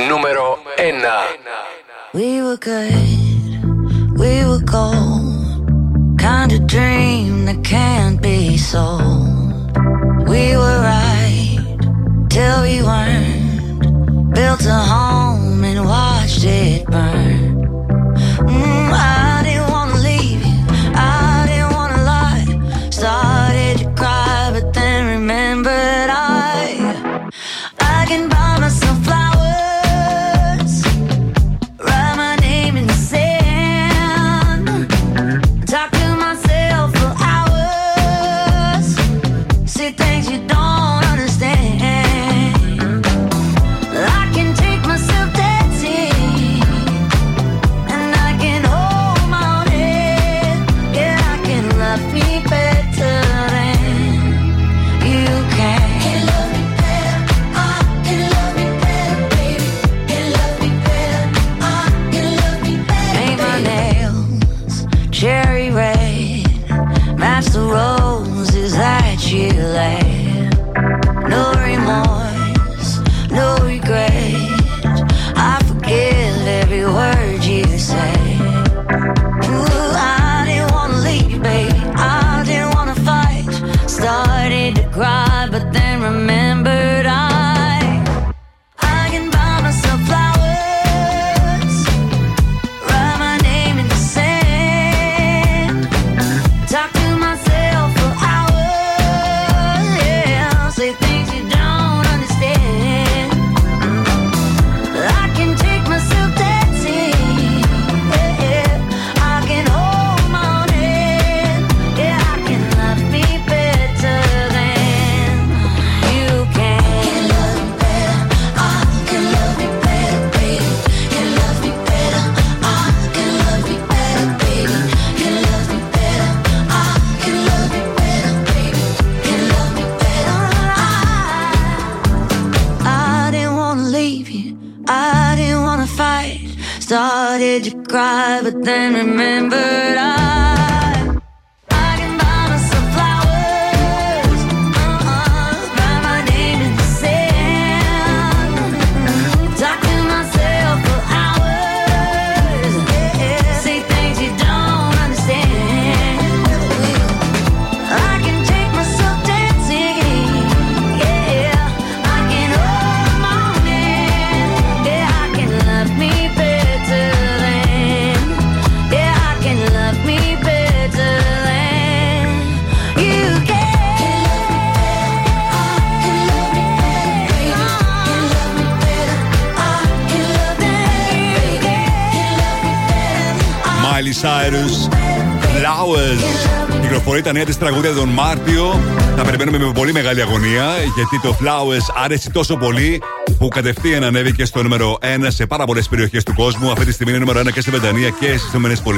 Τα 187.26 187.32
νέα 187.32 187.44
τη 187.44 187.56
τραγούδια 187.56 187.92
τον 187.92 188.08
Μάρτιο. 188.08 188.80
Τα 189.16 189.22
περιμένουμε 189.22 189.58
με 189.58 189.72
πολύ 189.72 189.92
μεγάλη 189.92 190.22
αγωνία 190.22 190.64
γιατί 190.94 191.20
το 191.22 191.36
Flowers 191.40 192.02
άρεσε 192.04 192.30
τόσο 192.30 192.56
πολύ 192.56 193.02
που 193.38 193.48
κατευθείαν 193.48 194.04
ανέβηκε 194.04 194.44
στο 194.44 194.62
νούμερο 194.62 194.98
1 195.02 195.26
σε 195.28 195.46
πάρα 195.46 195.64
πολλές 195.64 195.88
περιοχές 195.88 196.22
του 196.22 196.34
κόσμου. 196.34 196.70
Αυτή 196.70 196.84
τη 196.84 196.92
στιγμή 196.92 197.12
είναι 197.12 197.24
νούμερο 197.24 197.40
1 197.40 197.52
και 197.52 197.60
στη 197.60 197.70
Βρετανία 197.70 198.08
και 198.08 198.36
στις 198.36 198.52
ΗΠΑ. 198.52 198.92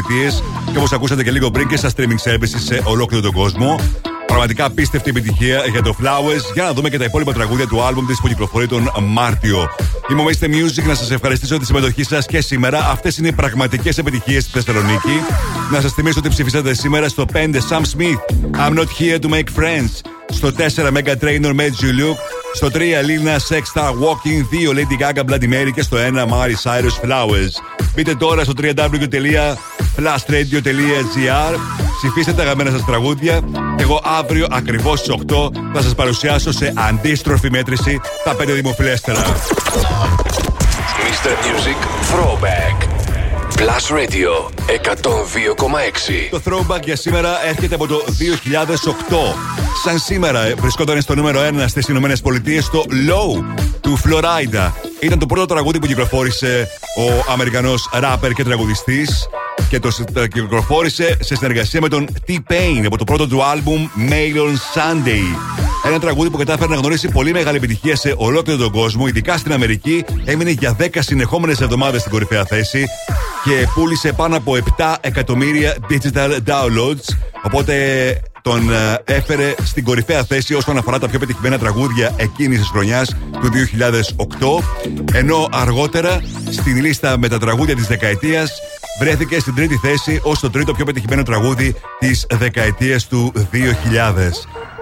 Και 0.72 0.78
όπως 0.78 0.92
ακούσατε 0.92 1.22
και 1.22 1.30
λίγο 1.30 1.50
πριν 1.50 1.68
και 1.68 1.76
στα 1.76 1.90
streaming 1.96 2.30
services 2.30 2.60
σε 2.64 2.82
ολόκληρο 2.84 3.22
τον 3.22 3.32
κόσμο. 3.32 3.80
Πραγματικά 4.26 4.64
απίστευτη 4.64 5.10
επιτυχία 5.10 5.64
για 5.70 5.82
το 5.82 5.94
Flowers. 6.00 6.52
Για 6.54 6.62
να 6.62 6.72
δούμε 6.72 6.88
και 6.88 6.98
τα 6.98 7.04
υπόλοιπα 7.04 7.32
τραγούδια 7.32 7.66
του 7.66 7.82
άλμπουμ 7.82 8.06
της 8.06 8.20
που 8.20 8.28
κυκλοφορεί 8.28 8.66
τον 8.66 8.90
Μάρτιο. 9.02 9.68
Είμαι 10.10 10.20
ο 10.20 10.24
Mr. 10.24 10.44
Music 10.44 10.84
να 10.86 10.94
σας 10.94 11.10
ευχαριστήσω 11.10 11.58
τη 11.58 11.66
συμμετοχή 11.66 12.02
σας 12.02 12.26
και 12.26 12.40
σήμερα. 12.40 12.88
Αυτές 12.90 13.18
είναι 13.18 13.28
οι 13.28 13.32
πραγματικές 13.32 13.98
επιτυχίες 13.98 14.42
στη 14.42 14.52
Θεσσαλονίκη. 14.52 15.20
Να 15.72 15.80
σας 15.80 15.92
θυμίσω 15.92 16.18
ότι 16.18 16.28
ψηφίσατε 16.28 16.74
σήμερα 16.74 17.08
στο 17.08 17.24
5 17.32 17.36
Sam 17.36 17.80
Smith. 17.80 18.20
I'm 18.58 18.74
not 18.74 18.88
here 18.98 19.18
to 19.18 19.28
make 19.28 19.48
friends. 19.56 20.00
Στο 20.28 20.52
4 20.52 20.90
Mega 20.92 21.14
Trainer 21.20 21.54
Made 21.54 21.74
You 21.82 21.92
Look. 22.00 22.18
Στο 22.54 22.68
3 22.72 22.78
Lina 22.78 23.38
Sex 23.48 23.62
Star 23.74 23.90
Walking. 23.90 24.46
2 24.50 24.72
Lady 24.72 24.96
Gaga 25.02 25.22
Bloody 25.30 25.48
Mary. 25.48 25.72
Και 25.74 25.82
στο 25.82 25.96
1 25.96 26.00
Mari 26.00 26.54
Cyrus 26.62 26.96
Flowers. 27.04 27.54
Μπείτε 27.94 28.14
τώρα 28.14 28.44
στο 28.44 28.52
www.plusradio.gr 28.62 31.54
Ψηφίστε 31.96 32.32
τα 32.32 32.42
αγαπημένα 32.42 32.70
σας 32.70 32.84
τραγούδια. 32.84 33.40
Και 33.78 33.84
εγώ 33.84 34.00
αύριο 34.18 34.46
ακριβώς 34.50 34.98
στις 34.98 35.14
8 35.28 35.50
θα 35.74 35.82
σας 35.82 35.94
παρουσιάσω 35.94 36.52
σε 36.52 36.72
αντίστροφη 36.88 37.50
μέτρηση 37.50 38.00
τα 38.24 38.36
5 38.36 38.46
δημοφιλέστερα. 38.46 39.22
Mr. 41.08 41.30
Music 41.46 41.78
Throwback. 42.10 42.76
Plus 43.58 43.86
Radio 43.98 44.32
102,6. 44.66 46.28
Το 46.30 46.40
throwback 46.44 46.82
για 46.84 46.96
σήμερα 46.96 47.46
έρχεται 47.46 47.74
από 47.74 47.86
το 47.86 48.04
2008. 48.06 49.14
Σαν 49.84 49.98
σήμερα 49.98 50.44
ε, 50.44 50.54
βρισκόταν 50.54 51.00
στο 51.00 51.14
νούμερο 51.14 51.40
1 51.40 51.64
στις 51.66 51.88
Ηνωμένες 51.88 52.20
Πολιτείες 52.20 52.70
το 52.70 52.84
Low 52.88 53.44
του 53.80 53.98
Florida. 54.04 54.70
Ήταν 55.00 55.18
το 55.18 55.26
πρώτο 55.26 55.46
τραγούδι 55.46 55.78
που 55.78 55.86
κυκλοφόρησε 55.86 56.68
ο 56.96 57.32
Αμερικανός 57.32 57.88
ράπερ 57.92 58.32
και 58.32 58.44
τραγουδιστής 58.44 59.28
και 59.68 59.78
το 59.78 60.04
το 60.12 60.26
κυκλοφόρησε 60.26 61.16
σε 61.20 61.36
συνεργασία 61.36 61.80
με 61.80 61.88
τον 61.88 62.08
T-Pain 62.28 62.82
από 62.86 62.98
το 62.98 63.04
πρώτο 63.04 63.28
του 63.28 63.44
άλμπουμ 63.44 63.88
Mail 64.10 64.36
on 64.36 64.52
Sunday. 64.52 65.36
Ένα 65.86 65.98
τραγούδι 65.98 66.30
που 66.30 66.36
κατάφερε 66.36 66.68
να 66.70 66.76
γνωρίσει 66.76 67.08
πολύ 67.08 67.32
μεγάλη 67.32 67.56
επιτυχία 67.56 67.96
σε 67.96 68.14
ολόκληρο 68.16 68.58
τον 68.58 68.70
κόσμο, 68.70 69.06
ειδικά 69.06 69.36
στην 69.36 69.52
Αμερική. 69.52 70.04
Έμεινε 70.24 70.50
για 70.50 70.76
10 70.80 70.86
συνεχόμενες 70.98 71.60
εβδομάδες 71.60 72.00
στην 72.00 72.12
κορυφαία 72.12 72.44
θέση 72.44 72.84
και 73.44 73.68
πούλησε 73.74 74.12
πάνω 74.12 74.36
από 74.36 74.56
7 74.78 74.94
εκατομμύρια 75.00 75.76
digital 75.90 76.30
downloads. 76.46 77.04
Οπότε 77.42 77.74
τον 78.42 78.72
ε, 78.72 79.02
έφερε 79.04 79.54
στην 79.64 79.84
κορυφαία 79.84 80.24
θέση 80.24 80.54
όσον 80.54 80.76
αφορά 80.76 80.98
τα 80.98 81.08
πιο 81.08 81.18
πετυχημένα 81.18 81.58
τραγούδια 81.58 82.14
εκείνης 82.16 82.58
της 82.58 82.68
χρονιάς 82.68 83.16
του 83.40 83.50
2008. 85.12 85.14
Ενώ 85.14 85.48
αργότερα 85.52 86.20
στην 86.50 86.76
λίστα 86.76 87.18
με 87.18 87.28
τα 87.28 87.38
τραγούδια 87.38 87.74
της 87.74 87.86
δεκαετίας 87.86 88.50
βρέθηκε 88.98 89.40
στην 89.40 89.54
τρίτη 89.54 89.76
θέση 89.76 90.20
ως 90.22 90.40
το 90.40 90.50
τρίτο 90.50 90.72
πιο 90.72 90.84
πετυχημένο 90.84 91.22
τραγούδι 91.22 91.74
της 91.98 92.26
δεκαετίας 92.30 93.06
του 93.06 93.32
2000. 93.34 93.38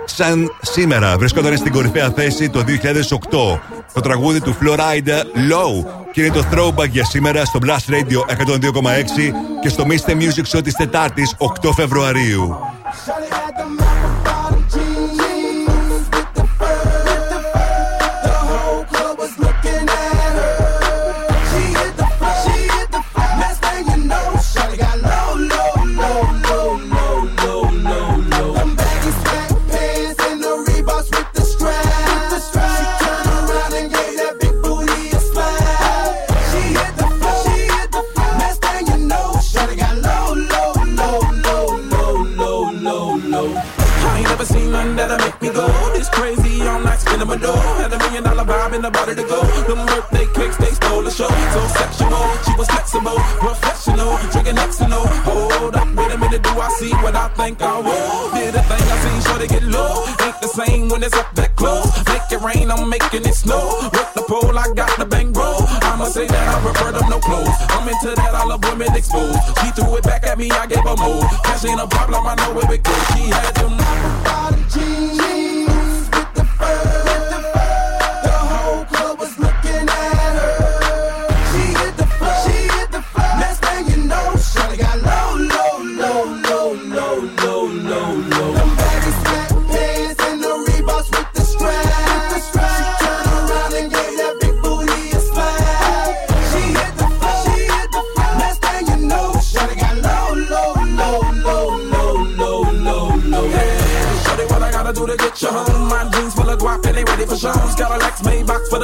Σαν 0.05 0.57
σήμερα 0.61 1.19
βρισκόταν 1.19 1.57
στην 1.57 1.73
κορυφαία 1.73 2.11
θέση 2.11 2.51
το 2.51 2.65
2008 2.67 3.59
το 3.93 4.01
τραγούδι 4.01 4.41
του 4.41 4.57
Florida 4.61 5.21
Low 5.51 5.87
και 6.13 6.23
είναι 6.23 6.35
το 6.35 6.45
throwback 6.53 6.89
για 6.89 7.05
σήμερα 7.05 7.45
στο 7.45 7.59
Blast 7.63 7.93
Radio 7.93 8.19
102,6 8.45 8.63
και 9.63 9.69
στο 9.69 9.85
Mr. 9.89 10.11
Music 10.11 10.57
Show 10.57 10.65
της 10.65 10.75
Τετάρτης 10.75 11.35
8 11.63 11.71
Φεβρουαρίου. 11.75 12.57
In 48.87 48.93
body 48.93 49.15
to 49.15 49.23
go. 49.23 49.43
Them 49.67 49.85
birthday 49.87 50.27
cakes, 50.33 50.57
they 50.57 50.71
stole 50.71 51.03
the 51.03 51.11
show. 51.11 51.29
So 51.29 51.61
sexual, 51.75 52.27
she 52.47 52.53
was 52.57 52.69
flexible, 52.69 53.19
professional, 53.43 54.17
drinking 54.31 54.57
Xano. 54.57 55.03
Hold 55.27 55.75
up, 55.75 55.89
wait 55.95 56.13
a 56.13 56.19
minute, 56.19 56.43
do 56.43 56.51
I 56.51 56.69
see 56.79 56.93
what 57.03 57.15
I 57.17 57.29
think 57.35 57.61
I 57.63 57.79
will? 57.81 58.31
Did 58.35 58.55
a 58.55 58.63
thing 58.63 58.85
I 58.87 58.97
seen, 59.03 59.21
sure 59.27 59.39
to 59.39 59.47
get 59.47 59.63
low. 59.65 60.07
Ain't 60.23 60.41
the 60.41 60.49
same 60.49 60.89
when 60.89 61.03
it's 61.03 61.17
up 61.17 61.35
that 61.35 61.57
close. 61.57 61.91
Make 62.07 62.31
it 62.31 62.41
rain, 62.41 62.71
I'm 62.71 62.89
making 62.89 63.27
it 63.27 63.35
snow. 63.35 63.91
With 63.93 64.15
the 64.15 64.23
pole, 64.23 64.57
I 64.57 64.73
got 64.75 64.97
the 64.99 65.05
bang 65.05 65.33
bro. 65.33 65.57
I'ma 65.91 66.07
say 66.07 66.27
that 66.27 66.47
I 66.55 66.61
prefer 66.63 66.93
them 66.93 67.09
no 67.11 67.19
clothes. 67.19 67.57
I'm 67.71 67.89
into 67.89 68.15
that, 68.15 68.35
I 68.35 68.45
love 68.45 68.63
women 68.65 68.95
exposed. 68.95 69.39
She 69.61 69.71
threw 69.73 69.97
it 69.97 70.05
back 70.05 70.25
at 70.25 70.39
me, 70.39 70.51
I 70.51 70.67
gave 70.67 70.85
her 70.85 70.97
more. 70.97 71.27
Cash 71.45 71.65
ain't 71.65 71.81
a 71.81 71.87
problem, 71.87 72.27
I 72.27 72.35
know 72.37 72.61
it 72.61 72.83
goes. 72.83 73.07
She 73.15 73.23
had 73.35 73.55
them 73.57 73.75
jeans 74.71 75.76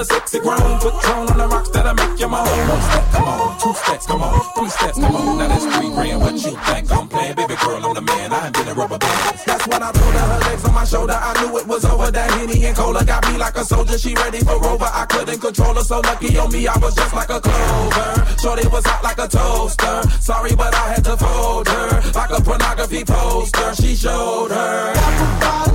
Sexy 0.05 0.41
grown. 0.41 0.59
Patron 0.81 1.31
on 1.31 1.39
the 1.39 1.47
rocks 1.47 1.69
that'll 1.71 1.95
make 1.95 2.19
you 2.19 2.29
moan. 2.29 2.43
One 2.43 2.83
step, 2.83 3.07
come 3.13 3.29
on. 3.29 3.61
Two 3.61 3.75
steps, 3.75 4.07
come 4.07 4.23
on. 4.23 4.41
Three 4.57 4.69
steps, 4.69 4.99
come 4.99 5.15
on. 5.15 5.39
Now 5.39 5.49
that's 5.49 5.67
three 5.77 5.91
grand. 5.95 6.21
What 6.21 6.35
you 6.35 6.57
think 6.59 6.91
I'm 6.91 7.09
playing? 7.09 7.37
Baby 7.37 7.55
girl, 7.63 7.87
I'm 7.87 7.95
the 7.95 8.01
man. 8.03 8.33
I 8.33 8.47
ain't 8.47 8.55
been 8.55 8.69
a 8.69 8.75
rubber 8.75 8.99
band. 8.99 9.39
That's 9.47 9.67
when 9.69 9.83
I 9.83 9.93
told 9.93 10.15
her 10.15 10.27
her 10.27 10.41
legs 10.41 10.65
on 10.65 10.75
my 10.75 10.85
shoulder. 10.85 11.15
I 11.15 11.31
knew 11.41 11.57
it 11.59 11.67
was 11.67 11.85
over. 11.85 12.11
That 12.11 12.31
Henny 12.33 12.67
and 12.67 12.77
Cola 12.77 13.05
got 13.05 13.23
me 13.31 13.39
like 13.39 13.57
a 13.57 13.65
soldier. 13.65 13.99
She 13.99 14.15
ready 14.15 14.41
for 14.41 14.59
Rover. 14.59 14.91
I 14.93 15.07
couldn't 15.07 15.41
control 15.41 15.75
her. 15.75 15.85
So 15.85 16.01
lucky 16.01 16.37
on 16.37 16.51
me, 16.51 16.67
I 16.67 16.77
was 16.79 16.95
just 16.95 17.15
like 17.15 17.31
a 17.31 17.41
clover. 17.41 18.37
Shorty 18.43 18.67
was 18.69 18.85
hot 18.85 19.05
like 19.05 19.19
a 19.19 19.29
toaster. 19.29 20.03
Sorry, 20.21 20.55
but 20.57 20.75
I 20.75 20.95
had 20.95 21.05
to 21.05 21.17
fold 21.17 21.69
her. 21.69 22.11
Like 22.13 22.31
a 22.31 22.43
pornography 22.43 23.05
poster. 23.05 23.75
She 23.77 23.95
showed 23.95 24.51
her. 24.51 25.72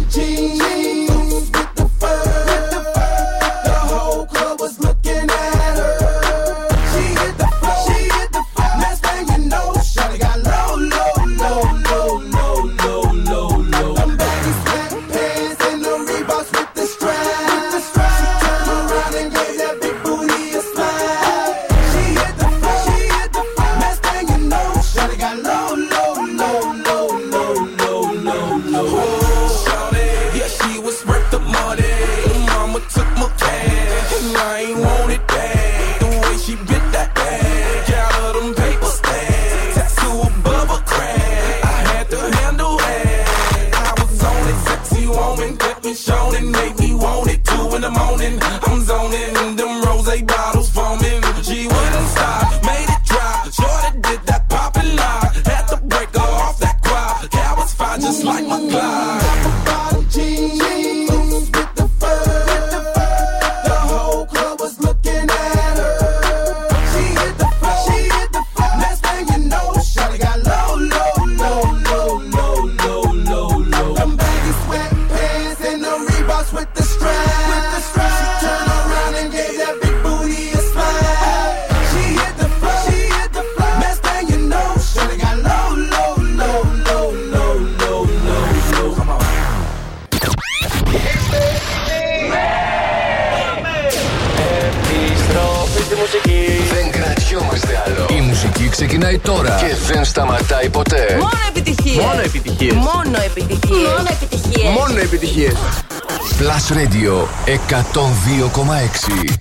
Radio 106.77 107.27
102,6. 107.45 109.37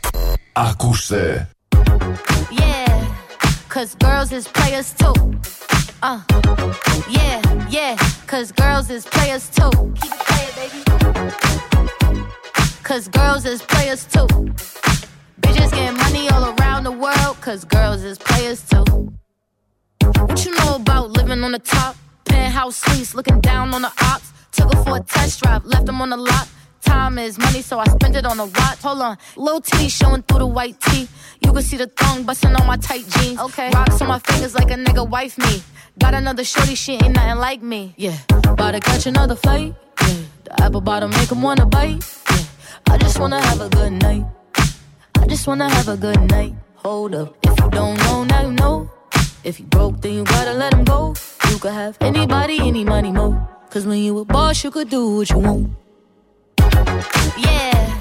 Ακούστε. 0.52 1.48
Yeah, 2.50 3.04
cause 3.68 3.94
girls 4.04 4.32
is 4.32 4.48
players 4.48 4.94
too. 4.94 5.12
Uh, 6.02 6.20
yeah, 7.10 7.40
yeah, 7.68 7.96
cause 8.26 8.52
girls 8.52 8.88
is 8.88 9.04
players 9.04 9.50
too. 9.50 9.56
On, 29.07 29.19
little 29.37 29.61
T 29.61 29.89
showing 29.89 30.23
through 30.23 30.41
the 30.41 30.47
white 30.47 30.78
tee. 30.81 31.09
You 31.43 31.53
can 31.53 31.62
see 31.62 31.77
the 31.77 31.87
thong 31.87 32.24
busting 32.24 32.55
on 32.55 32.66
my 32.66 32.77
tight 32.77 33.05
jeans. 33.15 33.39
Okay, 33.47 33.70
rocks 33.74 34.01
on 34.03 34.09
my 34.09 34.19
fingers 34.19 34.55
like 34.55 34.70
a 34.70 34.78
nigga 34.87 35.09
wife 35.09 35.39
me. 35.39 35.62
Got 35.99 36.15
another 36.15 36.45
shorty, 36.45 36.74
she 36.74 36.93
ain't 36.95 37.15
nothing 37.15 37.39
like 37.39 37.62
me. 37.62 37.95
Yeah, 37.97 38.19
about 38.55 38.73
to 38.73 38.81
catch 38.81 39.07
another 39.07 39.37
flight. 39.37 39.74
Yeah, 40.03 40.15
the 40.45 40.62
apple 40.62 40.81
bottom 40.81 41.11
make 41.11 41.31
'em 41.33 41.43
wanna 41.43 41.66
bite. 41.66 42.05
Yeah, 42.31 42.93
I 42.93 42.99
just 42.99 43.19
wanna 43.19 43.41
have 43.41 43.61
a 43.61 43.69
good 43.69 43.93
night. 44.07 44.24
I 45.23 45.27
just 45.27 45.47
wanna 45.47 45.69
have 45.77 45.89
a 45.89 45.97
good 45.97 46.20
night. 46.31 46.55
Hold 46.85 47.15
up, 47.15 47.37
if 47.43 47.55
you 47.61 47.70
don't 47.70 47.97
know, 48.05 48.24
now 48.24 48.43
you 48.43 48.53
know. 48.53 48.91
If 49.45 49.61
you 49.61 49.66
broke, 49.66 50.01
then 50.03 50.12
you 50.19 50.24
gotta 50.24 50.53
let 50.53 50.74
him 50.74 50.85
go. 50.85 51.15
You 51.51 51.59
could 51.59 51.73
have 51.73 51.97
anybody, 52.01 52.59
any 52.61 52.85
money, 52.85 53.12
mo. 53.12 53.28
Cause 53.70 53.87
when 53.87 53.99
you 53.99 54.19
a 54.19 54.24
boss, 54.24 54.65
you 54.65 54.70
could 54.70 54.91
do 54.91 55.16
what 55.16 55.31
you 55.31 55.39
want. 55.39 55.70
Yeah, 57.39 58.01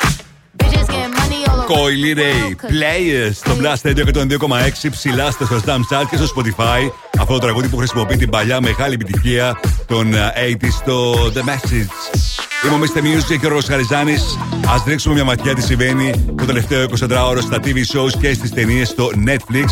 Coily 1.71 2.17
Ray, 2.17 2.71
Players 2.71 3.31
στο 3.33 3.51
Blast 3.59 3.89
Radio 3.89 4.03
102,6 4.13 4.89
ψηλά 4.91 5.31
στο 5.31 5.45
Slam 5.49 5.79
Chart 5.95 6.05
και 6.09 6.17
στο 6.17 6.25
Spotify. 6.35 6.91
Αυτό 7.19 7.33
το 7.33 7.39
τραγούδι 7.39 7.67
που 7.67 7.77
χρησιμοποιεί 7.77 8.17
την 8.17 8.29
παλιά 8.29 8.61
μεγάλη 8.61 8.93
επιτυχία 8.93 9.59
των 9.87 10.13
ε, 10.13 10.33
80s 10.61 10.71
στο 10.71 11.13
The 11.13 11.39
Message. 11.39 11.91
Είμαι 12.65 12.75
ο 12.75 12.79
Mr. 12.79 12.99
Music 12.99 13.39
και 13.39 13.45
ο 13.45 13.49
Ρος 13.49 13.65
Χαριζάνης. 13.65 14.37
Ας 14.67 14.83
ρίξουμε 14.87 15.13
μια 15.13 15.23
ματιά 15.23 15.55
τι 15.55 15.61
συμβαίνει 15.61 16.25
το 16.37 16.45
τελευταίο 16.45 16.85
24ωρο 16.85 17.41
στα 17.41 17.57
TV 17.63 17.75
shows 17.75 18.11
και 18.19 18.33
στις 18.33 18.51
ταινίες 18.51 18.87
στο 18.87 19.09
Netflix. 19.27 19.65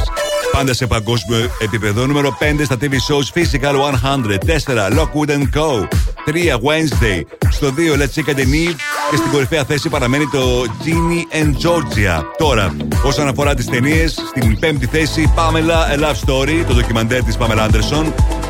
Πάντα 0.51 0.73
σε 0.73 0.87
παγκόσμιο 0.87 1.49
επίπεδο. 1.59 2.05
Νούμερο 2.05 2.37
5 2.39 2.61
στα 2.63 2.77
TV 2.81 2.91
shows 2.91 3.39
Physical 3.39 3.73
100. 3.73 4.37
4 4.65 4.97
Lockwood 4.97 5.29
Co. 5.29 5.87
3 6.29 6.35
Wednesday. 6.35 7.21
Στο 7.49 7.67
2 7.67 7.95
Let's 7.97 8.13
Chicken 8.15 8.35
and 8.35 8.53
Eve. 8.53 8.75
Και 9.09 9.15
στην 9.15 9.31
κορυφαία 9.31 9.63
θέση 9.63 9.89
παραμένει 9.89 10.27
το 10.31 10.63
Ginny 10.83 11.43
and 11.43 11.67
Georgia. 11.67 12.23
Τώρα, 12.37 12.75
όσον 13.03 13.27
αφορά 13.27 13.53
τις 13.53 13.65
ταινίες, 13.65 14.15
στην 14.29 14.59
πέμπτη 14.59 14.85
θέση 14.85 15.33
Pamela 15.35 15.95
A 15.95 16.03
Love 16.03 16.15
Story, 16.25 16.63
το 16.67 16.73
ντοκιμαντέρ 16.73 17.23
της 17.23 17.37
Pamela 17.39 17.67
Anderson. 17.67 18.05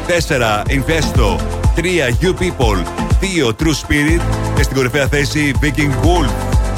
4 0.07 0.63
Infesto. 0.67 1.39
3 1.75 2.09
You 2.21 2.29
People. 2.29 2.77
2 3.21 3.47
True 3.47 3.73
Spirit. 3.73 4.21
Και 4.55 4.63
στην 4.63 4.75
κορυφαία 4.75 5.07
θέση 5.07 5.53
Viking 5.61 6.05
Wolf. 6.05 6.31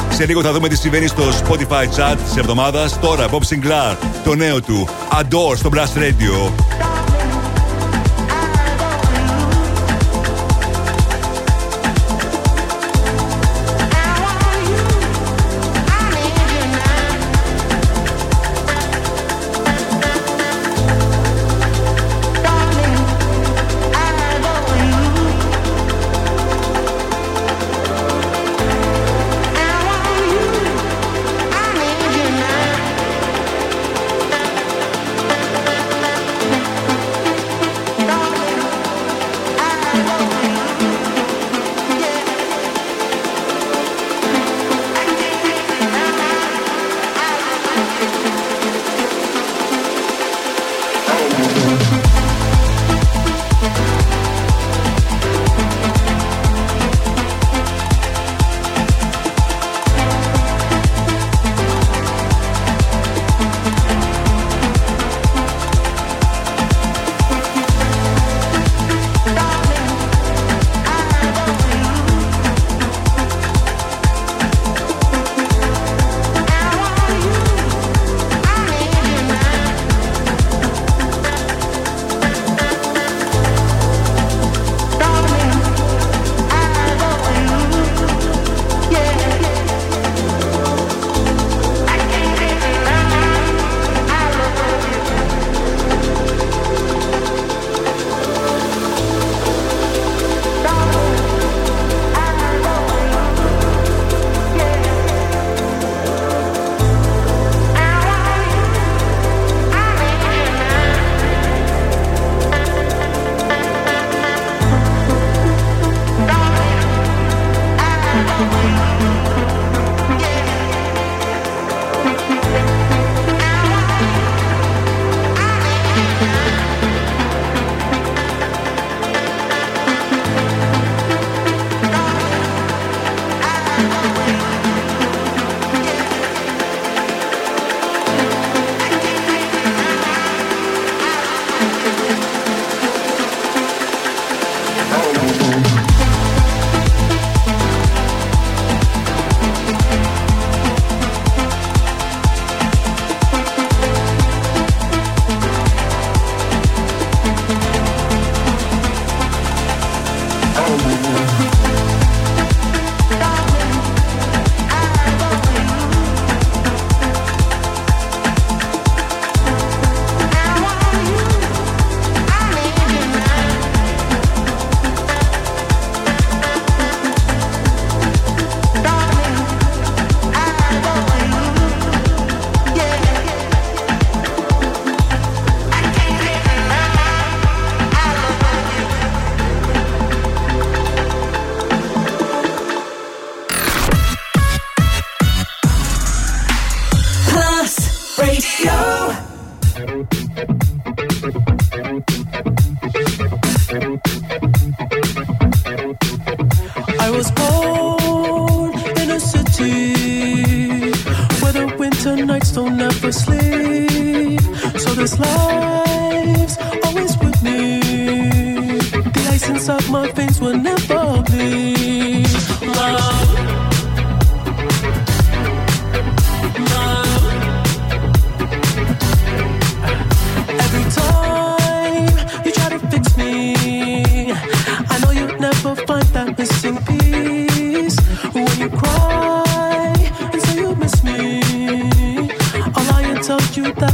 Σε 0.10 0.26
λίγο 0.26 0.42
θα 0.42 0.52
δούμε 0.52 0.68
τι 0.68 0.76
συμβαίνει 0.76 1.08
στο 1.08 1.24
Spotify 1.24 1.84
chat 1.84 2.16
της 2.26 2.36
εβδομάδας. 2.36 3.00
Τώρα, 3.00 3.28
Bob 3.30 3.56
Sinclair, 3.56 3.96
το 4.24 4.36
νέο 4.36 4.62
του 4.62 4.88
Adore 5.12 5.58
στο 5.58 5.70
Blast 5.74 5.98
Radio. 5.98 6.52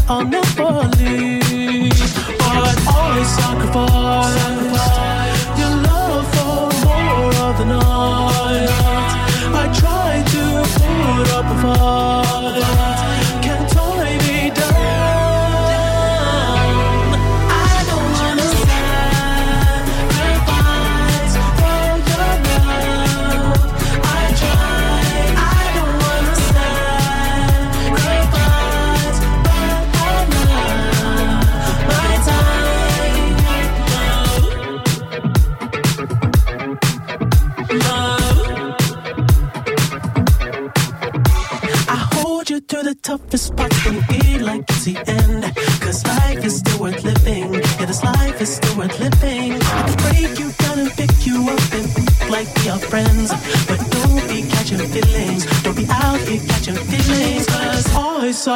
oh 0.10 0.22
no. 0.22 0.47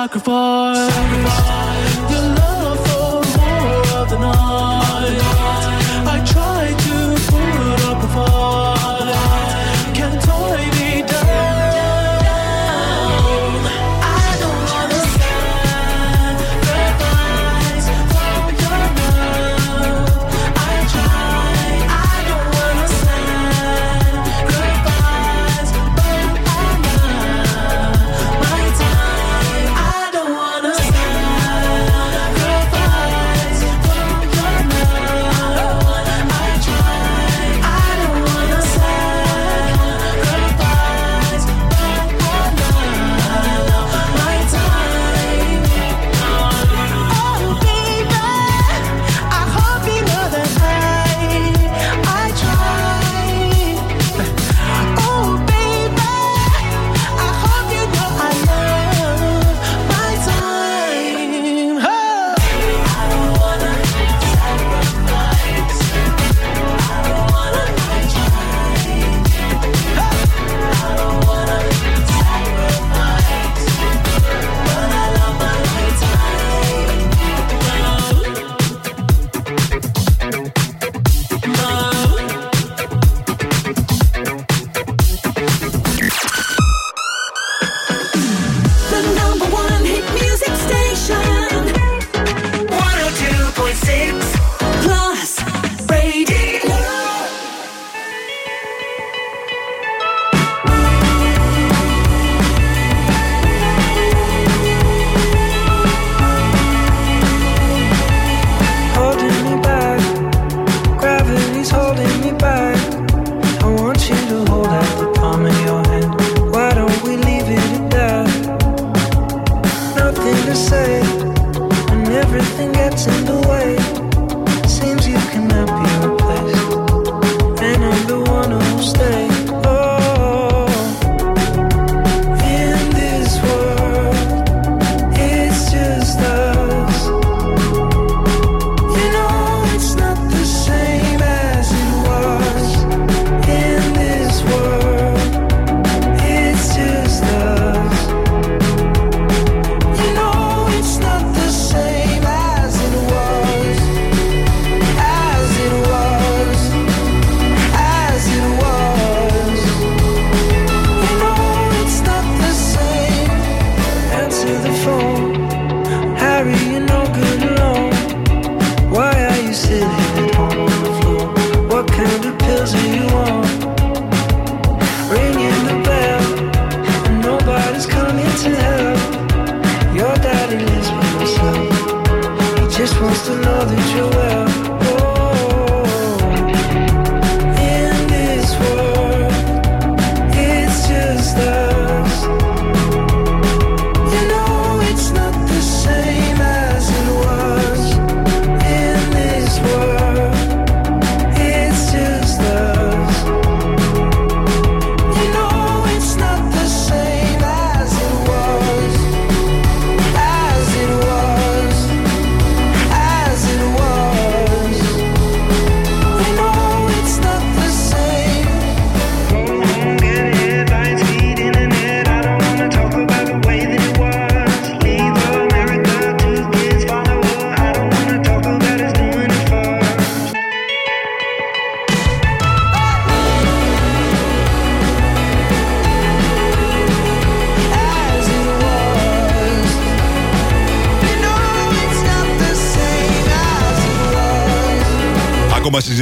microphone. 0.01 0.50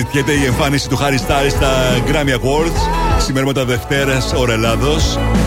Ακόμα 0.09 0.21
συζητιέται 0.21 0.43
η 0.43 0.45
εμφάνιση 0.45 0.89
του 0.89 0.97
Harry 0.97 1.27
Styles 1.27 1.49
στα 1.49 2.03
Grammy 2.07 2.33
Awards 2.33 3.53
τα 3.53 3.65
Δευτέρας 3.65 4.33
ώρα 4.33 4.53
Ελλάδο. 4.53 4.95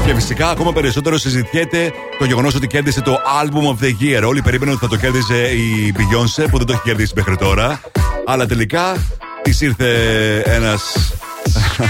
Και 0.06 0.14
φυσικά 0.14 0.48
ακόμα 0.48 0.72
περισσότερο 0.72 1.18
συζητιέται 1.18 1.92
το 2.18 2.24
γεγονός 2.24 2.54
ότι 2.54 2.66
κέρδισε 2.66 3.00
το 3.00 3.18
Album 3.42 3.76
of 3.76 3.84
the 3.84 3.88
Year. 3.88 4.22
Όλοι 4.26 4.42
περίμεναν 4.42 4.74
ότι 4.74 4.82
θα 4.82 4.88
το 4.88 4.96
κέρδιζε 4.96 5.36
η 5.36 5.94
Beyoncé 5.96 6.46
που 6.50 6.58
δεν 6.58 6.66
το 6.66 6.72
έχει 6.72 6.82
κερδίσει 6.82 7.12
μέχρι 7.16 7.36
τώρα. 7.36 7.80
Αλλά 8.26 8.46
τελικά 8.46 8.96
της 9.42 9.60
ήρθε 9.60 9.88
ένας 10.46 11.12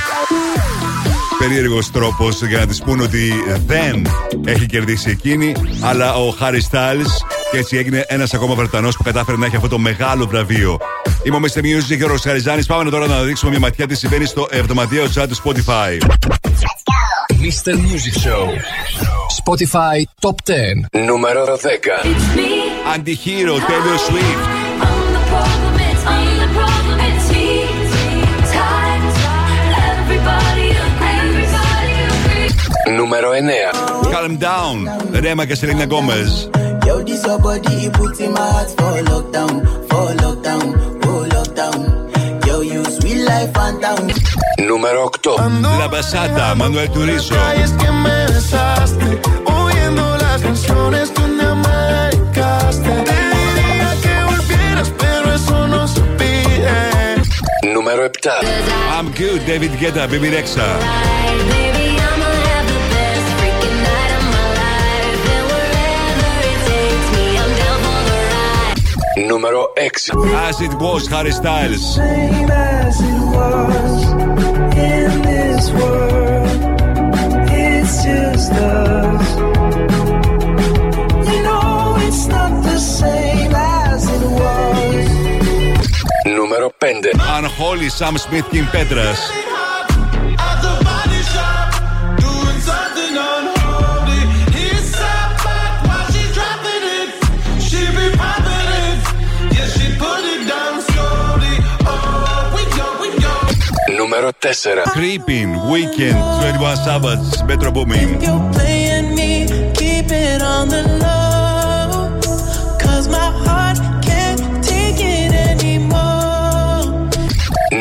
περίεργος 1.39 1.91
τρόπος 1.91 2.43
για 2.43 2.59
να 2.59 2.67
της 2.67 2.83
πούνε 2.83 3.03
ότι 3.03 3.33
δεν 3.67 4.07
έχει 4.45 4.67
κερδίσει 4.67 5.11
εκείνη, 5.11 5.55
αλλά 5.81 6.15
ο 6.15 6.35
Harry 6.41 6.61
Styles. 6.71 7.11
Και 7.51 7.59
έτσι 7.59 7.77
έγινε 7.77 8.05
ένας 8.09 8.35
ακόμα 8.35 8.55
Βρετανός 8.55 8.97
που 8.97 9.03
κατάφερε 9.03 9.37
να 9.37 9.47
έχει 9.47 9.57
αυτό 9.57 9.69
το 9.69 9.79
μεγάλο 9.79 10.27
βραβείο. 10.27 10.79
Είμαι 11.25 11.37
ο 11.37 11.41
Mr. 11.43 11.59
Music 11.59 11.97
και 11.97 12.05
ο 12.05 12.07
Ροσχαριζάνη. 12.07 12.65
Πάμε 12.65 12.91
τώρα 12.91 13.07
να 13.07 13.23
ρίξουμε 13.23 13.51
μια 13.51 13.61
ματιά 13.61 13.87
τι 13.87 13.95
συμβαίνει 13.95 14.25
στο 14.25 14.49
εβδομαδιαίο 14.51 15.05
chart 15.15 15.27
του 15.29 15.37
Spotify. 15.37 15.99
Mr. 17.29 17.75
Music 17.75 18.27
Show. 18.27 18.49
Spotify 19.43 20.03
Top 20.21 20.53
10. 21.01 21.05
Νούμερο 21.07 21.45
10. 21.45 22.07
Anti-Hero, 22.95 23.55
Taylor 23.55 24.11
Swift. 24.11 24.63
Νούμερο 32.97 33.31
9. 33.31 34.13
Calm 34.13 34.39
down, 34.43 35.21
Rema 35.21 35.47
και 35.47 35.55
Selena 35.55 35.85
Gomez. 35.85 36.51
This 37.23 37.31
your 37.31 37.39
body, 37.39 37.87
it 37.87 37.93
puts 37.93 38.19
in 38.19 38.33
my 38.33 38.41
heart 38.41 38.71
for 38.71 38.99
lockdown, 39.11 39.63
for 39.89 40.11
lockdown, 40.23 40.75
oh 41.07 41.25
lockdown. 41.31 42.47
Yo, 42.47 42.63
you 42.63 42.85
sweet 42.85 43.23
life, 43.23 43.53
phantom. 43.55 44.09
Número 44.59 45.05
8. 45.05 45.37
La 45.79 45.87
Basata, 45.87 46.55
Manuel 46.57 46.91
Turizo. 46.91 47.35
Es 47.55 47.71
que 47.73 47.91
me 47.93 48.27
besaste, 48.27 49.21
oyendo 49.45 50.17
las 50.19 50.43
canciones 50.43 51.11
que 51.11 51.23
un 51.23 51.39
día 51.39 51.55
me 51.55 51.69
dedicaste. 51.69 52.91
Te 52.91 53.19
diría 53.37 53.95
que 54.03 54.25
volvieras, 54.25 54.93
pero 54.99 55.33
eso 55.33 55.69
no 55.69 55.87
se 55.87 56.01
pide. 56.19 57.73
Número 57.73 58.11
7. 58.21 58.31
I'm 58.91 59.13
good, 59.13 59.41
David 59.47 59.79
Guetta, 59.79 60.09
Baby 60.09 60.31
Rexha. 60.31 60.67
Νούμερο 69.31 69.63
6. 69.77 70.11
As 70.49 70.57
it 70.67 70.75
was, 70.85 71.03
Harry 71.15 71.35
Styles. 71.41 71.83
Same 71.95 72.51
as 72.51 72.95
it 73.13 73.23
was 73.37 73.95
in 74.91 75.11
this 75.29 75.65
world. 75.79 76.59
It's 77.65 77.95
just 78.07 78.53
us. 78.53 79.29
You 81.31 81.39
know 81.47 81.97
it's 82.07 82.25
not 82.35 82.53
the 82.69 82.79
same 83.01 83.55
as 83.85 84.01
it 84.17 84.25
was. 84.41 85.07
Νούμερο 86.37 86.69
5. 86.81 87.19
Unholy, 87.39 87.89
Sam 87.99 88.15
Smith, 88.25 88.47
Kim 88.53 88.67
Petras. 88.75 89.21
Νούμερο 104.12 104.30
4. 104.42 104.84
Creeping, 104.98 105.50
Weekend, 105.72 106.20
21 106.42 106.76
Savage, 106.86 107.44
Metro 107.48 107.72
Booming. 107.72 108.22
You're 108.22 108.52
playing 108.54 109.16
me, 109.16 109.48
keep 109.80 110.12
it 110.12 110.42
on 110.42 110.68
the 110.68 110.84
low. 111.04 112.20
Cause 112.84 113.08
my 113.08 113.30
heart 113.46 113.78
can't 114.08 114.42
take 114.72 115.00
it 115.00 115.32
anymore. 115.52 116.84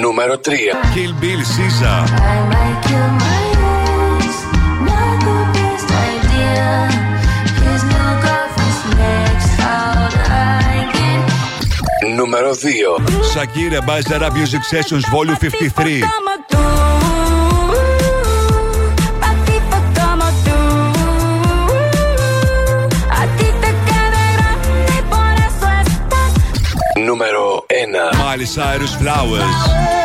Νούμερο 0.03 0.37
3. 0.37 0.73
Kill 0.95 1.13
Bill, 1.23 1.41
Caesar. 1.55 3.30
Νούμερο 12.16 12.52
2. 12.52 12.98
Shakira, 13.34 13.80
Buzz 13.88 14.12
Up 14.12 14.34
Music 14.34 14.64
Sessions, 14.64 15.06
Volume 15.14 15.38
53. 15.38 16.04
Νούμερο 27.06 27.66
1. 27.68 28.20
Miley 28.20 28.48
Cyrus, 28.56 28.94
Flowers. 29.02 30.01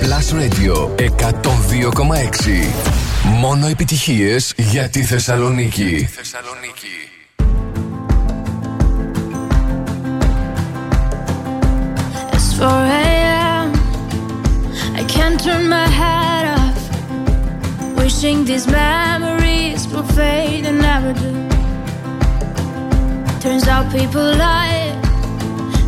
Plus 0.00 0.32
Radio 0.32 0.74
102,6. 0.96 2.68
Μόνο 3.40 3.66
επιτυχίες 3.66 4.54
για 4.56 4.88
τη 4.88 5.02
Θεσσαλονίκη. 5.02 6.08
It's 12.32 12.52
4 12.58 12.68
a.m. 13.02 13.68
I 15.00 15.04
can't 15.14 15.38
turn 15.46 15.64
my 15.76 15.88
head 16.00 16.44
off. 16.58 16.80
Wishing 17.98 18.38
these 18.50 18.66
memories 18.66 19.80
will 19.92 20.08
fade 20.18 20.64
and 20.70 20.78
never 20.88 21.12
do. 21.22 21.32
Turns 23.44 23.66
out 23.68 23.84
people 23.92 24.26
lie. 24.44 24.85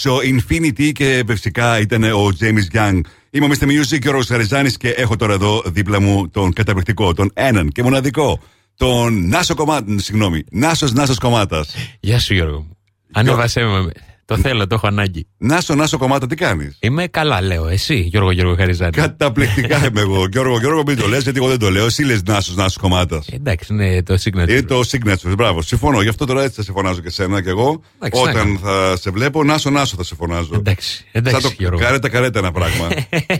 Mr. 0.00 0.08
Music 0.08 0.10
Show 0.10 0.18
Infinity 0.18 0.92
και 0.92 1.24
φυσικά 1.26 1.80
ήταν 1.80 2.02
ο 2.02 2.28
James 2.40 2.76
Young. 2.76 3.00
Είμαι 3.30 3.46
ο 3.46 3.48
Mr. 3.48 3.64
Music 3.64 3.98
και 3.98 4.08
ο 4.08 4.12
Ρος 4.12 4.26
Χαριζάνης 4.26 4.76
και 4.76 4.88
έχω 4.88 5.16
τώρα 5.16 5.32
εδώ 5.32 5.62
δίπλα 5.66 6.00
μου 6.00 6.28
τον 6.28 6.52
καταπληκτικό, 6.52 7.14
τον 7.14 7.30
έναν 7.34 7.68
και 7.68 7.82
μοναδικό, 7.82 8.40
τον 8.76 9.28
Νάσο 9.28 9.54
Κομμάτα, 9.54 9.98
συγγνώμη, 9.98 10.44
Νάσος 10.50 10.92
Νάσος 10.92 11.18
Κομμάτας. 11.18 11.74
Γεια 12.00 12.18
σου 12.18 12.34
Γιώργο 12.34 12.58
μου. 12.58 12.76
Ανέβασέ 13.12 13.60
με. 13.60 13.92
Το 14.30 14.36
θέλω, 14.38 14.66
το 14.66 14.74
έχω 14.74 14.86
ανάγκη. 14.86 15.26
Νάσο 15.38 15.74
Νάσο 15.74 15.98
Κομμάτα, 15.98 16.26
τι 16.26 16.34
κάνεις; 16.34 16.76
Είμαι 16.80 17.06
καλά, 17.06 17.42
λέω. 17.42 17.66
Εσύ, 17.66 17.94
Γιώργο 17.94 18.30
Γιώργο 18.30 18.56
Χαριζάνη. 18.56 18.90
Καταπληκτικά 18.90 19.76
είμαι 19.86 20.00
εγώ. 20.00 20.26
Γιώργο, 20.30 20.58
Γιώργο, 20.58 20.82
μην 20.86 20.96
το 20.96 21.08
λες 21.08 21.22
γιατί 21.22 21.38
εγώ 21.38 21.48
δεν 21.48 21.58
το 21.58 21.70
λέω. 21.70 21.86
Εσύ 21.86 22.02
λες 22.02 22.22
Νάσος 22.22 22.54
Νάσος 22.56 22.76
Κομμάτας. 22.76 23.26
Εντάξει, 23.28 23.72
είναι 23.74 24.02
το 24.02 24.14
signature. 24.14 24.48
Είναι 24.48 24.62
το 24.62 24.80
signature, 24.90 25.32
μπράβο. 25.36 25.62
Συμφωνώ. 25.62 26.02
Γι' 26.02 26.08
αυτό 26.08 26.24
τώρα 26.24 26.42
έτσι 26.42 26.54
θα 26.54 26.62
σε 26.62 26.72
φωνάζω 26.72 27.00
και 27.00 27.10
σένα 27.10 27.42
και 27.42 27.48
εγώ. 27.48 27.82
Εντάξει, 27.98 28.22
Όταν 28.22 28.52
να 28.52 28.58
θα 28.58 28.96
σε 28.96 29.10
βλέπω, 29.10 29.44
Νάσο 29.44 29.70
Νάσο 29.70 29.96
θα 29.96 30.04
σε 30.04 30.14
φωνάζω. 30.14 30.54
Εντάξει, 30.54 31.04
εντάξει, 31.12 31.40
Σαν 31.40 31.50
το 31.50 31.56
Γιώργο. 31.58 31.78
καρέτα 31.78 32.08
καρέτα 32.08 32.38
ένα 32.38 32.52
πράγμα. 32.52 32.88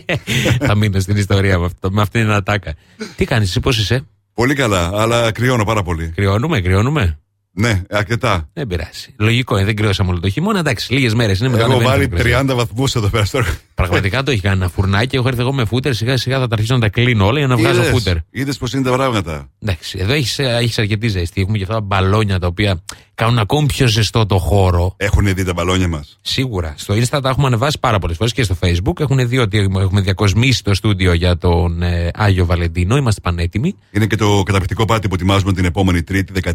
Θα 0.67 0.75
μείνω 0.75 0.99
στην 0.99 1.17
ιστορία 1.17 1.59
με, 1.59 1.65
αυτό, 1.65 1.91
με 1.91 2.01
αυτήν 2.01 2.21
την 2.21 2.31
ατάκα. 2.31 2.73
Τι 3.15 3.25
κάνεις, 3.25 3.47
εσύ 3.49 3.59
πώς 3.59 3.77
είσαι; 3.77 4.05
Πολύ 4.33 4.53
καλά, 4.53 4.91
αλλά 4.93 5.31
κρυώνω 5.31 5.63
πάρα 5.63 5.83
πολύ. 5.83 6.11
Κρυώνουμε, 6.15 6.61
κρυώνουμε. 6.61 7.19
Ναι, 7.53 7.81
αρκετά. 7.89 8.49
Δεν 8.53 8.67
πειράζει. 8.67 9.15
Λογικό, 9.17 9.57
ε, 9.57 9.63
δεν 9.65 9.75
κρυώσαμε 9.75 10.09
όλο 10.09 10.19
το 10.19 10.29
χειμώνα. 10.29 10.59
Εντάξει, 10.59 10.93
λίγες 10.93 11.13
μέρες 11.13 11.39
είναι 11.39 11.49
μετά. 11.49 11.63
Έχω 11.63 11.71
ανεβαίνει 11.71 11.91
βάλει 11.91 12.03
η 12.03 12.07
θερμοκρασία. 12.07 12.53
30 12.53 12.55
βαθμούς 12.55 12.95
εδώ 12.95 13.07
πέρα 13.07 13.25
στο 13.25 13.43
Πραγματικά 13.81 14.23
το 14.23 14.31
έχει 14.31 14.41
κάνει 14.41 14.55
ένα 14.55 14.69
φουρνάκι. 14.69 15.15
Έχω 15.15 15.27
έρθει 15.27 15.39
εγώ 15.39 15.53
με 15.53 15.65
φούτερ. 15.65 15.93
Σιγά 15.93 16.17
σιγά 16.17 16.39
θα 16.39 16.47
τα 16.47 16.53
αρχίσω 16.53 16.73
να 16.73 16.79
τα 16.79 16.89
κλείνω 16.89 17.25
όλα 17.25 17.37
για 17.37 17.47
να 17.47 17.55
βγάζω 17.55 17.81
φούτερ. 17.81 18.15
Είδες 18.29 18.57
πώς 18.57 18.73
είναι 18.73 18.83
τα 18.83 18.91
πράγματα; 18.91 19.49
Εντάξει, 19.59 19.97
εδώ 20.01 20.13
έχεις 20.13 20.39
έχεις 20.39 20.79
αρκετή 20.79 21.07
ζέστη. 21.07 21.41
Έχουμε 21.41 21.57
και 21.57 21.63
αυτά 21.63 21.75
τα 21.75 21.81
μπαλόνια 21.81 22.39
τα 22.39 22.47
οποία 22.47 22.83
κάνουν 23.15 23.39
ακόμη 23.39 23.67
πιο 23.67 23.87
ζεστό 23.87 24.25
το 24.25 24.37
χώρο. 24.37 24.93
Έχουν 24.97 25.33
δει 25.33 25.43
τα 25.43 25.53
μπαλόνια 25.53 25.87
μας; 25.87 26.19
Σίγουρα. 26.21 26.73
Στο 26.77 26.93
Insta 26.93 27.19
τα 27.21 27.29
έχουμε 27.29 27.47
ανεβάσει 27.47 27.79
πάρα 27.79 27.99
πολλές 27.99 28.17
φορές 28.17 28.33
και 28.33 28.43
στο 28.43 28.57
Facebook. 28.61 28.99
Έχουν 28.99 29.27
δει 29.27 29.37
ότι 29.37 29.69
έχουμε 29.77 30.01
διακοσμήσει 30.01 30.63
το 30.63 30.73
στούντιο 30.73 31.13
για 31.13 31.37
τον 31.37 31.81
ε, 31.81 32.11
Άγιο 32.13 32.45
Βαλεντίνο. 32.45 32.95
Είμαστε 32.97 33.21
πανέτοιμοι. 33.21 33.75
Είναι 33.91 34.05
και 34.05 34.15
το 34.15 34.43
καταπληκτικό 34.45 34.85
πάτη 34.85 35.07
που 35.07 35.13
ετοιμάζουμε 35.13 35.53
την 35.53 35.65
επόμενη 35.65 36.03
Τρίτη, 36.03 36.33
14 36.43 36.53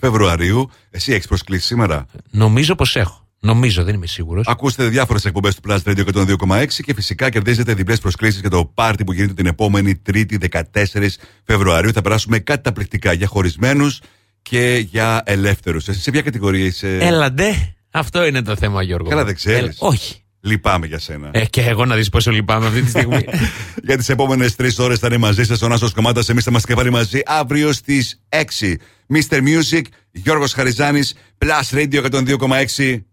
Φεβρουαρίου. 0.00 0.70
Εσύ 0.90 1.12
έχεις 1.12 1.26
προσκλήσει 1.26 1.66
σήμερα; 1.66 2.06
Νομίζω 2.30 2.74
πως 2.74 2.96
έχω. 2.96 3.25
Νομίζω, 3.40 3.84
δεν 3.84 3.94
είμαι 3.94 4.06
σίγουρος. 4.06 4.46
Ακούστε 4.48 4.84
διάφορες 4.88 5.24
εκπομπές 5.24 5.54
του 5.54 5.60
Plus 5.68 5.78
Radio 5.84 6.04
102,6 6.04 6.66
και 6.82 6.94
φυσικά 6.94 7.30
κερδίζετε 7.30 7.74
διπλές 7.74 8.00
προσκλήσεις 8.00 8.40
για 8.40 8.50
το 8.50 8.64
πάρτι 8.64 9.04
που 9.04 9.12
γίνεται 9.12 9.34
την 9.34 9.46
επόμενη 9.46 9.96
Τρίτη, 9.96 10.38
14 10.50 11.18
Φεβρουαρίου. 11.44 11.92
Θα 11.92 12.02
περάσουμε 12.02 12.38
καταπληκτικά 12.38 13.12
για 13.12 13.26
χωρισμένους 13.26 14.00
και 14.42 14.86
για 14.90 15.22
ελεύθερους. 15.24 15.88
Εσύ 15.88 16.00
σε 16.00 16.10
ποια 16.10 16.22
κατηγορία 16.22 16.64
είσαι; 16.64 16.96
Έλαντε. 16.96 17.74
Αυτό 17.90 18.26
είναι 18.26 18.42
το 18.42 18.56
θέμα, 18.56 18.82
Γιώργο. 18.82 19.08
Καλά, 19.08 19.24
δεν 19.24 19.34
ξέρεις. 19.34 19.60
Έλα- 19.60 19.74
όχι. 19.78 20.20
Λυπάμαι 20.40 20.86
για 20.86 20.98
σένα. 20.98 21.30
Ε, 21.32 21.44
και 21.44 21.60
εγώ 21.60 21.84
να 21.84 21.96
δεις 21.96 22.08
πόσο 22.08 22.30
λυπάμαι 22.30 22.66
αυτή 22.66 22.82
τη 22.82 22.88
στιγμή. 22.88 23.24
Για 23.86 23.96
τις 23.96 24.08
επόμενες 24.08 24.54
τρεις 24.56 24.78
ώρες 24.78 24.98
θα 24.98 25.06
είναι 25.06 25.16
μαζί 25.16 25.44
σας 25.44 25.62
ο 25.62 25.68
Νάσος 25.68 25.92
Κομμάτας. 25.92 26.28
Εμείς 26.28 26.44
θα 26.44 26.50
είμαστε 26.50 26.68
και 26.68 26.74
πάλι 26.74 26.90
μαζί 26.90 27.20
αύριο 27.26 27.72
στις 27.72 28.20
6. 28.28 28.74
Mr. 29.14 29.36
Music, 29.36 29.82
Γιώργος 30.10 30.52
Χαριζάνης, 30.52 31.14
Plus 31.38 31.76
Radio 31.78 32.02
102,6. 32.02 33.04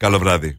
Καλό 0.00 0.18
βράδυ. 0.18 0.58